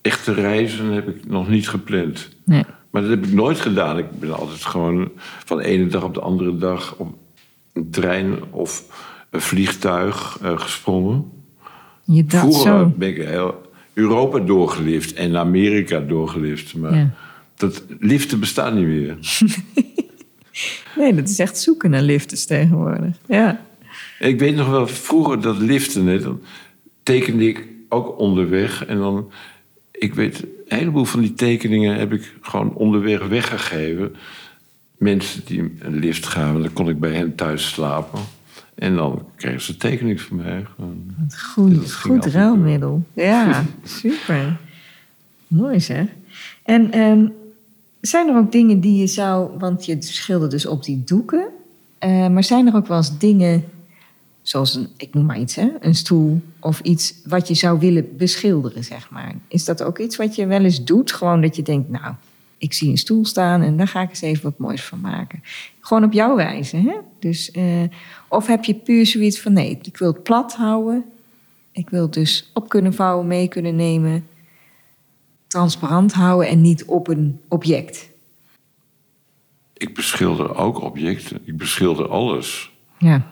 echte 0.00 0.32
reizen 0.32 0.86
heb 0.86 1.08
ik 1.08 1.26
nog 1.28 1.48
niet 1.48 1.68
gepland. 1.68 2.28
Nee. 2.44 2.64
Maar 2.90 3.02
dat 3.02 3.10
heb 3.10 3.24
ik 3.26 3.32
nooit 3.32 3.60
gedaan. 3.60 3.98
Ik 3.98 4.10
ben 4.20 4.36
altijd 4.36 4.64
gewoon 4.64 5.10
van 5.44 5.56
de 5.56 5.64
ene 5.64 5.86
dag 5.86 6.02
op 6.04 6.14
de 6.14 6.20
andere 6.20 6.56
dag 6.58 6.94
op 6.96 7.14
een 7.72 7.90
trein 7.90 8.34
of 8.50 8.84
een 9.30 9.40
vliegtuig 9.40 10.38
eh, 10.42 10.58
gesprongen. 10.58 11.30
Je 12.04 12.24
dat 12.24 12.40
Vroeger 12.40 12.78
zo. 12.78 12.92
ben 12.96 13.08
ik 13.08 13.16
heel 13.16 13.67
Europa 13.98 14.38
doorgelift 14.38 15.12
en 15.12 15.36
Amerika 15.36 16.00
doorgelift. 16.00 16.74
Maar 16.74 16.94
Ja. 16.94 17.10
dat 17.56 17.84
liften 17.98 18.40
bestaat 18.40 18.74
niet 18.74 18.86
meer. 18.86 19.16
Nee, 20.96 21.14
dat 21.14 21.28
is 21.28 21.38
echt 21.38 21.58
zoeken 21.58 21.90
naar 21.90 22.02
lifters 22.02 22.44
tegenwoordig. 22.46 23.16
Ja. 23.26 23.64
Ik 24.18 24.38
weet 24.38 24.54
nog 24.56 24.68
wel, 24.68 24.86
vroeger 24.86 25.40
dat 25.40 25.58
liften, 25.58 26.06
hè, 26.06 26.20
dan 26.20 26.40
tekende 27.02 27.48
ik 27.48 27.66
ook 27.88 28.18
onderweg. 28.18 28.84
En 28.86 28.98
dan, 28.98 29.30
ik 29.92 30.14
weet, 30.14 30.42
een 30.68 30.78
heleboel 30.78 31.04
van 31.04 31.20
die 31.20 31.34
tekeningen 31.34 31.98
heb 31.98 32.12
ik 32.12 32.34
gewoon 32.40 32.74
onderweg 32.74 33.26
weggegeven. 33.26 34.14
Mensen 34.96 35.42
die 35.44 35.74
een 35.78 35.98
lift 35.98 36.26
gaven, 36.26 36.62
dan 36.62 36.72
kon 36.72 36.88
ik 36.88 37.00
bij 37.00 37.12
hen 37.12 37.34
thuis 37.34 37.68
slapen. 37.68 38.20
En 38.78 38.96
dan 38.96 39.22
kregen 39.36 39.60
ze 39.60 39.72
een 39.72 39.78
tekening 39.78 40.20
van 40.20 40.36
mij. 40.36 40.64
Wat 41.18 41.40
goed, 41.40 41.92
goed 41.92 42.26
ruilmiddel. 42.26 43.02
Ja, 43.12 43.64
super. 43.84 44.56
Mooi 45.46 45.80
zeg. 45.80 46.06
En 46.62 46.92
ehm, 46.92 47.26
zijn 48.00 48.28
er 48.28 48.36
ook 48.36 48.52
dingen 48.52 48.80
die 48.80 49.00
je 49.00 49.06
zou... 49.06 49.58
Want 49.58 49.84
je 49.84 49.96
schildert 50.02 50.50
dus 50.50 50.66
op 50.66 50.84
die 50.84 51.02
doeken. 51.04 51.46
eh, 51.98 52.28
maar 52.28 52.44
zijn 52.44 52.66
er 52.66 52.74
ook 52.74 52.86
wel 52.86 52.96
eens 52.96 53.18
dingen... 53.18 53.64
Zoals 54.42 54.74
een, 54.74 54.88
ik 54.96 55.14
noem 55.14 55.26
maar 55.26 55.38
iets, 55.38 55.54
hè, 55.54 55.68
een 55.80 55.94
stoel 55.94 56.40
of 56.60 56.80
iets 56.80 57.14
wat 57.24 57.48
je 57.48 57.54
zou 57.54 57.78
willen 57.78 58.16
beschilderen, 58.16 58.84
zeg 58.84 59.10
maar. 59.10 59.34
Is 59.48 59.64
dat 59.64 59.82
ook 59.82 59.98
iets 59.98 60.16
wat 60.16 60.34
je 60.34 60.46
wel 60.46 60.64
eens 60.64 60.84
doet? 60.84 61.12
Gewoon 61.12 61.40
dat 61.40 61.56
je 61.56 61.62
denkt, 61.62 61.88
nou, 61.90 62.14
ik 62.58 62.72
zie 62.72 62.90
een 62.90 62.98
stoel 62.98 63.24
staan 63.24 63.62
en 63.62 63.76
daar 63.76 63.88
ga 63.88 64.02
ik 64.02 64.08
eens 64.08 64.20
even 64.20 64.42
wat 64.42 64.58
moois 64.58 64.82
van 64.84 65.00
maken. 65.00 65.42
Gewoon 65.80 66.04
op 66.04 66.12
jouw 66.12 66.36
wijze, 66.36 66.76
hè? 66.76 66.94
Dus, 67.18 67.50
eh, 67.50 67.82
of 68.28 68.46
heb 68.46 68.64
je 68.64 68.74
puur 68.74 69.06
zoiets 69.06 69.40
van, 69.40 69.52
nee, 69.52 69.78
ik 69.82 69.96
wil 69.96 70.12
het 70.12 70.22
plat 70.22 70.54
houden. 70.54 71.04
Ik 71.72 71.90
wil 71.90 72.02
het 72.02 72.12
dus 72.12 72.50
op 72.54 72.68
kunnen 72.68 72.94
vouwen, 72.94 73.26
mee 73.26 73.48
kunnen 73.48 73.76
nemen. 73.76 74.26
Transparant 75.46 76.12
houden 76.12 76.48
en 76.48 76.60
niet 76.60 76.84
op 76.84 77.08
een 77.08 77.40
object. 77.48 78.10
Ik 79.72 79.94
beschilder 79.94 80.56
ook 80.56 80.80
objecten. 80.80 81.38
Ik 81.44 81.56
beschilder 81.56 82.08
alles. 82.08 82.70
Ja. 82.98 83.26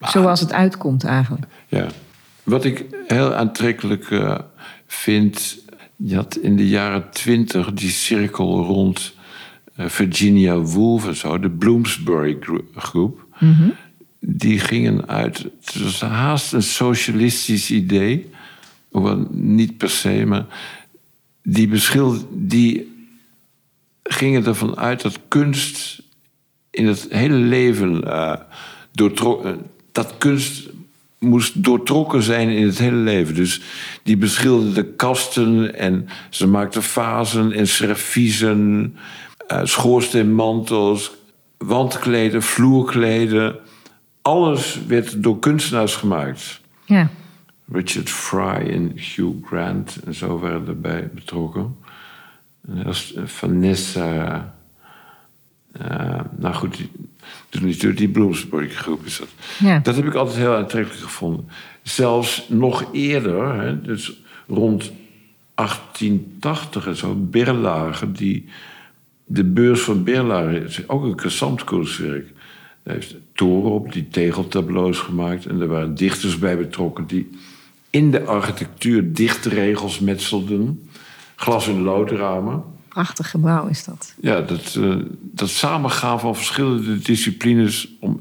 Zoals 0.00 0.40
het 0.40 0.52
uitkomt 0.52 1.04
eigenlijk. 1.04 1.46
Ja. 1.68 1.86
Wat 2.42 2.64
ik 2.64 2.84
heel 3.06 3.34
aantrekkelijk 3.34 4.10
eh, 4.10 4.38
vind... 4.86 5.64
Je 5.96 6.14
had 6.14 6.36
in 6.36 6.56
de 6.56 6.68
jaren 6.68 7.10
twintig 7.10 7.72
die 7.72 7.90
cirkel 7.90 8.64
rond 8.64 9.14
eh, 9.74 9.86
Virginia 9.86 10.58
Woolf 10.58 11.06
en 11.06 11.16
zo... 11.16 11.38
de 11.38 11.50
Bloomsbury 11.50 12.36
gro- 12.40 12.64
groep. 12.74 13.26
Die 14.20 14.58
gingen 14.58 15.08
uit... 15.08 15.38
Het 15.38 15.82
was 15.82 16.00
haast 16.00 16.52
een 16.52 16.62
socialistisch 16.62 17.70
idee. 17.70 18.30
Hoewel 18.88 19.26
niet 19.30 19.76
per 19.76 19.90
se, 19.90 20.24
maar... 20.26 20.46
Die, 21.42 21.68
beschil, 21.68 22.28
die 22.30 22.94
gingen 24.02 24.46
ervan 24.46 24.78
uit 24.78 25.02
dat 25.02 25.18
kunst 25.28 26.02
in 26.70 26.86
het 26.86 27.06
hele 27.10 27.36
leven 27.36 28.04
eh, 28.04 28.32
doortro- 28.92 29.42
eh, 29.42 29.52
dat 29.92 30.14
kunst 30.18 30.68
moest 31.18 31.64
doortrokken 31.64 32.22
zijn 32.22 32.48
in 32.48 32.66
het 32.66 32.78
hele 32.78 32.96
leven. 32.96 33.34
Dus 33.34 33.60
die 34.02 34.16
beschilderden 34.16 34.96
kasten 34.96 35.74
en 35.74 36.08
ze 36.30 36.46
maakten 36.46 36.82
vazen 36.82 37.52
en 37.52 37.68
serviezen, 37.68 38.96
eh, 39.46 39.60
schoorsteenmantels, 39.64 41.10
wandkleden, 41.56 42.42
vloerkleden. 42.42 43.56
Alles 44.26 44.80
werd 44.86 45.22
door 45.22 45.38
kunstenaars 45.38 45.94
gemaakt. 45.94 46.60
Ja. 46.84 47.10
Richard 47.72 48.10
Fry 48.10 48.70
en 48.70 48.92
Hugh 48.94 49.46
Grant 49.46 49.98
en 50.04 50.14
zo 50.14 50.38
waren 50.38 50.66
erbij 50.66 51.10
betrokken. 51.14 51.76
En 52.68 52.86
is 52.86 53.14
Vanessa. 53.24 54.54
eh, 55.72 56.20
nou 56.36 56.54
goed, 56.54 56.76
die, 57.50 57.94
die 57.94 58.08
Bloomsbury 58.08 58.68
groep 58.68 59.04
is 59.04 59.18
dat. 59.18 59.28
Ja. 59.58 59.78
Dat 59.78 59.96
heb 59.96 60.06
ik 60.06 60.14
altijd 60.14 60.36
heel 60.36 60.54
aantrekkelijk 60.54 61.02
gevonden. 61.02 61.48
Zelfs 61.82 62.46
nog 62.48 62.84
eerder, 62.92 63.54
hè, 63.60 63.80
dus 63.80 64.12
rond 64.46 64.92
1880 65.54 66.86
en 66.86 66.96
zo, 66.96 67.14
Berlage, 67.14 68.12
die, 68.12 68.48
de 69.24 69.44
beurs 69.44 69.80
van 69.80 70.04
Berlage 70.04 70.64
is 70.64 70.88
ook 70.88 71.04
een 71.04 71.16
cassant 71.16 71.64
kunstwerk. 71.64 72.34
Hij 72.86 72.94
heeft 72.94 73.14
toren 73.32 73.70
op, 73.70 73.92
die 73.92 74.08
tegeltableaus 74.08 74.98
gemaakt. 74.98 75.46
En 75.46 75.60
er 75.60 75.66
waren 75.66 75.94
dichters 75.94 76.38
bij 76.38 76.56
betrokken 76.56 77.06
die 77.06 77.30
in 77.90 78.10
de 78.10 78.24
architectuur 78.24 79.12
dichtregels 79.12 80.00
metselden. 80.00 80.88
Glas- 81.36 81.68
en 81.68 81.82
loodramen. 81.82 82.62
Prachtig 82.88 83.30
gebouw 83.30 83.66
is 83.66 83.84
dat. 83.84 84.14
Ja, 84.20 84.40
dat, 84.40 84.76
eh, 84.80 84.96
dat 85.20 85.48
samengaan 85.48 86.20
van 86.20 86.36
verschillende 86.36 86.98
disciplines 86.98 87.88
om 88.00 88.20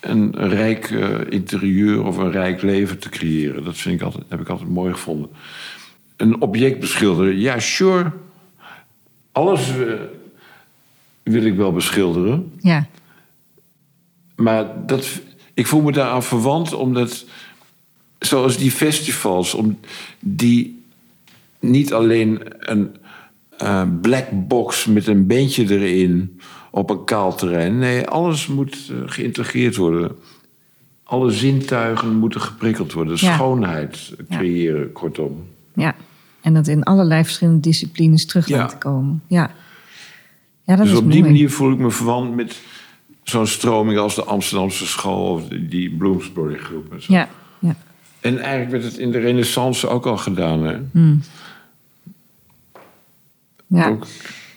een 0.00 0.34
rijk 0.36 0.90
eh, 0.90 1.08
interieur 1.28 2.04
of 2.04 2.16
een 2.16 2.30
rijk 2.30 2.62
leven 2.62 2.98
te 2.98 3.08
creëren. 3.08 3.64
Dat 3.64 3.76
vind 3.76 3.94
ik 4.00 4.02
altijd, 4.02 4.24
heb 4.28 4.40
ik 4.40 4.48
altijd 4.48 4.68
mooi 4.68 4.92
gevonden. 4.92 5.30
Een 6.16 6.40
object 6.40 6.80
beschilderen, 6.80 7.38
ja, 7.38 7.60
sure. 7.60 8.12
Alles 9.32 9.68
eh, 9.68 9.92
wil 11.22 11.44
ik 11.44 11.56
wel 11.56 11.72
beschilderen. 11.72 12.52
Ja. 12.60 12.86
Maar 14.38 14.86
dat, 14.86 15.20
ik 15.54 15.66
voel 15.66 15.80
me 15.82 15.92
daaraan 15.92 16.22
verwant, 16.22 16.72
omdat, 16.72 17.24
zoals 18.18 18.56
die 18.56 18.70
festivals, 18.70 19.54
om 19.54 19.78
die 20.20 20.82
niet 21.60 21.92
alleen 21.92 22.40
een 22.58 22.96
eh, 23.56 23.82
black 24.00 24.26
box 24.32 24.86
met 24.86 25.06
een 25.06 25.26
beentje 25.26 25.78
erin 25.78 26.40
op 26.70 26.90
een 26.90 27.04
kaal 27.04 27.34
terrein. 27.34 27.78
Nee, 27.78 28.06
alles 28.06 28.46
moet 28.46 28.90
eh, 28.90 28.96
geïntegreerd 29.06 29.76
worden. 29.76 30.16
Alle 31.04 31.30
zintuigen 31.30 32.16
moeten 32.16 32.40
geprikkeld 32.40 32.92
worden. 32.92 33.16
Ja. 33.20 33.34
Schoonheid 33.34 34.14
Ja. 34.28 34.36
creëren, 34.36 34.92
kortom. 34.92 35.44
Ja. 35.74 35.94
En 36.40 36.54
dat 36.54 36.66
in 36.66 36.82
allerlei 36.82 37.24
verschillende 37.24 37.60
disciplines 37.60 38.26
terug 38.26 38.48
Ja. 38.48 38.56
laten 38.56 38.78
komen. 38.78 39.22
Ja. 39.26 39.50
Ja, 40.64 40.76
dat 40.76 40.84
dus 40.84 40.94
is 40.94 41.00
op 41.00 41.10
die 41.12 41.22
manier 41.22 41.50
voel 41.50 41.72
ik 41.72 41.78
me 41.78 41.90
verwant 41.90 42.34
met 42.34 42.60
zo'n 43.28 43.46
stroming 43.46 43.98
als 43.98 44.14
de 44.14 44.24
Amsterdamse 44.24 44.86
school 44.86 45.32
of 45.32 45.42
die 45.48 45.90
Bloomsbury 45.90 46.58
groep. 46.58 46.92
en 46.92 47.02
zo. 47.02 47.12
Ja. 47.12 47.28
Ja. 47.58 47.74
En 48.20 48.38
eigenlijk 48.38 48.70
werd 48.70 48.84
het 48.84 48.96
in 48.98 49.10
de 49.10 49.18
renaissance 49.18 49.88
ook 49.88 50.06
al 50.06 50.16
gedaan. 50.16 50.62
Hè? 50.62 50.76
Ja. 53.66 53.88
Ook- 53.88 54.06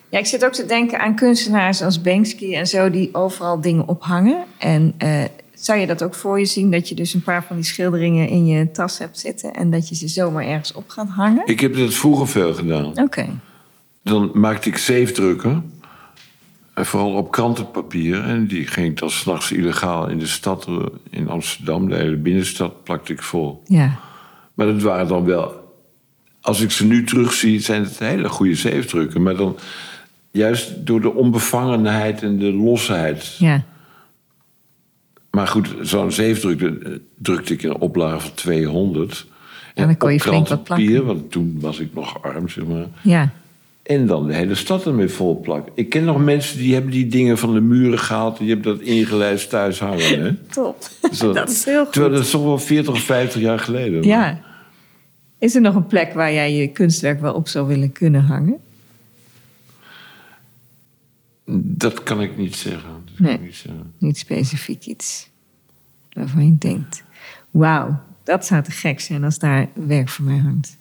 ja, 0.09 0.19
ik 0.19 0.26
zit 0.26 0.45
ook 0.45 0.53
te 0.53 0.65
denken 0.65 0.99
aan 0.99 1.15
kunstenaars 1.15 1.82
als 1.82 2.01
Banksy 2.01 2.53
en 2.55 2.67
zo... 2.67 2.89
die 2.89 3.09
overal 3.13 3.61
dingen 3.61 3.88
ophangen. 3.88 4.43
En 4.57 4.93
eh, 4.97 5.24
zou 5.53 5.80
je 5.80 5.88
dat 5.88 6.03
ook 6.03 6.15
voor 6.15 6.39
je 6.39 6.45
zien? 6.45 6.72
Dat 6.72 6.89
je 6.89 6.95
dus 6.95 7.13
een 7.13 7.22
paar 7.24 7.43
van 7.43 7.55
die 7.55 7.65
schilderingen 7.65 8.28
in 8.28 8.45
je 8.45 8.72
tas 8.72 8.97
hebt 8.97 9.19
zitten... 9.19 9.53
en 9.53 9.69
dat 9.72 9.89
je 9.89 9.95
ze 9.95 10.07
zomaar 10.07 10.45
ergens 10.45 10.74
op 10.74 10.89
gaat 10.89 11.09
hangen? 11.09 11.41
Ik 11.45 11.59
heb 11.59 11.76
dat 11.76 11.93
vroeger 11.93 12.28
veel 12.28 12.53
gedaan. 12.53 12.99
Oké. 12.99 13.28
Dan 14.03 14.32
maakte 14.34 14.69
ik 14.69 14.78
zeefdrukken. 14.78 15.72
Vooral 16.76 17.13
op 17.13 17.32
krantenpapier. 17.32 18.24
En 18.24 18.47
die 18.47 18.67
ging 18.67 18.88
ik 18.88 18.97
dan 18.97 19.09
s'nachts 19.09 19.51
illegaal 19.51 20.07
in 20.07 20.19
de 20.19 20.28
stad, 20.28 20.67
eh, 20.67 20.86
in 21.09 21.30
Amsterdam, 21.30 21.89
de 21.89 21.95
hele 21.95 22.15
binnenstad, 22.15 22.84
plakte 22.84 23.13
ik 23.13 23.22
vol. 23.22 23.63
Ja. 23.65 23.99
Maar 24.53 24.65
dat 24.65 24.82
waren 24.82 25.07
dan 25.07 25.26
wel 25.26 25.61
als 26.41 26.61
ik 26.61 26.72
ze 26.72 26.86
nu 26.86 27.03
terugzie, 27.03 27.59
zijn 27.59 27.84
het 27.84 27.99
hele 27.99 28.30
goede 28.30 28.55
zeefdrukken. 28.55 29.22
Maar 29.22 29.36
dan 29.36 29.57
juist 30.32 30.86
door 30.86 31.01
de 31.01 31.13
onbevangenheid 31.13 32.24
en 32.24 32.38
de 32.38 32.53
losheid. 32.53 33.36
Ja. 33.38 33.63
Maar 35.32 35.47
goed, 35.47 35.76
zo'n 35.82 36.11
zeefdruk 36.11 36.61
eh, 36.61 36.91
drukte 37.17 37.53
ik 37.53 37.63
in 37.63 37.69
een 37.69 37.80
oplage 37.80 38.19
van 38.19 38.34
200. 38.34 39.28
En 39.74 39.86
dan 39.86 39.97
kon 39.97 40.09
je 40.09 40.15
op 40.15 40.22
flink 40.22 40.47
wat 40.47 40.63
plakken. 40.63 41.05
Want 41.05 41.32
toen 41.32 41.57
was 41.59 41.80
ik 41.80 41.93
nog 41.93 42.24
arm, 42.24 42.49
zeg 42.49 42.65
maar. 42.65 42.86
Ja. 43.01 43.34
En 43.84 44.06
dan 44.08 44.28
de 44.28 44.34
hele 44.36 44.56
stad 44.56 44.86
ermee 44.86 45.08
vol 45.08 45.40
plakken. 45.40 45.72
Ik 45.76 45.90
ken 45.90 46.04
nog 46.04 46.24
mensen 46.24 46.58
die 46.58 46.74
hebben 46.74 46.92
die 46.92 47.08
dingen 47.08 47.38
van 47.38 47.54
de 47.54 47.62
muren 47.62 48.00
gehaald. 48.00 48.38
Die 48.38 48.50
hebben 48.50 48.78
dat 48.78 48.82
ingelijst 48.82 49.50
thuis 49.50 49.80
hangen. 49.80 50.24
Hè? 50.24 50.36
Top. 50.54 50.88
Zo- 51.14 51.34
Dat 51.34 51.50
is 51.50 51.66
heel 51.66 51.84
goed. 51.84 51.94
Terwijl 51.94 52.14
dat 52.14 52.24
is 52.24 52.30
toch 52.32 52.44
wel 52.44 52.58
40 52.60 52.94
of 52.94 53.00
50 53.02 53.42
jaar 53.42 53.60
geleden. 53.60 54.04
Ja. 54.04 54.42
Is 55.38 55.56
er 55.56 55.62
nog 55.62 55.76
een 55.76 55.88
plek 55.88 56.14
waar 56.14 56.34
jij 56.34 56.54
je 56.56 56.68
kunstwerk 56.68 57.22
wel 57.22 57.34
op 57.34 57.48
zou 57.48 57.68
willen 57.68 57.92
kunnen 57.92 58.22
hangen? 58.24 58.58
Dat 61.64 62.04
kan 62.04 62.22
ik 62.22 62.38
niet 62.38 62.56
zeggen. 62.56 62.90
Dat 63.06 63.20
Nee. 63.20 63.32
kan 63.32 63.40
ik 63.42 63.46
niet 63.48 63.56
zeggen. 63.56 63.94
Niet 63.98 64.18
specifiek 64.18 64.86
iets 64.86 65.30
waarvan 66.14 66.46
je 66.46 66.58
denkt... 66.58 67.04
Wauw, 67.52 68.00
dat 68.24 68.46
zou 68.46 68.64
te 68.64 68.72
gek 68.72 69.00
zijn 69.00 69.24
als 69.24 69.40
daar 69.40 69.68
werk 69.74 70.10
voor 70.10 70.26
mij 70.26 70.38
hangt. 70.38 70.78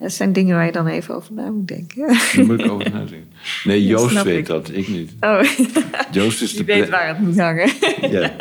Dat 0.00 0.12
zijn 0.12 0.32
dingen 0.32 0.56
waar 0.56 0.66
je 0.66 0.72
dan 0.72 0.86
even 0.86 1.14
over 1.14 1.34
na 1.34 1.50
moet 1.50 1.68
denken. 1.68 2.06
Daar 2.06 2.46
moet 2.46 2.60
ik 2.60 2.70
over 2.70 2.90
nadenken. 2.90 3.32
Nee, 3.64 3.86
Joost 3.92 4.22
weet 4.22 4.38
ik. 4.38 4.46
dat, 4.46 4.70
ik 4.72 4.88
niet. 4.88 5.10
Oh, 5.20 5.42
Joost 6.10 6.42
is 6.42 6.50
die 6.56 6.64
de 6.64 6.72
weet 6.72 6.88
waar 6.88 7.08
het 7.08 7.18
moet 7.18 7.38
hangen. 7.38 7.70
Ja. 8.10 8.32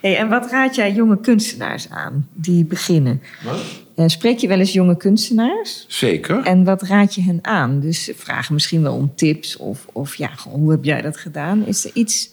Hey, 0.00 0.16
en 0.16 0.28
wat 0.28 0.50
raad 0.50 0.74
jij 0.74 0.92
jonge 0.92 1.20
kunstenaars 1.20 1.88
aan 1.90 2.28
die 2.32 2.64
beginnen? 2.64 3.22
Wat? 3.44 3.60
Eh, 3.94 4.04
spreek 4.06 4.38
je 4.38 4.48
wel 4.48 4.58
eens 4.58 4.72
jonge 4.72 4.96
kunstenaars? 4.96 5.84
Zeker. 5.88 6.42
En 6.44 6.64
wat 6.64 6.82
raad 6.82 7.14
je 7.14 7.22
hen 7.22 7.38
aan? 7.42 7.80
Dus 7.80 8.04
ze 8.04 8.14
vragen 8.16 8.54
misschien 8.54 8.82
wel 8.82 8.94
om 8.94 9.12
tips 9.14 9.56
of, 9.56 9.86
of 9.92 10.14
ja, 10.14 10.30
hoe 10.48 10.70
heb 10.70 10.84
jij 10.84 11.00
dat 11.02 11.16
gedaan? 11.16 11.66
Is 11.66 11.84
er 11.84 11.90
iets 11.94 12.30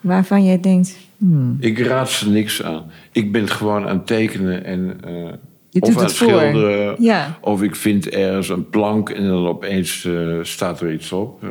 waarvan 0.00 0.44
jij 0.44 0.60
denkt, 0.60 0.96
hmm, 1.18 1.56
Ik 1.60 1.78
raad 1.78 2.10
ze 2.10 2.30
niks 2.30 2.62
aan. 2.62 2.90
Ik 3.12 3.32
ben 3.32 3.48
gewoon 3.48 3.88
aan 3.88 3.96
het 3.96 4.06
tekenen 4.06 4.64
en... 4.64 5.00
eh, 5.04 5.32
Je 5.70 5.80
of 5.80 5.88
doet 5.88 5.98
aan 5.98 6.04
het 6.04 6.12
voor. 6.12 6.28
schilderen. 6.28 6.96
Ja. 7.02 7.38
Of 7.40 7.62
ik 7.62 7.76
vind 7.76 8.08
ergens 8.08 8.48
een 8.48 8.68
plank 8.70 9.10
en 9.10 9.26
dan 9.26 9.46
opeens 9.46 10.04
eh, 10.04 10.38
staat 10.42 10.80
er 10.80 10.92
iets 10.92 11.12
op. 11.12 11.44
eh, 11.44 11.50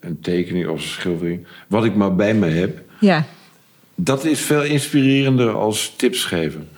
een 0.00 0.20
tekening 0.20 0.66
of 0.68 0.76
een 0.76 0.88
schildering. 0.88 1.46
Wat 1.68 1.84
ik 1.84 1.94
maar 1.94 2.14
bij 2.14 2.34
me 2.34 2.46
heb. 2.48 2.80
ja, 3.00 3.24
Dat 3.94 4.24
is 4.24 4.40
veel 4.40 4.62
inspirerender 4.62 5.50
als 5.54 5.94
tips 5.96 6.24
geven. 6.24 6.68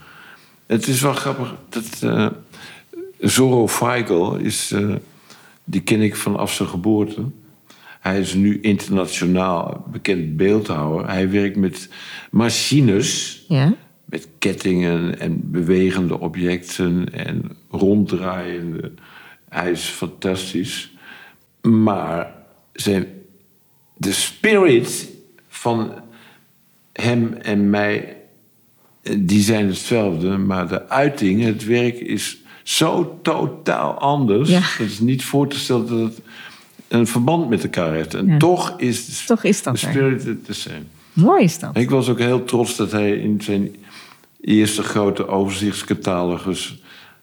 Het 0.66 0.86
is 0.86 1.00
wel 1.00 1.12
grappig 1.12 1.54
dat 1.68 1.84
eh 2.02 2.26
Zorro 3.20 3.68
Feigl 3.68 4.34
is, 4.34 4.74
die 5.64 5.80
ken 5.80 6.00
ik 6.00 6.16
vanaf 6.16 6.52
zijn 6.52 6.68
geboorte. 6.68 7.22
Hij 8.00 8.20
is 8.20 8.34
nu 8.34 8.58
internationaal 8.60 9.84
bekend 9.92 10.36
beeldhouwer. 10.36 11.08
Hij 11.08 11.30
werkt 11.30 11.56
met 11.56 11.88
machines, 12.30 13.44
ja, 13.48 13.74
met 14.16 14.28
kettingen 14.38 15.20
en 15.20 15.50
bewegende 15.50 16.20
objecten 16.20 17.12
en 17.12 17.56
ronddraaiende. 17.70 18.92
Hij 19.48 19.70
is 19.70 19.82
fantastisch. 19.84 20.92
Maar 21.62 22.32
zijn, 22.72 23.06
de 23.96 24.12
spirit 24.12 25.08
van 25.48 25.92
hem 26.92 27.32
en 27.32 27.70
mij, 27.70 28.16
die 29.18 29.42
zijn 29.42 29.66
hetzelfde. 29.66 30.36
Maar 30.36 30.68
de 30.68 30.88
uiting, 30.88 31.42
het 31.42 31.64
werk 31.64 31.98
is 32.00 32.38
zo 32.62 33.18
totaal 33.22 33.92
anders. 33.98 34.50
Ja. 34.50 34.60
Het 34.62 34.90
is 34.90 34.98
niet 35.00 35.24
voor 35.24 35.48
te 35.48 35.58
stellen 35.58 35.86
dat 35.86 35.98
het 36.00 36.20
een 36.88 37.06
verband 37.06 37.48
met 37.48 37.62
elkaar 37.62 37.92
heeft. 37.92 38.14
En 38.14 38.26
Ja. 38.26 38.36
toch 38.36 38.74
is 38.76 39.24
Toch 39.26 39.44
is 39.44 39.62
dat 39.62 39.78
de 39.80 39.86
er. 39.86 39.92
spirit 39.92 40.24
het 40.24 40.68
mooi 41.12 41.44
is 41.44 41.58
dat. 41.58 41.76
Ik 41.76 41.90
was 41.90 42.08
ook 42.08 42.18
heel 42.18 42.44
trots 42.44 42.76
dat 42.76 42.92
hij 42.92 43.16
in 43.16 43.40
zijn 43.40 43.76
eerste 44.46 44.82
grote 44.82 45.26
overzichtscatalogus 45.28 46.82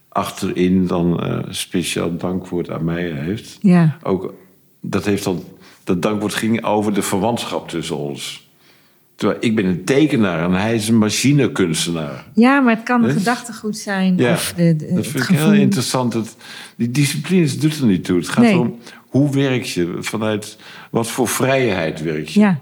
achterin 0.10 0.88
dan 0.88 1.20
eh, 1.24 1.40
speciaal 1.50 2.18
dankwoord 2.18 2.70
aan 2.70 2.84
mij 2.84 3.04
heeft. 3.12 3.58
Ja, 3.62 3.98
Ook 4.04 4.34
dat 4.82 5.06
heeft 5.06 5.24
dan 5.24 5.44
dat 5.84 6.02
dankwoord 6.02 6.34
ging 6.34 6.64
over 6.64 6.94
de 6.94 7.02
verwantschap 7.02 7.70
tussen 7.70 7.98
ons. 7.98 8.48
Terwijl 9.16 9.40
ik 9.42 9.56
ben 9.56 9.66
een 9.66 9.84
tekenaar 9.84 10.44
en 10.44 10.52
hij 10.52 10.76
is 10.76 10.88
een 10.88 10.98
machinekunstenaar. 10.98 12.26
ja 12.34 12.60
maar 12.60 12.76
het 12.76 12.84
kan 12.84 13.02
een 13.02 13.08
Dus- 13.08 13.18
gedachtegoed 13.18 13.78
zijn. 13.78 14.18
Ja, 14.18 14.32
of 14.34 14.54
de, 14.56 14.76
de, 14.76 14.86
dat 14.88 14.96
het 14.96 15.08
vind 15.08 15.30
ik 15.30 15.36
heel 15.38 15.54
interessant. 15.54 16.12
Dat, 16.12 16.36
die 16.76 16.92
disciplines 16.92 17.60
doet 17.60 17.80
er 17.80 17.86
niet 17.86 18.04
toe. 18.06 18.18
Het 18.18 18.30
gaat 18.30 18.44
Nee. 18.44 18.60
om 18.60 18.78
hoe 19.10 19.32
werk 19.34 19.64
je, 19.64 19.96
vanuit 20.00 20.58
wat 20.92 21.08
voor 21.08 21.28
vrijheid 21.28 22.02
werk 22.02 22.28
je. 22.28 22.40
Ja. 22.40 22.60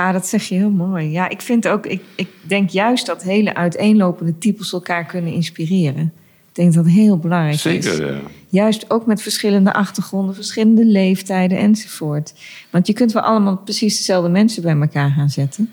Ah, 0.00 0.12
dat 0.12 0.26
zeg 0.26 0.44
je 0.44 0.54
heel 0.54 0.70
mooi. 0.70 1.10
Ja, 1.10 1.28
ik 1.28 1.40
vind 1.40 1.68
ook, 1.68 1.86
ik, 1.86 2.02
ik 2.14 2.28
denk 2.42 2.70
juist 2.70 3.06
dat 3.06 3.22
hele 3.22 3.54
uiteenlopende 3.54 4.38
types 4.38 4.72
elkaar 4.72 5.04
kunnen 5.04 5.32
inspireren. 5.32 6.12
Ik 6.48 6.54
denk 6.56 6.74
dat 6.74 6.84
dat 6.84 6.92
heel 6.92 7.18
belangrijk 7.18 7.54
is. 7.54 7.62
Zeker, 7.62 8.12
ja. 8.12 8.20
Juist 8.48 8.90
ook 8.90 9.06
met 9.06 9.22
verschillende 9.22 9.72
achtergronden, 9.72 10.34
verschillende 10.34 10.84
leeftijden 10.84 11.58
enzovoort. 11.58 12.34
Want 12.70 12.86
je 12.86 12.92
kunt 12.92 13.12
wel 13.12 13.22
allemaal 13.22 13.56
precies 13.56 13.96
dezelfde 13.96 14.28
mensen 14.28 14.62
bij 14.62 14.76
elkaar 14.76 15.10
gaan 15.10 15.30
zetten. 15.30 15.72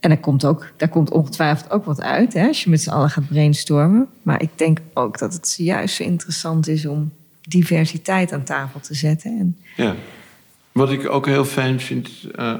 En 0.00 0.08
daar 0.08 0.20
komt, 0.20 0.44
ook, 0.44 0.72
daar 0.76 0.88
komt 0.88 1.10
ongetwijfeld 1.10 1.70
ook 1.70 1.84
wat 1.84 2.00
uit 2.00 2.32
hè, 2.32 2.46
als 2.46 2.64
je 2.64 2.70
met 2.70 2.80
z'n 2.80 2.90
allen 2.90 3.10
gaat 3.10 3.28
brainstormen. 3.28 4.08
Maar 4.22 4.42
ik 4.42 4.50
denk 4.54 4.78
ook 4.94 5.18
dat 5.18 5.32
het 5.32 5.54
juist 5.58 5.94
zo 5.94 6.02
interessant 6.02 6.68
is 6.68 6.86
om 6.86 7.12
diversiteit 7.40 8.32
aan 8.32 8.44
tafel 8.44 8.80
te 8.80 8.94
zetten. 8.94 9.38
En, 9.38 9.56
Ja. 9.76 9.94
Wat 10.72 10.90
ik 10.90 11.10
ook 11.10 11.26
heel 11.26 11.44
fijn 11.44 11.80
vind, 11.80 12.10
eh, 12.34 12.54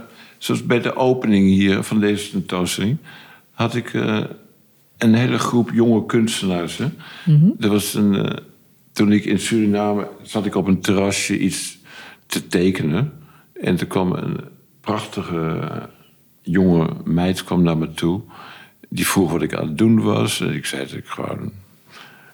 zoals 0.45 0.67
bij 0.67 0.81
de 0.81 0.97
opening 0.97 1.47
hier 1.47 1.83
van 1.83 2.01
deze 2.01 2.31
tentoonstelling, 2.31 2.97
had 3.51 3.75
ik 3.75 3.95
eh, 3.95 4.21
een 4.99 5.15
hele 5.15 5.39
groep 5.39 5.71
jonge 5.71 6.07
kunstenaars. 6.07 6.79
Hè. 6.79 6.87
Er 7.61 7.69
was 7.69 7.95
een, 7.95 8.15
eh, 8.15 8.37
toen 8.93 9.13
ik 9.13 9.25
in 9.25 9.39
Suriname 9.39 10.09
zat 10.23 10.47
ik 10.47 10.55
op 10.55 10.67
een 10.67 10.81
terrasje 10.81 11.39
iets 11.39 11.79
te 12.27 12.47
tekenen. 12.47 13.13
En 13.53 13.79
er 13.79 13.87
kwam 13.87 14.13
een 14.13 14.41
prachtige 14.81 15.59
eh, 15.61 15.83
jonge 16.43 16.89
meid 17.05 17.45
kwam 17.45 17.63
naar 17.63 17.79
me 17.79 17.93
toe. 17.93 18.21
Die 18.89 19.07
vroeg 19.07 19.33
wat 19.33 19.43
ik 19.43 19.55
aan 19.55 19.67
het 19.67 19.79
doen 19.79 20.03
was. 20.03 20.41
En 20.41 20.55
ik 20.55 20.67
zei 20.67 20.83
dat 20.83 20.97
ik 20.97 21.07
gewoon 21.07 21.53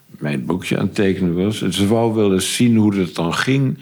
mijn 0.07 0.45
boekje 0.45 0.77
aan 0.77 0.85
het 0.85 0.95
tekenen 0.95 1.35
was. 1.43 1.61
En 1.61 1.73
ze 1.73 1.87
wou 1.87 2.13
wel 2.13 2.33
eens 2.33 2.55
zien 2.55 2.75
hoe 2.75 2.95
dat 2.95 3.15
dan 3.15 3.33
ging 3.33 3.77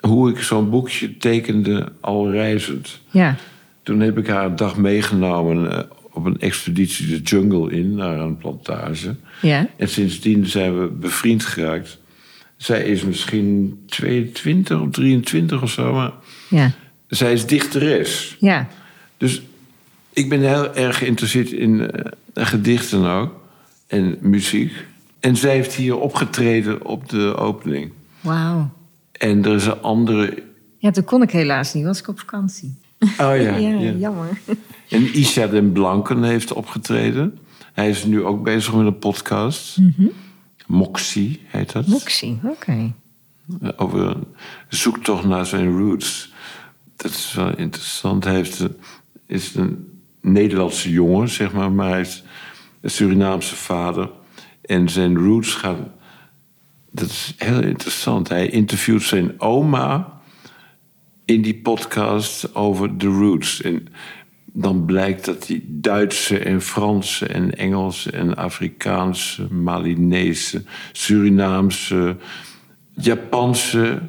hoe 0.00 0.30
ik 0.30 0.38
zo'n 0.42 0.70
boekje 0.70 1.16
tekende 1.16 1.92
al 2.00 2.30
reizend. 2.30 3.00
ja, 3.10 3.36
Toen 3.82 4.00
heb 4.00 4.18
ik 4.18 4.26
haar 4.26 4.44
een 4.44 4.56
dag 4.56 4.76
meegenomen 4.76 5.72
eh, 5.72 5.84
op 6.12 6.24
een 6.24 6.40
expeditie 6.40 7.06
de 7.06 7.20
jungle 7.20 7.70
in, 7.72 7.94
naar 7.94 8.18
een 8.20 8.36
plantage. 8.36 9.14
ja, 9.42 9.68
En 9.76 9.88
sindsdien 9.88 10.46
zijn 10.46 10.80
we 10.80 10.86
bevriend 10.86 11.44
geraakt. 11.44 11.98
Zij 12.56 12.82
is 12.82 13.02
misschien 13.02 13.78
22 13.86 14.80
of 14.80 14.90
23 14.90 15.62
of 15.62 15.70
zo, 15.70 15.92
maar 15.92 16.12
ja, 16.48 16.70
zij 17.08 17.32
is 17.32 17.46
dichteres. 17.46 18.36
ja. 18.40 18.68
Dus 19.16 19.42
ik 20.12 20.28
ben 20.28 20.40
heel 20.40 20.74
erg 20.74 20.98
geïnteresseerd 20.98 21.50
in 21.52 21.90
eh, 21.90 22.46
gedichten 22.46 23.04
ook 23.04 23.40
en 23.86 24.18
muziek. 24.20 24.72
En 25.20 25.36
zij 25.36 25.54
heeft 25.54 25.74
hier 25.74 25.96
opgetreden 25.98 26.84
op 26.84 27.08
de 27.08 27.34
opening. 27.36 27.92
Wauw. 28.20 28.70
En 29.18 29.44
er 29.44 29.54
is 29.54 29.66
een 29.66 29.80
andere 29.82 30.42
Ja, 30.78 30.90
toen 30.90 31.04
kon 31.04 31.22
ik 31.22 31.30
helaas 31.30 31.74
niet, 31.74 31.84
was 31.84 31.98
ik 31.98 32.08
op 32.08 32.18
vakantie. 32.18 32.74
Oh 33.00 33.08
ja, 33.18 33.34
Ja, 33.56 33.56
ja. 33.56 33.90
jammer. 33.90 34.40
En 34.88 35.14
Isha 35.14 35.46
den 35.46 35.72
Blanken 35.72 36.22
heeft 36.22 36.52
opgetreden. 36.52 37.38
Hij 37.72 37.88
is 37.88 38.04
nu 38.04 38.24
ook 38.24 38.42
bezig 38.42 38.74
met 38.74 38.86
een 38.86 38.98
podcast. 38.98 39.78
Moxie 40.66 41.40
heet 41.46 41.72
dat. 41.72 41.86
Moxie, 41.86 42.38
oké. 42.44 42.92
Over 43.76 44.00
een 44.06 44.24
zoektocht 44.68 45.24
naar 45.24 45.46
zijn 45.46 45.76
roots. 45.78 46.32
Dat 46.96 47.10
is 47.10 47.32
wel 47.34 47.56
interessant. 47.56 48.24
Hij 48.24 48.34
heeft 48.34 48.66
is 49.26 49.54
een 49.54 49.88
Nederlandse 50.20 50.90
jongen, 50.90 51.28
zeg 51.28 51.52
maar. 51.52 51.72
Maar 51.72 51.90
hij 51.90 52.00
is 52.00 52.22
een 52.80 52.90
Surinaamse 52.90 53.56
vader. 53.56 54.10
En 54.60 54.88
zijn 54.88 55.16
roots 55.16 55.54
gaan... 55.54 55.92
Dat 56.98 57.08
is 57.08 57.34
heel 57.36 57.60
interessant. 57.62 58.28
Hij 58.28 58.48
interviewt 58.48 59.02
zijn 59.02 59.40
oma 59.40 60.20
in 61.24 61.42
die 61.42 61.54
podcast 61.56 62.54
over 62.54 62.98
de 62.98 63.06
roots. 63.06 63.62
En 63.62 63.86
dan 64.52 64.84
blijkt 64.84 65.24
dat 65.24 65.46
hij 65.46 65.62
Duitse 65.66 66.38
en 66.38 66.62
Franse 66.62 67.26
en 67.26 67.56
Engelse 67.58 68.10
en 68.10 68.36
Afrikaanse, 68.36 69.52
Malinese, 69.52 70.62
Surinaamse, 70.92 72.16
Japanse, 72.94 74.00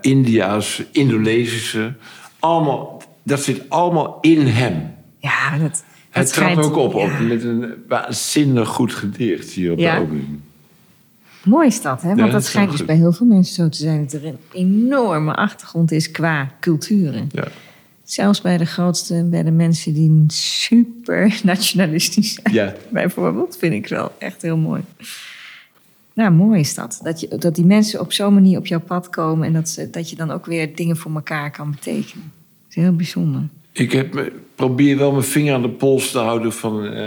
Indiaanse, 0.00 0.86
Indonesische, 0.92 1.94
allemaal, 2.38 3.02
dat 3.24 3.42
zit 3.42 3.70
allemaal 3.70 4.18
in 4.20 4.46
hem. 4.46 4.94
Ja, 5.18 5.58
dat, 5.58 5.84
Hij 6.10 6.22
Het 6.24 6.32
trad 6.32 6.48
schijnt- 6.50 6.64
ook 6.64 6.76
op, 6.76 6.94
op 6.94 7.18
met 7.20 7.44
een 7.44 7.74
waanzinnig 7.88 8.68
goed 8.68 8.94
gedicht 8.94 9.50
hier 9.50 9.72
op 9.72 9.78
Ja. 9.78 9.94
de 9.94 10.00
opening. 10.00 10.40
Mooi 11.46 11.66
is 11.66 11.82
dat, 11.82 12.02
hè? 12.02 12.08
Want 12.08 12.20
Ja, 12.20 12.28
dat 12.28 12.44
schijnt 12.44 12.68
dus 12.70 12.76
goed. 12.78 12.86
bij 12.86 12.96
heel 12.96 13.12
veel 13.12 13.26
mensen 13.26 13.54
zo 13.54 13.68
te 13.68 13.78
zijn... 13.78 14.02
dat 14.02 14.12
er 14.12 14.24
een 14.24 14.38
enorme 14.52 15.34
achtergrond 15.34 15.92
is 15.92 16.10
qua 16.10 16.50
culturen. 16.60 17.28
Ja. 17.32 17.48
Zelfs 18.04 18.40
bij 18.40 18.56
de 18.56 18.64
grootste, 18.66 19.26
bij 19.30 19.42
de 19.42 19.50
mensen 19.50 19.94
die 19.94 20.24
super 20.26 21.40
nationalistisch 21.44 22.34
zijn. 22.42 22.54
Ja. 22.54 22.74
Bijvoorbeeld, 22.88 23.56
vind 23.56 23.72
ik 23.72 23.88
wel 23.88 24.12
echt 24.18 24.42
heel 24.42 24.56
mooi. 24.56 24.82
Nou, 26.14 26.30
mooi 26.32 26.60
is 26.60 26.74
dat. 26.74 27.00
Dat, 27.02 27.20
je, 27.20 27.28
dat 27.38 27.54
die 27.54 27.64
mensen 27.64 28.00
op 28.00 28.12
zo'n 28.12 28.34
manier 28.34 28.58
op 28.58 28.66
jouw 28.66 28.80
pad 28.80 29.10
komen... 29.10 29.46
en 29.46 29.52
dat, 29.52 29.68
ze, 29.68 29.90
dat 29.90 30.10
je 30.10 30.16
dan 30.16 30.30
ook 30.30 30.46
weer 30.46 30.74
dingen 30.76 30.96
voor 30.96 31.14
elkaar 31.14 31.50
kan 31.50 31.70
betekenen. 31.70 32.32
Dat 32.62 32.68
is 32.68 32.74
heel 32.74 32.96
bijzonder. 32.96 33.42
Ik 33.72 33.92
heb, 33.92 34.14
me- 34.14 34.32
probeer 34.54 34.98
wel 34.98 35.10
mijn 35.12 35.24
vinger 35.24 35.54
aan 35.54 35.62
de 35.62 35.68
pols 35.68 36.10
te 36.10 36.18
houden 36.18 36.52
van 36.52 36.84
eh, 36.86 37.06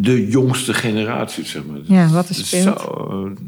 de 0.00 0.28
jongste 0.28 0.74
generatie, 0.74 1.44
zeg 1.44 1.64
maar. 1.64 1.80
Ja, 1.84 2.08
wat 2.08 2.28
Het 2.28 2.36
is 2.36 2.46
speelt. 2.46 2.80
Zo 2.80 3.26
eh, 3.26 3.44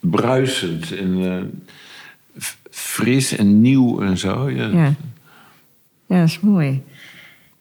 bruisend 0.00 0.96
en 0.96 1.24
eh, 1.24 1.42
fris 2.70 3.36
en 3.36 3.60
nieuw 3.60 4.00
en 4.00 4.18
zo. 4.18 4.50
Ja. 4.50 4.66
Ja. 4.66 4.94
ja, 6.06 6.20
dat 6.20 6.28
is 6.28 6.40
mooi. 6.40 6.82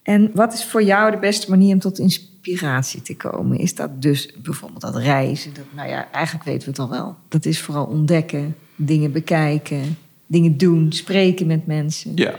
En 0.04 0.32
wat 0.34 0.54
is 0.54 0.66
voor 0.66 0.84
jou 0.84 1.12
de 1.12 1.18
beste 1.18 1.50
manier 1.50 1.74
om 1.74 1.80
tot 1.80 2.00
inspiratie 2.00 3.02
te 3.02 3.16
komen? 3.16 3.58
Is 3.60 3.76
dat 3.76 4.02
dus 4.02 4.34
bijvoorbeeld 4.44 4.82
dat 4.82 4.96
reizen? 4.96 5.54
Dat, 5.54 5.66
nou 5.76 5.90
ja, 5.90 6.12
eigenlijk 6.12 6.46
weten 6.46 6.64
we 6.64 6.70
het 6.70 6.80
al 6.80 6.90
wel. 6.90 7.16
Dat 7.28 7.46
is 7.46 7.62
vooral 7.62 7.86
ontdekken, 7.86 8.56
dingen 8.76 9.12
bekijken, 9.12 9.98
dingen 10.26 10.58
doen, 10.58 10.92
spreken 10.92 11.48
met 11.48 11.66
mensen. 11.66 12.12
ja. 12.16 12.36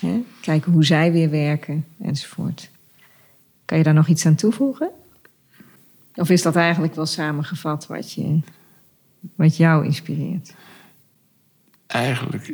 Hè? 0.00 0.24
Kijken 0.40 0.72
hoe 0.72 0.84
zij 0.84 1.12
weer 1.12 1.30
werken 1.30 1.84
enzovoort. 2.02 2.70
Kan 3.64 3.78
je 3.78 3.84
daar 3.84 3.94
nog 3.94 4.08
iets 4.08 4.26
aan 4.26 4.34
toevoegen? 4.34 4.90
Of 6.14 6.30
is 6.30 6.42
dat 6.42 6.56
eigenlijk 6.56 6.94
wel 6.94 7.06
samengevat 7.06 7.86
wat, 7.86 8.12
je, 8.12 8.40
wat 9.34 9.56
jou 9.56 9.84
inspireert? 9.84 10.54
Eigenlijk 11.86 12.52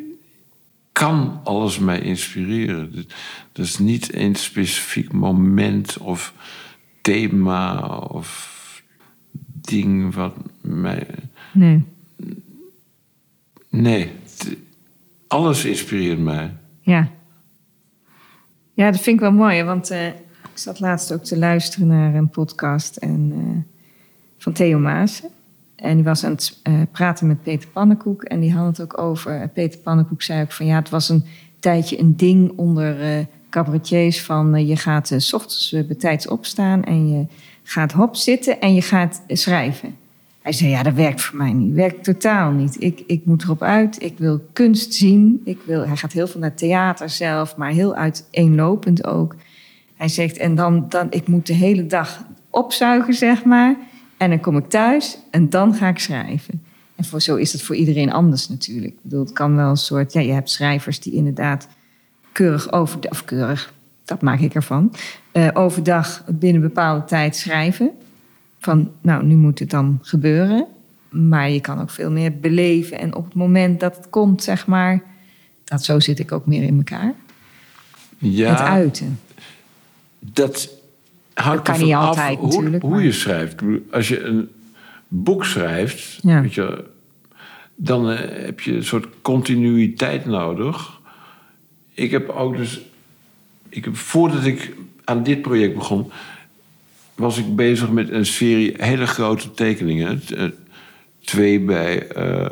kan 0.92 1.40
alles 1.44 1.78
mij 1.78 2.00
inspireren. 2.00 3.06
Is 3.52 3.78
niet 3.78 4.10
één 4.10 4.34
specifiek 4.34 5.12
moment 5.12 5.98
of 5.98 6.34
thema 7.00 7.88
of 7.96 8.58
ding 9.60 10.14
wat 10.14 10.34
mij. 10.60 11.06
Nee. 11.52 11.84
Nee, 13.68 14.12
alles 15.26 15.64
inspireert 15.64 16.18
mij. 16.18 16.56
Ja. 16.80 17.10
Ja, 18.72 18.90
dat 18.90 19.00
vind 19.00 19.16
ik 19.16 19.22
wel 19.22 19.32
mooi, 19.32 19.62
want 19.62 19.90
eh, 19.90 20.06
ik 20.52 20.58
zat 20.58 20.80
laatst 20.80 21.12
ook 21.12 21.24
te 21.24 21.38
luisteren 21.38 21.86
naar 21.86 22.14
een 22.14 22.28
podcast 22.28 22.96
en, 22.96 23.32
eh, 23.34 23.74
van 24.38 24.52
Theo 24.52 24.78
Maassen. 24.78 25.28
En 25.76 25.94
die 25.94 26.04
was 26.04 26.24
aan 26.24 26.30
het 26.32 26.58
eh, 26.62 26.74
praten 26.92 27.26
met 27.26 27.42
Peter 27.42 27.68
Pannenkoek 27.68 28.22
en 28.22 28.40
die 28.40 28.52
had 28.52 28.66
het 28.66 28.80
ook 28.80 28.98
over... 28.98 29.48
Peter 29.48 29.80
Pannenkoek 29.80 30.22
zei 30.22 30.42
ook 30.42 30.52
van 30.52 30.66
ja, 30.66 30.78
het 30.78 30.88
was 30.88 31.08
een 31.08 31.24
tijdje 31.58 31.98
een 31.98 32.16
ding 32.16 32.52
onder 32.56 33.00
eh 33.00 33.24
cabaretiers 33.50 34.22
van... 34.22 34.54
eh, 34.54 34.68
je 34.68 34.76
gaat 34.76 35.10
eh, 35.10 35.18
s 35.18 35.32
ochtends 35.32 35.72
eh, 35.72 35.84
betijds 35.84 36.28
opstaan 36.28 36.84
en 36.84 37.08
je 37.08 37.26
gaat 37.62 37.92
hop 37.92 38.16
zitten 38.16 38.60
en 38.60 38.74
je 38.74 38.82
gaat 38.82 39.22
eh, 39.26 39.36
schrijven. 39.36 39.96
Hij 40.42 40.52
zei, 40.52 40.70
ja, 40.70 40.82
dat 40.82 40.94
werkt 40.94 41.22
voor 41.22 41.38
mij 41.38 41.52
niet. 41.52 41.74
Werkt 41.74 42.04
totaal 42.04 42.50
niet. 42.50 42.82
Ik, 42.82 43.02
ik 43.06 43.24
moet 43.24 43.42
erop 43.42 43.62
uit. 43.62 44.02
Ik 44.02 44.18
wil 44.18 44.40
kunst 44.52 44.94
zien. 44.94 45.40
Ik 45.44 45.58
wil, 45.64 45.86
hij 45.86 45.96
gaat 45.96 46.12
heel 46.12 46.26
veel 46.26 46.40
naar 46.40 46.54
theater 46.54 47.08
zelf, 47.08 47.56
maar 47.56 47.70
heel 47.70 47.94
uiteenlopend 47.94 49.06
ook. 49.06 49.34
Hij 50.00 50.08
zegt, 50.08 50.36
en 50.36 50.54
dan, 50.54 50.86
dan, 50.88 51.06
ik 51.10 51.28
moet 51.28 51.46
de 51.46 51.52
hele 51.52 51.86
dag 51.86 52.24
opzuigen, 52.50 53.14
zeg 53.14 53.44
maar. 53.44 53.76
En 54.16 54.30
dan 54.30 54.40
kom 54.40 54.56
ik 54.56 54.68
thuis 54.68 55.18
en 55.30 55.50
dan 55.50 55.74
ga 55.74 55.88
ik 55.88 55.98
schrijven. 55.98 56.62
En 56.96 57.04
voor, 57.04 57.20
zo 57.20 57.36
is 57.36 57.52
het 57.52 57.62
voor 57.62 57.76
iedereen 57.76 58.12
anders 58.12 58.48
natuurlijk. 58.48 58.92
Ik 58.92 59.02
bedoel, 59.02 59.20
het 59.20 59.32
kan 59.32 59.56
wel 59.56 59.70
een 59.70 59.76
soort, 59.76 60.12
ja, 60.12 60.20
je 60.20 60.32
hebt 60.32 60.50
schrijvers 60.50 61.00
die 61.00 61.12
inderdaad 61.12 61.68
keurig 62.32 62.72
overdag, 62.72 63.10
of 63.10 63.24
keurig, 63.24 63.72
dat 64.04 64.22
maak 64.22 64.40
ik 64.40 64.54
ervan, 64.54 64.94
eh, 65.32 65.48
overdag 65.52 66.24
binnen 66.26 66.62
een 66.62 66.68
bepaalde 66.68 67.04
tijd 67.04 67.36
schrijven 67.36 67.90
van, 68.58 68.90
nou, 69.00 69.24
nu 69.24 69.36
moet 69.36 69.58
het 69.58 69.70
dan 69.70 69.98
gebeuren. 70.02 70.66
Maar 71.10 71.50
je 71.50 71.60
kan 71.60 71.80
ook 71.80 71.90
veel 71.90 72.10
meer 72.10 72.38
beleven. 72.38 72.98
En 72.98 73.14
op 73.14 73.24
het 73.24 73.34
moment 73.34 73.80
dat 73.80 73.96
het 73.96 74.10
komt, 74.10 74.42
zeg 74.42 74.66
maar, 74.66 75.02
dat 75.64 75.84
zo 75.84 76.00
zit 76.00 76.18
ik 76.18 76.32
ook 76.32 76.46
meer 76.46 76.62
in 76.62 76.76
elkaar. 76.76 77.14
Ja, 78.18 78.50
Het 78.50 78.60
uiten. 78.60 79.18
Dat 80.20 80.70
hangt 81.34 81.66
Dat 81.66 81.76
kan 81.76 81.84
niet 81.86 81.94
af 81.94 82.34
hoe, 82.80 83.02
je 83.02 83.12
schrijft. 83.12 83.62
Als 83.90 84.08
je 84.08 84.22
een 84.22 84.48
boek 85.08 85.44
schrijft, 85.44 86.18
Ja. 86.22 86.40
weet 86.42 86.54
je, 86.54 86.84
dan 87.74 88.10
eh, 88.10 88.44
heb 88.44 88.60
je 88.60 88.72
een 88.72 88.84
soort 88.84 89.06
continuïteit 89.22 90.24
nodig. 90.26 91.00
Ik 91.94 92.10
heb 92.10 92.28
ook 92.28 92.56
dus... 92.56 92.80
Ik 93.68 93.84
heb, 93.84 93.96
voordat 93.96 94.44
ik 94.44 94.74
aan 95.04 95.22
dit 95.22 95.42
project 95.42 95.74
begon... 95.74 96.10
was 97.14 97.38
ik 97.38 97.56
bezig 97.56 97.90
met 97.90 98.10
een 98.10 98.26
serie 98.26 98.74
hele 98.76 99.06
grote 99.06 99.50
tekeningen. 99.50 100.22
Eh, 100.36 100.44
Twee 101.24 101.60
bij... 101.60 102.08
eh, 102.08 102.46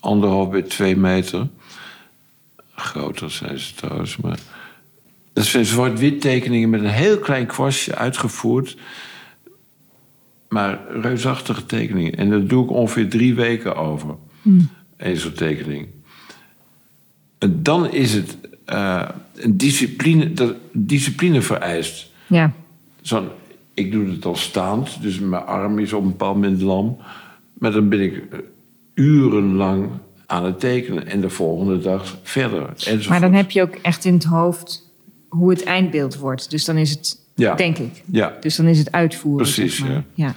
anderhalf 0.00 0.50
bij 0.50 0.62
twee 0.62 0.96
meter. 0.96 1.46
Groter 2.74 3.30
zijn 3.30 3.58
ze 3.58 3.74
trouwens, 3.74 4.16
maar... 4.16 4.38
Dat 5.36 5.44
zijn 5.44 5.64
zwart-wit 5.64 6.20
tekeningen 6.20 6.70
met 6.70 6.80
een 6.80 6.86
heel 6.86 7.18
klein 7.18 7.46
kwastje 7.46 7.94
uitgevoerd. 7.94 8.76
Maar 10.48 10.80
reusachtige 11.00 11.66
tekeningen. 11.66 12.16
En 12.16 12.30
daar 12.30 12.46
doe 12.46 12.64
ik 12.64 12.70
ongeveer 12.70 13.08
drie 13.08 13.34
weken 13.34 13.76
over. 13.76 14.14
Eén 14.96 15.16
zo'n 15.16 15.32
tekening. 15.32 15.86
En 17.38 17.62
dan 17.62 17.92
is 17.92 18.12
het 18.12 18.36
eh, 18.64 19.08
een 19.34 19.56
discipline, 19.56 20.32
dat 20.32 20.54
discipline 20.72 21.42
vereist. 21.42 22.10
Ja, 22.26 22.52
Zo'n, 23.00 23.28
ik 23.74 23.92
doe 23.92 24.10
het 24.10 24.24
al 24.24 24.36
staand, 24.36 25.02
dus 25.02 25.18
mijn 25.18 25.44
arm 25.44 25.78
is 25.78 25.92
op 25.92 26.02
een 26.02 26.08
bepaald 26.08 26.34
moment 26.34 26.60
lam. 26.60 26.96
Maar 27.52 27.72
dan 27.72 27.88
ben 27.88 28.00
ik 28.00 28.22
urenlang 28.94 29.88
aan 30.26 30.44
het 30.44 30.60
tekenen. 30.60 31.06
En 31.06 31.20
de 31.20 31.30
volgende 31.30 31.78
dag 31.78 32.18
verder. 32.22 32.68
Enzovoort. 32.68 33.08
maar 33.08 33.20
dan 33.20 33.32
heb 33.32 33.50
je 33.50 33.62
ook 33.62 33.74
echt 33.74 34.04
in 34.04 34.14
het 34.14 34.24
hoofd 34.24 34.85
hoe 35.28 35.50
het 35.50 35.64
eindbeeld 35.64 36.16
wordt. 36.16 36.50
Dus 36.50 36.64
dan 36.64 36.76
is 36.76 36.90
het, 36.90 37.18
Ja. 37.34 37.54
denk 37.54 37.78
ik. 37.78 38.02
Ja, 38.10 38.36
Dus 38.40 38.56
dan 38.56 38.66
is 38.66 38.78
het 38.78 38.92
uitvoeren. 38.92 39.42
Precies, 39.42 39.76
zeg 39.76 39.88
maar. 39.88 40.04
ja. 40.14 40.34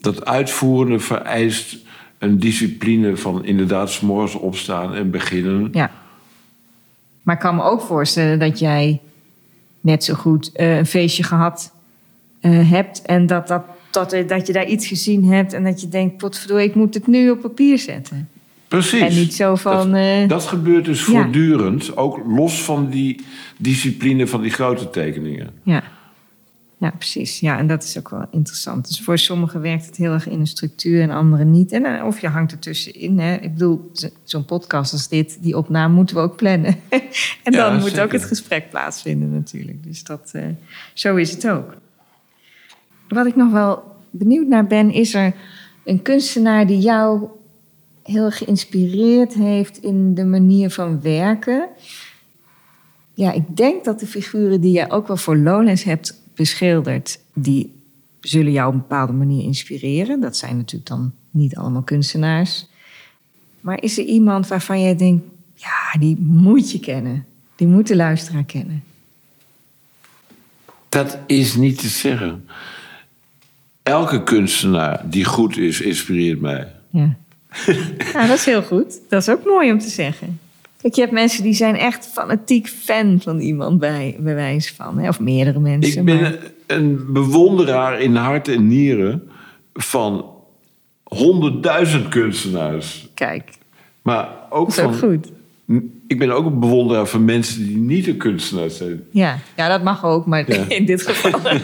dat 0.00 0.24
uitvoerende 0.24 0.98
vereist 0.98 1.76
een 2.18 2.38
discipline 2.38 3.16
van 3.16 3.44
inderdaad 3.44 3.90
's 3.90 4.00
morgens 4.00 4.34
opstaan 4.34 4.94
en 4.94 5.10
beginnen. 5.10 5.68
Ja. 5.72 5.90
Maar 7.22 7.34
ik 7.34 7.40
kan 7.40 7.54
me 7.56 7.62
ook 7.62 7.80
voorstellen 7.80 8.38
dat 8.38 8.58
jij 8.58 9.00
net 9.80 10.04
zo 10.04 10.14
goed 10.14 10.52
eh, 10.52 10.76
een 10.76 10.86
feestje 10.86 11.22
gehad 11.22 11.72
eh, 12.40 12.70
hebt. 12.70 13.02
En 13.02 13.26
dat, 13.26 13.48
dat, 13.48 13.62
dat, 13.90 14.10
dat 14.28 14.46
je 14.46 14.52
daar 14.52 14.66
iets 14.66 14.86
gezien 14.86 15.24
hebt. 15.24 15.52
En 15.52 15.64
dat 15.64 15.80
je 15.80 15.88
denkt, 15.88 16.16
potverdorie, 16.16 16.68
ik 16.68 16.74
moet 16.74 16.94
het 16.94 17.06
nu 17.06 17.30
op 17.30 17.40
papier 17.40 17.78
zetten. 17.78 18.28
Precies. 18.70 19.00
En 19.00 19.14
niet 19.14 19.34
zo 19.34 19.54
van... 19.54 19.90
Dat, 19.90 20.00
eh, 20.00 20.28
dat 20.28 20.44
gebeurt 20.44 20.84
dus 20.84 21.06
Ja. 21.06 21.12
voortdurend, 21.12 21.96
ook 21.96 22.20
los 22.26 22.62
van 22.64 22.90
die 22.90 23.24
discipline 23.58 24.26
van 24.26 24.40
die 24.42 24.50
grote 24.50 24.90
tekeningen. 24.90 25.50
Ja. 25.62 25.82
ja, 26.78 26.90
precies. 26.90 27.40
Ja, 27.40 27.58
en 27.58 27.66
dat 27.66 27.82
is 27.82 27.98
ook 27.98 28.08
wel 28.10 28.26
interessant. 28.30 28.86
Dus 28.88 29.00
voor 29.00 29.18
sommigen 29.18 29.60
werkt 29.60 29.86
het 29.86 29.96
heel 29.96 30.12
erg 30.12 30.28
in 30.28 30.40
een 30.40 30.46
structuur 30.46 31.02
en 31.02 31.10
anderen 31.10 31.50
niet. 31.50 31.72
En 31.72 31.84
eh, 31.98 32.06
of 32.06 32.20
je 32.20 32.28
hangt 32.28 32.52
ertussenin. 32.52 33.18
Hè. 33.18 33.34
Ik 33.34 33.52
bedoel, 33.52 33.90
zo- 33.92 34.08
zo'n 34.24 34.44
podcast 34.44 34.92
als 34.92 35.08
dit, 35.08 35.38
die 35.42 35.56
opname 35.56 35.94
moeten 35.94 36.16
we 36.16 36.22
ook 36.22 36.36
plannen. 36.36 36.74
en 36.90 37.52
Ja, 37.52 37.70
dan 37.70 37.74
moet 37.78 37.88
zeker. 37.88 38.02
ook 38.04 38.12
het 38.12 38.24
gesprek 38.24 38.70
plaatsvinden 38.70 39.32
natuurlijk. 39.32 39.84
Dus 39.84 40.04
dat, 40.04 40.30
eh, 40.32 40.44
zo 40.94 41.16
is 41.16 41.30
het 41.30 41.48
ook. 41.48 41.74
Wat 43.08 43.26
ik 43.26 43.36
nog 43.36 43.52
wel 43.52 43.82
benieuwd 44.10 44.46
naar 44.46 44.66
ben, 44.66 44.90
is 44.92 45.14
er 45.14 45.32
een 45.84 46.02
kunstenaar 46.02 46.66
die 46.66 46.78
jou 46.78 47.28
heel 48.10 48.30
geïnspireerd 48.30 49.34
heeft 49.34 49.82
in 49.82 50.14
de 50.14 50.24
manier 50.24 50.70
van 50.70 51.00
werken? 51.00 51.68
Ja, 53.14 53.32
ik 53.32 53.56
denk 53.56 53.84
dat 53.84 54.00
de 54.00 54.06
figuren 54.06 54.60
die 54.60 54.72
jij 54.72 54.90
ook 54.90 55.06
wel 55.06 55.16
voor 55.16 55.36
Lowlands 55.36 55.82
hebt 55.82 56.20
beschilderd, 56.34 57.20
die 57.34 57.72
zullen 58.20 58.52
jou 58.52 58.68
op 58.68 58.74
een 58.74 58.80
bepaalde 58.80 59.12
manier 59.12 59.42
inspireren. 59.42 60.20
Dat 60.20 60.36
zijn 60.36 60.56
natuurlijk 60.56 60.90
dan 60.90 61.12
niet 61.30 61.56
allemaal 61.56 61.82
kunstenaars. 61.82 62.66
Maar 63.60 63.82
is 63.82 63.98
er 63.98 64.04
iemand 64.04 64.48
waarvan 64.48 64.82
jij 64.82 64.96
denkt, 64.96 65.24
ja, 65.54 65.98
die 65.98 66.16
moet 66.18 66.70
je 66.70 66.80
kennen. 66.80 67.24
Die 67.56 67.66
moet 67.66 67.86
de 67.86 67.96
luisteraar 67.96 68.44
kennen. 68.44 68.82
Dat 70.88 71.18
is 71.26 71.54
niet 71.54 71.78
te 71.78 71.88
zeggen. 71.88 72.44
Elke 73.82 74.22
kunstenaar 74.22 75.10
die 75.10 75.24
goed 75.24 75.56
is, 75.56 75.80
inspireert 75.80 76.40
mij. 76.40 76.72
Ja. 76.90 77.16
Ja, 78.12 78.26
dat 78.28 78.36
is 78.36 78.44
heel 78.44 78.62
goed. 78.62 79.00
Dat 79.08 79.22
is 79.22 79.28
ook 79.28 79.44
mooi 79.44 79.72
om 79.72 79.78
te 79.78 79.88
zeggen. 79.88 80.38
Kijk, 80.82 80.94
je 80.94 81.00
hebt 81.00 81.12
mensen 81.12 81.42
die 81.42 81.54
zijn 81.54 81.76
echt 81.76 82.06
fanatiek 82.12 82.68
fan 82.68 83.20
van 83.22 83.40
iemand 83.40 83.78
bij, 83.78 84.16
bij 84.18 84.34
wijze 84.34 84.74
van. 84.74 84.98
Hè? 84.98 85.08
Of 85.08 85.20
meerdere 85.20 85.58
mensen. 85.60 85.98
Ik 85.98 86.04
ben 86.04 86.20
maar- 86.20 86.32
een, 86.66 86.76
een 86.84 87.12
bewonderaar 87.12 88.00
in 88.00 88.14
hart 88.16 88.48
en 88.48 88.66
nieren 88.68 89.28
van 89.74 90.24
honderdduizend 91.04 92.08
kunstenaars. 92.08 93.08
Kijk, 93.14 93.50
Maar 94.02 94.28
ook 94.50 94.68
dat 94.68 94.78
is 94.78 94.84
ook 94.84 94.94
van. 94.94 95.08
goed. 95.08 95.28
Ik 96.06 96.18
ben 96.18 96.30
ook 96.30 96.46
een 96.46 96.60
bewonderaar 96.60 97.06
van 97.06 97.24
mensen 97.24 97.66
die 97.66 97.76
niet 97.76 98.06
een 98.06 98.16
kunstenaar 98.16 98.70
zijn. 98.70 99.02
Ja. 99.10 99.38
ja, 99.56 99.68
dat 99.68 99.82
mag 99.82 100.04
ook, 100.04 100.26
maar 100.26 100.52
Ja. 100.52 100.64
in 100.78 100.84
dit 100.86 101.02
geval. 101.06 101.40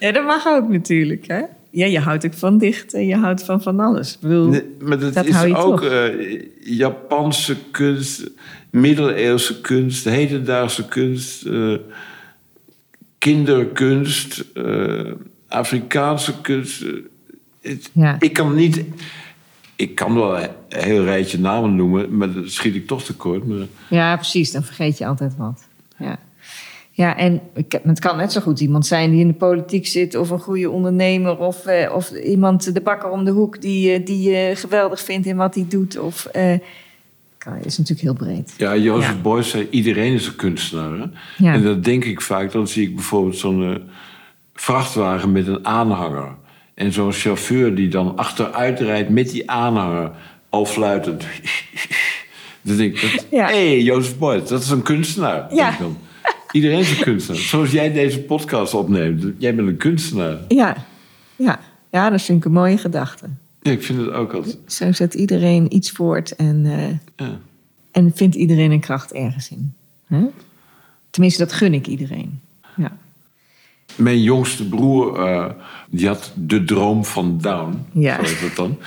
ja, 0.00 0.12
dat 0.12 0.24
mag 0.24 0.46
ook 0.46 0.68
natuurlijk. 0.68 1.26
Hè? 1.26 1.40
Ja, 1.70 1.86
je 1.86 1.98
houdt 1.98 2.26
ook 2.26 2.34
van 2.34 2.58
dichten, 2.58 3.06
je 3.06 3.16
houdt 3.16 3.44
van 3.44 3.62
van 3.62 3.80
alles. 3.80 4.12
Ik 4.14 4.20
bedoel, 4.20 4.46
Nee, 4.48 4.62
maar 4.80 4.98
dat, 4.98 5.14
Dat 5.14 5.24
is 5.26 5.54
ook 5.54 5.82
eh, 5.82 6.08
Japanse 6.60 7.56
kunst, 7.70 8.30
middeleeuwse 8.70 9.60
kunst, 9.60 10.04
hedendaagse 10.04 10.88
kunst, 10.88 11.46
eh, 11.46 11.74
kinderkunst, 13.18 14.44
eh, 14.54 15.12
Afrikaanse 15.48 16.40
kunst. 16.40 16.84
het- 17.60 17.90
Ja. 17.92 18.16
Ik 18.20 18.32
kan 18.32 18.54
niet. 18.54 18.84
Ik 19.76 19.94
kan 19.94 20.14
wel 20.14 20.38
een 20.38 20.48
heel 20.68 21.04
rijtje 21.04 21.38
namen 21.38 21.74
noemen, 21.76 22.16
maar 22.16 22.32
dan 22.32 22.48
schiet 22.48 22.74
ik 22.74 22.86
toch 22.86 23.02
tekort. 23.04 23.46
Maar 23.46 23.66
Ja, 23.90 24.16
precies. 24.16 24.50
Dan 24.52 24.62
vergeet 24.62 24.98
je 24.98 25.06
altijd 25.06 25.36
wat. 25.36 25.68
Ja, 25.98 26.18
ja 26.90 27.16
en 27.16 27.40
het 27.82 27.98
kan 27.98 28.16
net 28.16 28.32
zo 28.32 28.40
goed 28.40 28.60
iemand 28.60 28.86
zijn 28.86 29.10
die 29.10 29.20
in 29.20 29.26
de 29.26 29.34
politiek 29.34 29.86
zit... 29.86 30.14
of 30.14 30.30
een 30.30 30.38
goede 30.40 30.70
ondernemer... 30.70 31.38
of, 31.38 31.66
eh, 31.66 31.94
of 31.94 32.10
iemand, 32.10 32.74
de 32.74 32.80
bakker 32.80 33.10
om 33.10 33.24
de 33.24 33.30
hoek... 33.30 33.60
die, 33.60 33.92
eh, 33.92 34.06
die 34.06 34.30
je 34.30 34.52
geweldig 34.56 35.00
vindt 35.00 35.26
in 35.26 35.36
wat 35.36 35.54
hij 35.54 35.66
doet. 35.68 35.98
Of, 35.98 36.26
eh, 36.26 36.54
kan, 37.38 37.58
is 37.62 37.78
natuurlijk 37.78 38.06
heel 38.06 38.26
breed. 38.26 38.54
ja, 38.56 38.76
Jozef 38.76 39.10
Ja. 39.10 39.16
Beuys 39.16 39.50
zei: 39.50 39.66
iedereen 39.70 40.12
is 40.12 40.26
een 40.26 40.36
kunstenaar. 40.36 40.98
Hè? 40.98 41.04
Ja. 41.44 41.52
En 41.52 41.62
dat 41.62 41.84
denk 41.84 42.04
ik 42.04 42.20
vaak. 42.20 42.52
Dan 42.52 42.68
zie 42.68 42.88
ik 42.88 42.94
bijvoorbeeld 42.94 43.36
zo'n 43.36 43.62
eh, 43.62 43.80
vrachtwagen 44.54 45.32
met 45.32 45.46
een 45.46 45.66
aanhanger. 45.66 46.34
En 46.74 46.92
zo'n 46.92 47.12
chauffeur 47.12 47.74
die 47.74 47.88
dan 47.88 48.16
achteruit 48.16 48.80
rijdt 48.80 49.08
met 49.08 49.30
die 49.30 49.50
aanhanger, 49.50 50.10
al 50.48 50.64
fluitend. 50.66 51.24
dan 52.62 52.76
denk 52.76 52.94
ik: 52.94 53.00
hé, 53.00 53.36
Ja. 53.36 53.46
hey, 53.46 53.80
Jozef 53.80 54.18
Beuys, 54.18 54.48
dat 54.48 54.62
is 54.62 54.70
een 54.70 54.82
kunstenaar. 54.82 55.40
denk 55.48 55.60
Ja. 55.60 55.72
ik 55.72 55.78
dan. 55.78 55.98
Iedereen 56.52 56.78
is 56.78 56.90
een 56.98 57.04
kunstenaar. 57.04 57.40
Zoals 57.40 57.70
jij 57.70 57.92
deze 57.92 58.20
podcast 58.20 58.74
opneemt. 58.74 59.24
Jij 59.38 59.54
bent 59.54 59.68
een 59.68 59.76
kunstenaar. 59.76 60.38
Ja, 60.48 60.76
ja. 61.36 61.60
ja 61.90 62.10
dat 62.10 62.22
vind 62.22 62.38
ik 62.38 62.44
een 62.44 62.52
mooie 62.52 62.78
gedachte. 62.78 63.26
Ja, 63.62 63.70
ik 63.70 63.82
vind 63.82 63.98
het 64.00 64.10
ook 64.10 64.32
altijd. 64.32 64.58
Zo 64.66 64.92
zet 64.92 65.14
iedereen 65.14 65.74
iets 65.74 65.90
voort 65.90 66.36
en, 66.36 66.62
eh, 66.66 67.26
Ja. 67.26 67.38
en 67.92 68.12
vindt 68.14 68.34
iedereen 68.36 68.70
een 68.70 68.80
kracht 68.80 69.12
ergens 69.12 69.50
in. 69.50 69.74
Tenminste, 71.10 71.42
dat 71.44 71.52
gun 71.52 71.74
ik 71.74 71.86
iedereen. 71.86 72.40
Ja. 72.76 72.96
Mijn 73.96 74.22
jongste 74.22 74.68
broer, 74.68 75.18
eh, 75.18 75.50
die 75.90 76.06
had 76.06 76.32
de 76.36 76.64
droom 76.64 77.04
van 77.04 77.38
Down. 77.40 77.84
Ja. 77.92 78.16
Zo 78.16 78.22
heet 78.22 78.40
dat 78.40 78.56
dan. 78.56 78.78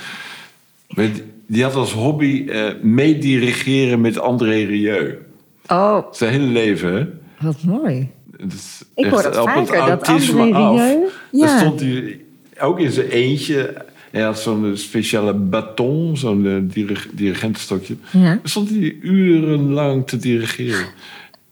Die- 1.46 1.62
had 1.62 1.74
als 1.74 1.92
hobby 1.92 2.44
eh 2.48 2.70
meedirigeren 2.82 4.00
met 4.00 4.18
André 4.18 4.64
Rieu. 4.64 5.18
Oh, 5.66 6.12
Zijn 6.12 6.32
hele 6.32 6.46
leven, 6.46 6.94
hè? 6.94 7.06
Wat 7.44 7.62
mooi. 7.62 8.10
Het 8.36 8.52
is 8.52 8.82
Ik 8.94 9.04
hoor 9.06 9.22
dat 9.22 9.36
op 9.38 9.46
het 9.46 9.68
vaker, 9.68 9.86
dat 9.86 10.06
autisme 10.06 10.40
André 10.54 10.94
af. 11.04 11.12
Ja. 11.30 11.58
stond 11.58 11.80
hij 11.80 12.20
ook 12.58 12.80
in 12.80 12.90
zijn 12.90 13.08
eentje. 13.08 13.74
Hij 14.10 14.22
had 14.22 14.40
zo'n 14.40 14.76
speciale 14.76 15.34
baton, 15.34 16.16
zo'n 16.16 16.46
eh, 16.46 16.56
dirig- 16.62 17.08
dirigentenstokje. 17.12 17.96
Ja. 18.10 18.38
Stond 18.42 18.68
hij 18.68 18.96
urenlang 19.00 20.06
te 20.06 20.16
dirigeren. 20.16 20.86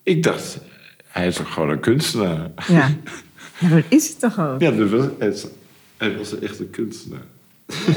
Ik 0.02 0.22
dacht, 0.22 0.58
hij 1.06 1.26
is 1.26 1.36
toch 1.36 1.52
gewoon 1.52 1.70
een 1.70 1.80
kunstenaar? 1.80 2.50
Ja. 2.68 2.90
ja, 3.60 3.68
dat 3.68 3.84
is 3.88 4.08
het 4.08 4.20
toch 4.20 4.40
ook. 4.40 4.60
Ja, 4.60 4.70
dat 4.70 4.90
was, 4.90 5.06
hij, 5.96 6.16
was 6.16 6.38
echt 6.38 6.58
een 6.58 6.70
kunstenaar. 6.70 7.22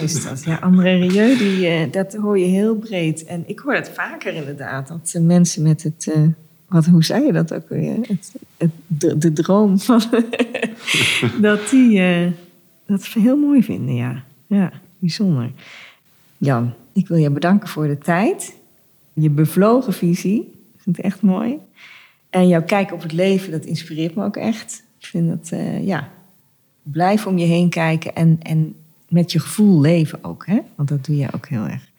Is 0.02 0.24
dat? 0.24 0.43
Ja, 0.43 0.56
André 0.56 0.96
Rieu, 1.08 1.38
die, 1.38 1.68
eh, 1.68 1.91
dat 1.91 2.14
hoor 2.14 2.39
je 2.39 2.46
heel 2.46 2.76
breed. 2.76 3.24
En 3.26 3.43
ik 3.48 3.60
hoor 3.60 3.74
het 3.74 3.91
vaker 3.93 4.34
inderdaad, 4.34 4.88
dat 4.88 5.16
mensen 5.22 5.62
met 5.64 5.84
het... 5.84 6.12
eh, 6.14 6.22
wat, 6.68 6.86
hoe 6.86 7.03
zei 7.03 7.26
je 7.26 7.32
dat 7.32 7.53
ook 7.53 7.70
weer? 7.70 7.97
Het, 8.07 8.34
de, 9.18 9.34
droom 9.34 9.80
van... 9.80 10.01
dat 11.41 11.70
die 11.70 11.99
eh, 11.99 12.32
dat 12.86 13.05
heel 13.05 13.38
mooi 13.38 13.63
vinden, 13.63 13.95
ja. 13.95 14.24
Ja, 14.47 14.72
bijzonder. 14.99 15.51
Jan, 16.38 16.74
ik 16.93 17.07
wil 17.07 17.18
je 17.18 17.30
bedanken 17.30 17.70
voor 17.70 17.88
de 17.88 17.97
tijd. 17.97 18.55
Je 19.13 19.30
bevlogen 19.30 19.93
visie. 19.93 20.39
Ik 20.76 20.82
vind 20.82 20.97
het 20.97 21.05
echt 21.05 21.22
mooi. 21.22 21.57
En 22.30 22.47
jouw 22.47 22.63
kijk 22.63 22.93
op 22.93 23.01
het 23.01 23.11
leven, 23.11 23.51
dat 23.51 23.66
inspireert 23.66 24.16
me 24.16 24.24
ook 24.24 24.38
echt. 24.38 24.84
Ik 24.99 25.05
vind 25.05 25.30
dat, 25.30 25.59
eh, 25.59 25.86
ja, 25.86 26.09
blijf 26.84 27.28
om 27.28 27.38
je 27.38 27.45
heen 27.45 27.70
kijken 27.70 28.16
en, 28.16 28.38
en 28.41 28.76
met 29.09 29.32
je 29.32 29.39
gevoel 29.39 29.82
leven 29.82 30.24
ook. 30.24 30.45
Hè? 30.45 30.59
Want 30.76 30.89
dat 30.89 31.05
doe 31.05 31.16
je 31.16 31.28
ook 31.32 31.47
heel 31.47 31.66
erg. 31.66 31.89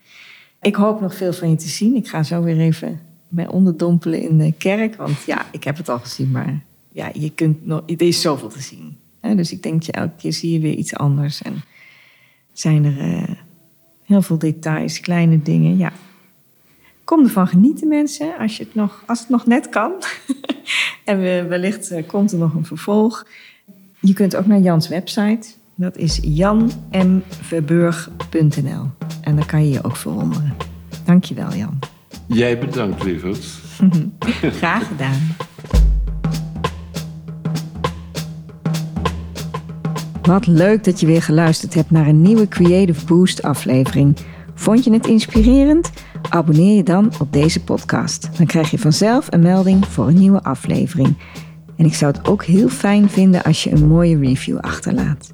Ik 0.61 0.75
hoop 0.75 1.01
nog 1.01 1.15
veel 1.15 1.33
van 1.33 1.51
je 1.51 1.57
te 1.57 1.69
zien. 1.69 1.97
Ik 1.97 2.09
ga 2.09 2.23
zo 2.23 2.43
weer 2.43 2.59
even 2.59 3.01
mij 3.29 3.49
onderdompelen 3.49 4.23
in 4.23 4.39
de 4.39 4.53
kerk. 4.53 4.97
Want 4.97 5.23
ja, 5.27 5.47
ik 5.53 5.65
heb 5.65 5.77
het 5.77 5.89
al 5.89 5.99
gezien, 5.99 6.31
maar 6.31 6.63
ja, 6.93 7.11
je 7.13 7.31
kunt 7.31 7.67
nog, 7.67 7.83
er 7.87 8.03
is 8.03 8.21
zoveel 8.21 8.49
te 8.49 8.61
zien. 8.61 8.97
Dus 9.21 9.53
ik 9.53 9.63
denk, 9.63 9.83
ja, 9.83 9.93
elke 9.93 10.17
keer 10.17 10.33
zie 10.33 10.53
je 10.53 10.61
weer 10.61 10.75
iets 10.75 10.95
anders. 10.95 11.43
En 11.43 11.63
zijn 12.53 12.85
er 12.85 12.99
eh, 12.99 13.35
heel 14.03 14.23
veel 14.23 14.39
details, 14.39 15.01
kleine 15.01 15.43
dingen. 15.43 15.77
Ja. 15.77 15.93
Kom 17.05 17.25
ervan 17.25 17.47
genieten, 17.47 17.89
mensen, 17.89 18.39
als, 18.39 18.57
je 18.57 18.65
het, 18.65 18.75
nog, 18.75 19.03
als 19.07 19.21
het 19.21 19.29
nog 19.29 19.47
net 19.47 19.69
kan. 19.69 19.93
en 21.05 21.21
we, 21.21 21.47
wellicht 21.49 21.91
eh, 21.91 22.07
komt 22.07 22.33
er 22.33 22.39
nog 22.39 22.55
een 22.55 22.65
vervolg. 22.65 23.27
Je 24.01 24.13
kunt 24.13 24.37
ook 24.37 24.47
naar 24.47 24.61
Jans 24.61 24.89
website. 24.89 25.49
Dat 25.75 25.97
is 25.97 26.21
janmverburg.nl. 26.23 28.91
En 29.21 29.37
daar 29.37 29.47
kan 29.47 29.65
je 29.65 29.71
je 29.71 29.85
ook 29.85 29.97
verwonderen. 29.97 30.55
Dankjewel, 31.05 31.55
Jan. 31.55 31.79
Jij 32.27 32.59
bedankt, 32.59 33.05
lieverd. 33.05 33.45
Graag 34.61 34.87
gedaan. 34.87 35.37
Wat 40.23 40.47
leuk 40.47 40.85
dat 40.85 41.01
je 41.01 41.07
weer 41.07 41.23
geluisterd 41.23 41.75
hebt 41.75 41.91
naar 41.91 42.07
een 42.07 42.23
nieuwe 42.23 42.49
Creative 42.49 43.07
Boost 43.07 43.43
aflevering. 43.43 44.17
Vond 44.55 44.85
je 44.85 44.93
het 44.93 45.07
inspirerend? 45.07 45.91
Abonneer 46.29 46.77
je 46.77 46.83
dan 46.83 47.13
op 47.21 47.33
deze 47.33 47.65
podcast. 47.65 48.29
Dan 48.37 48.47
krijg 48.47 48.71
je 48.71 48.79
vanzelf 48.79 49.27
een 49.31 49.43
melding 49.43 49.87
voor 49.87 50.07
een 50.07 50.19
nieuwe 50.19 50.43
aflevering. 50.43 51.17
En 51.77 51.85
ik 51.85 51.95
zou 51.95 52.13
het 52.13 52.29
ook 52.29 52.45
heel 52.45 52.69
fijn 52.69 53.09
vinden 53.09 53.43
als 53.43 53.65
je 53.65 53.73
een 53.73 53.87
mooie 53.87 54.19
review 54.19 54.59
achterlaat. 54.59 55.33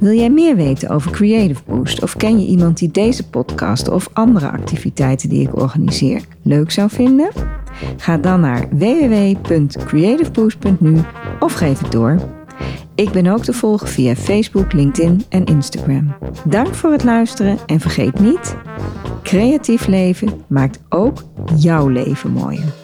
Wil 0.00 0.12
jij 0.12 0.30
meer 0.30 0.56
weten 0.56 0.88
over 0.88 1.10
Creative 1.10 1.60
Boost 1.66 2.02
of 2.02 2.16
ken 2.16 2.40
je 2.40 2.46
iemand 2.46 2.78
die 2.78 2.90
deze 2.90 3.28
podcast 3.28 3.88
of 3.88 4.08
andere 4.12 4.50
activiteiten 4.50 5.28
die 5.28 5.48
ik 5.48 5.56
organiseer 5.56 6.22
leuk 6.42 6.70
zou 6.70 6.90
vinden? 6.90 7.28
Ga 7.96 8.16
dan 8.16 8.40
naar 8.40 8.68
www.creativeboost.nu 8.70 10.96
of 11.40 11.52
geef 11.52 11.78
het 11.78 11.92
door. 11.92 12.18
Ik 12.94 13.10
ben 13.10 13.26
ook 13.26 13.44
te 13.44 13.52
volgen 13.52 13.88
via 13.88 14.14
Facebook, 14.14 14.72
LinkedIn 14.72 15.24
en 15.28 15.44
Instagram. 15.44 16.14
Dank 16.44 16.74
voor 16.74 16.92
het 16.92 17.04
luisteren 17.04 17.58
en 17.66 17.80
vergeet 17.80 18.20
niet: 18.20 18.56
creatief 19.22 19.86
leven 19.86 20.28
maakt 20.46 20.80
ook 20.88 21.22
jouw 21.56 21.88
leven 21.88 22.30
mooier. 22.30 22.74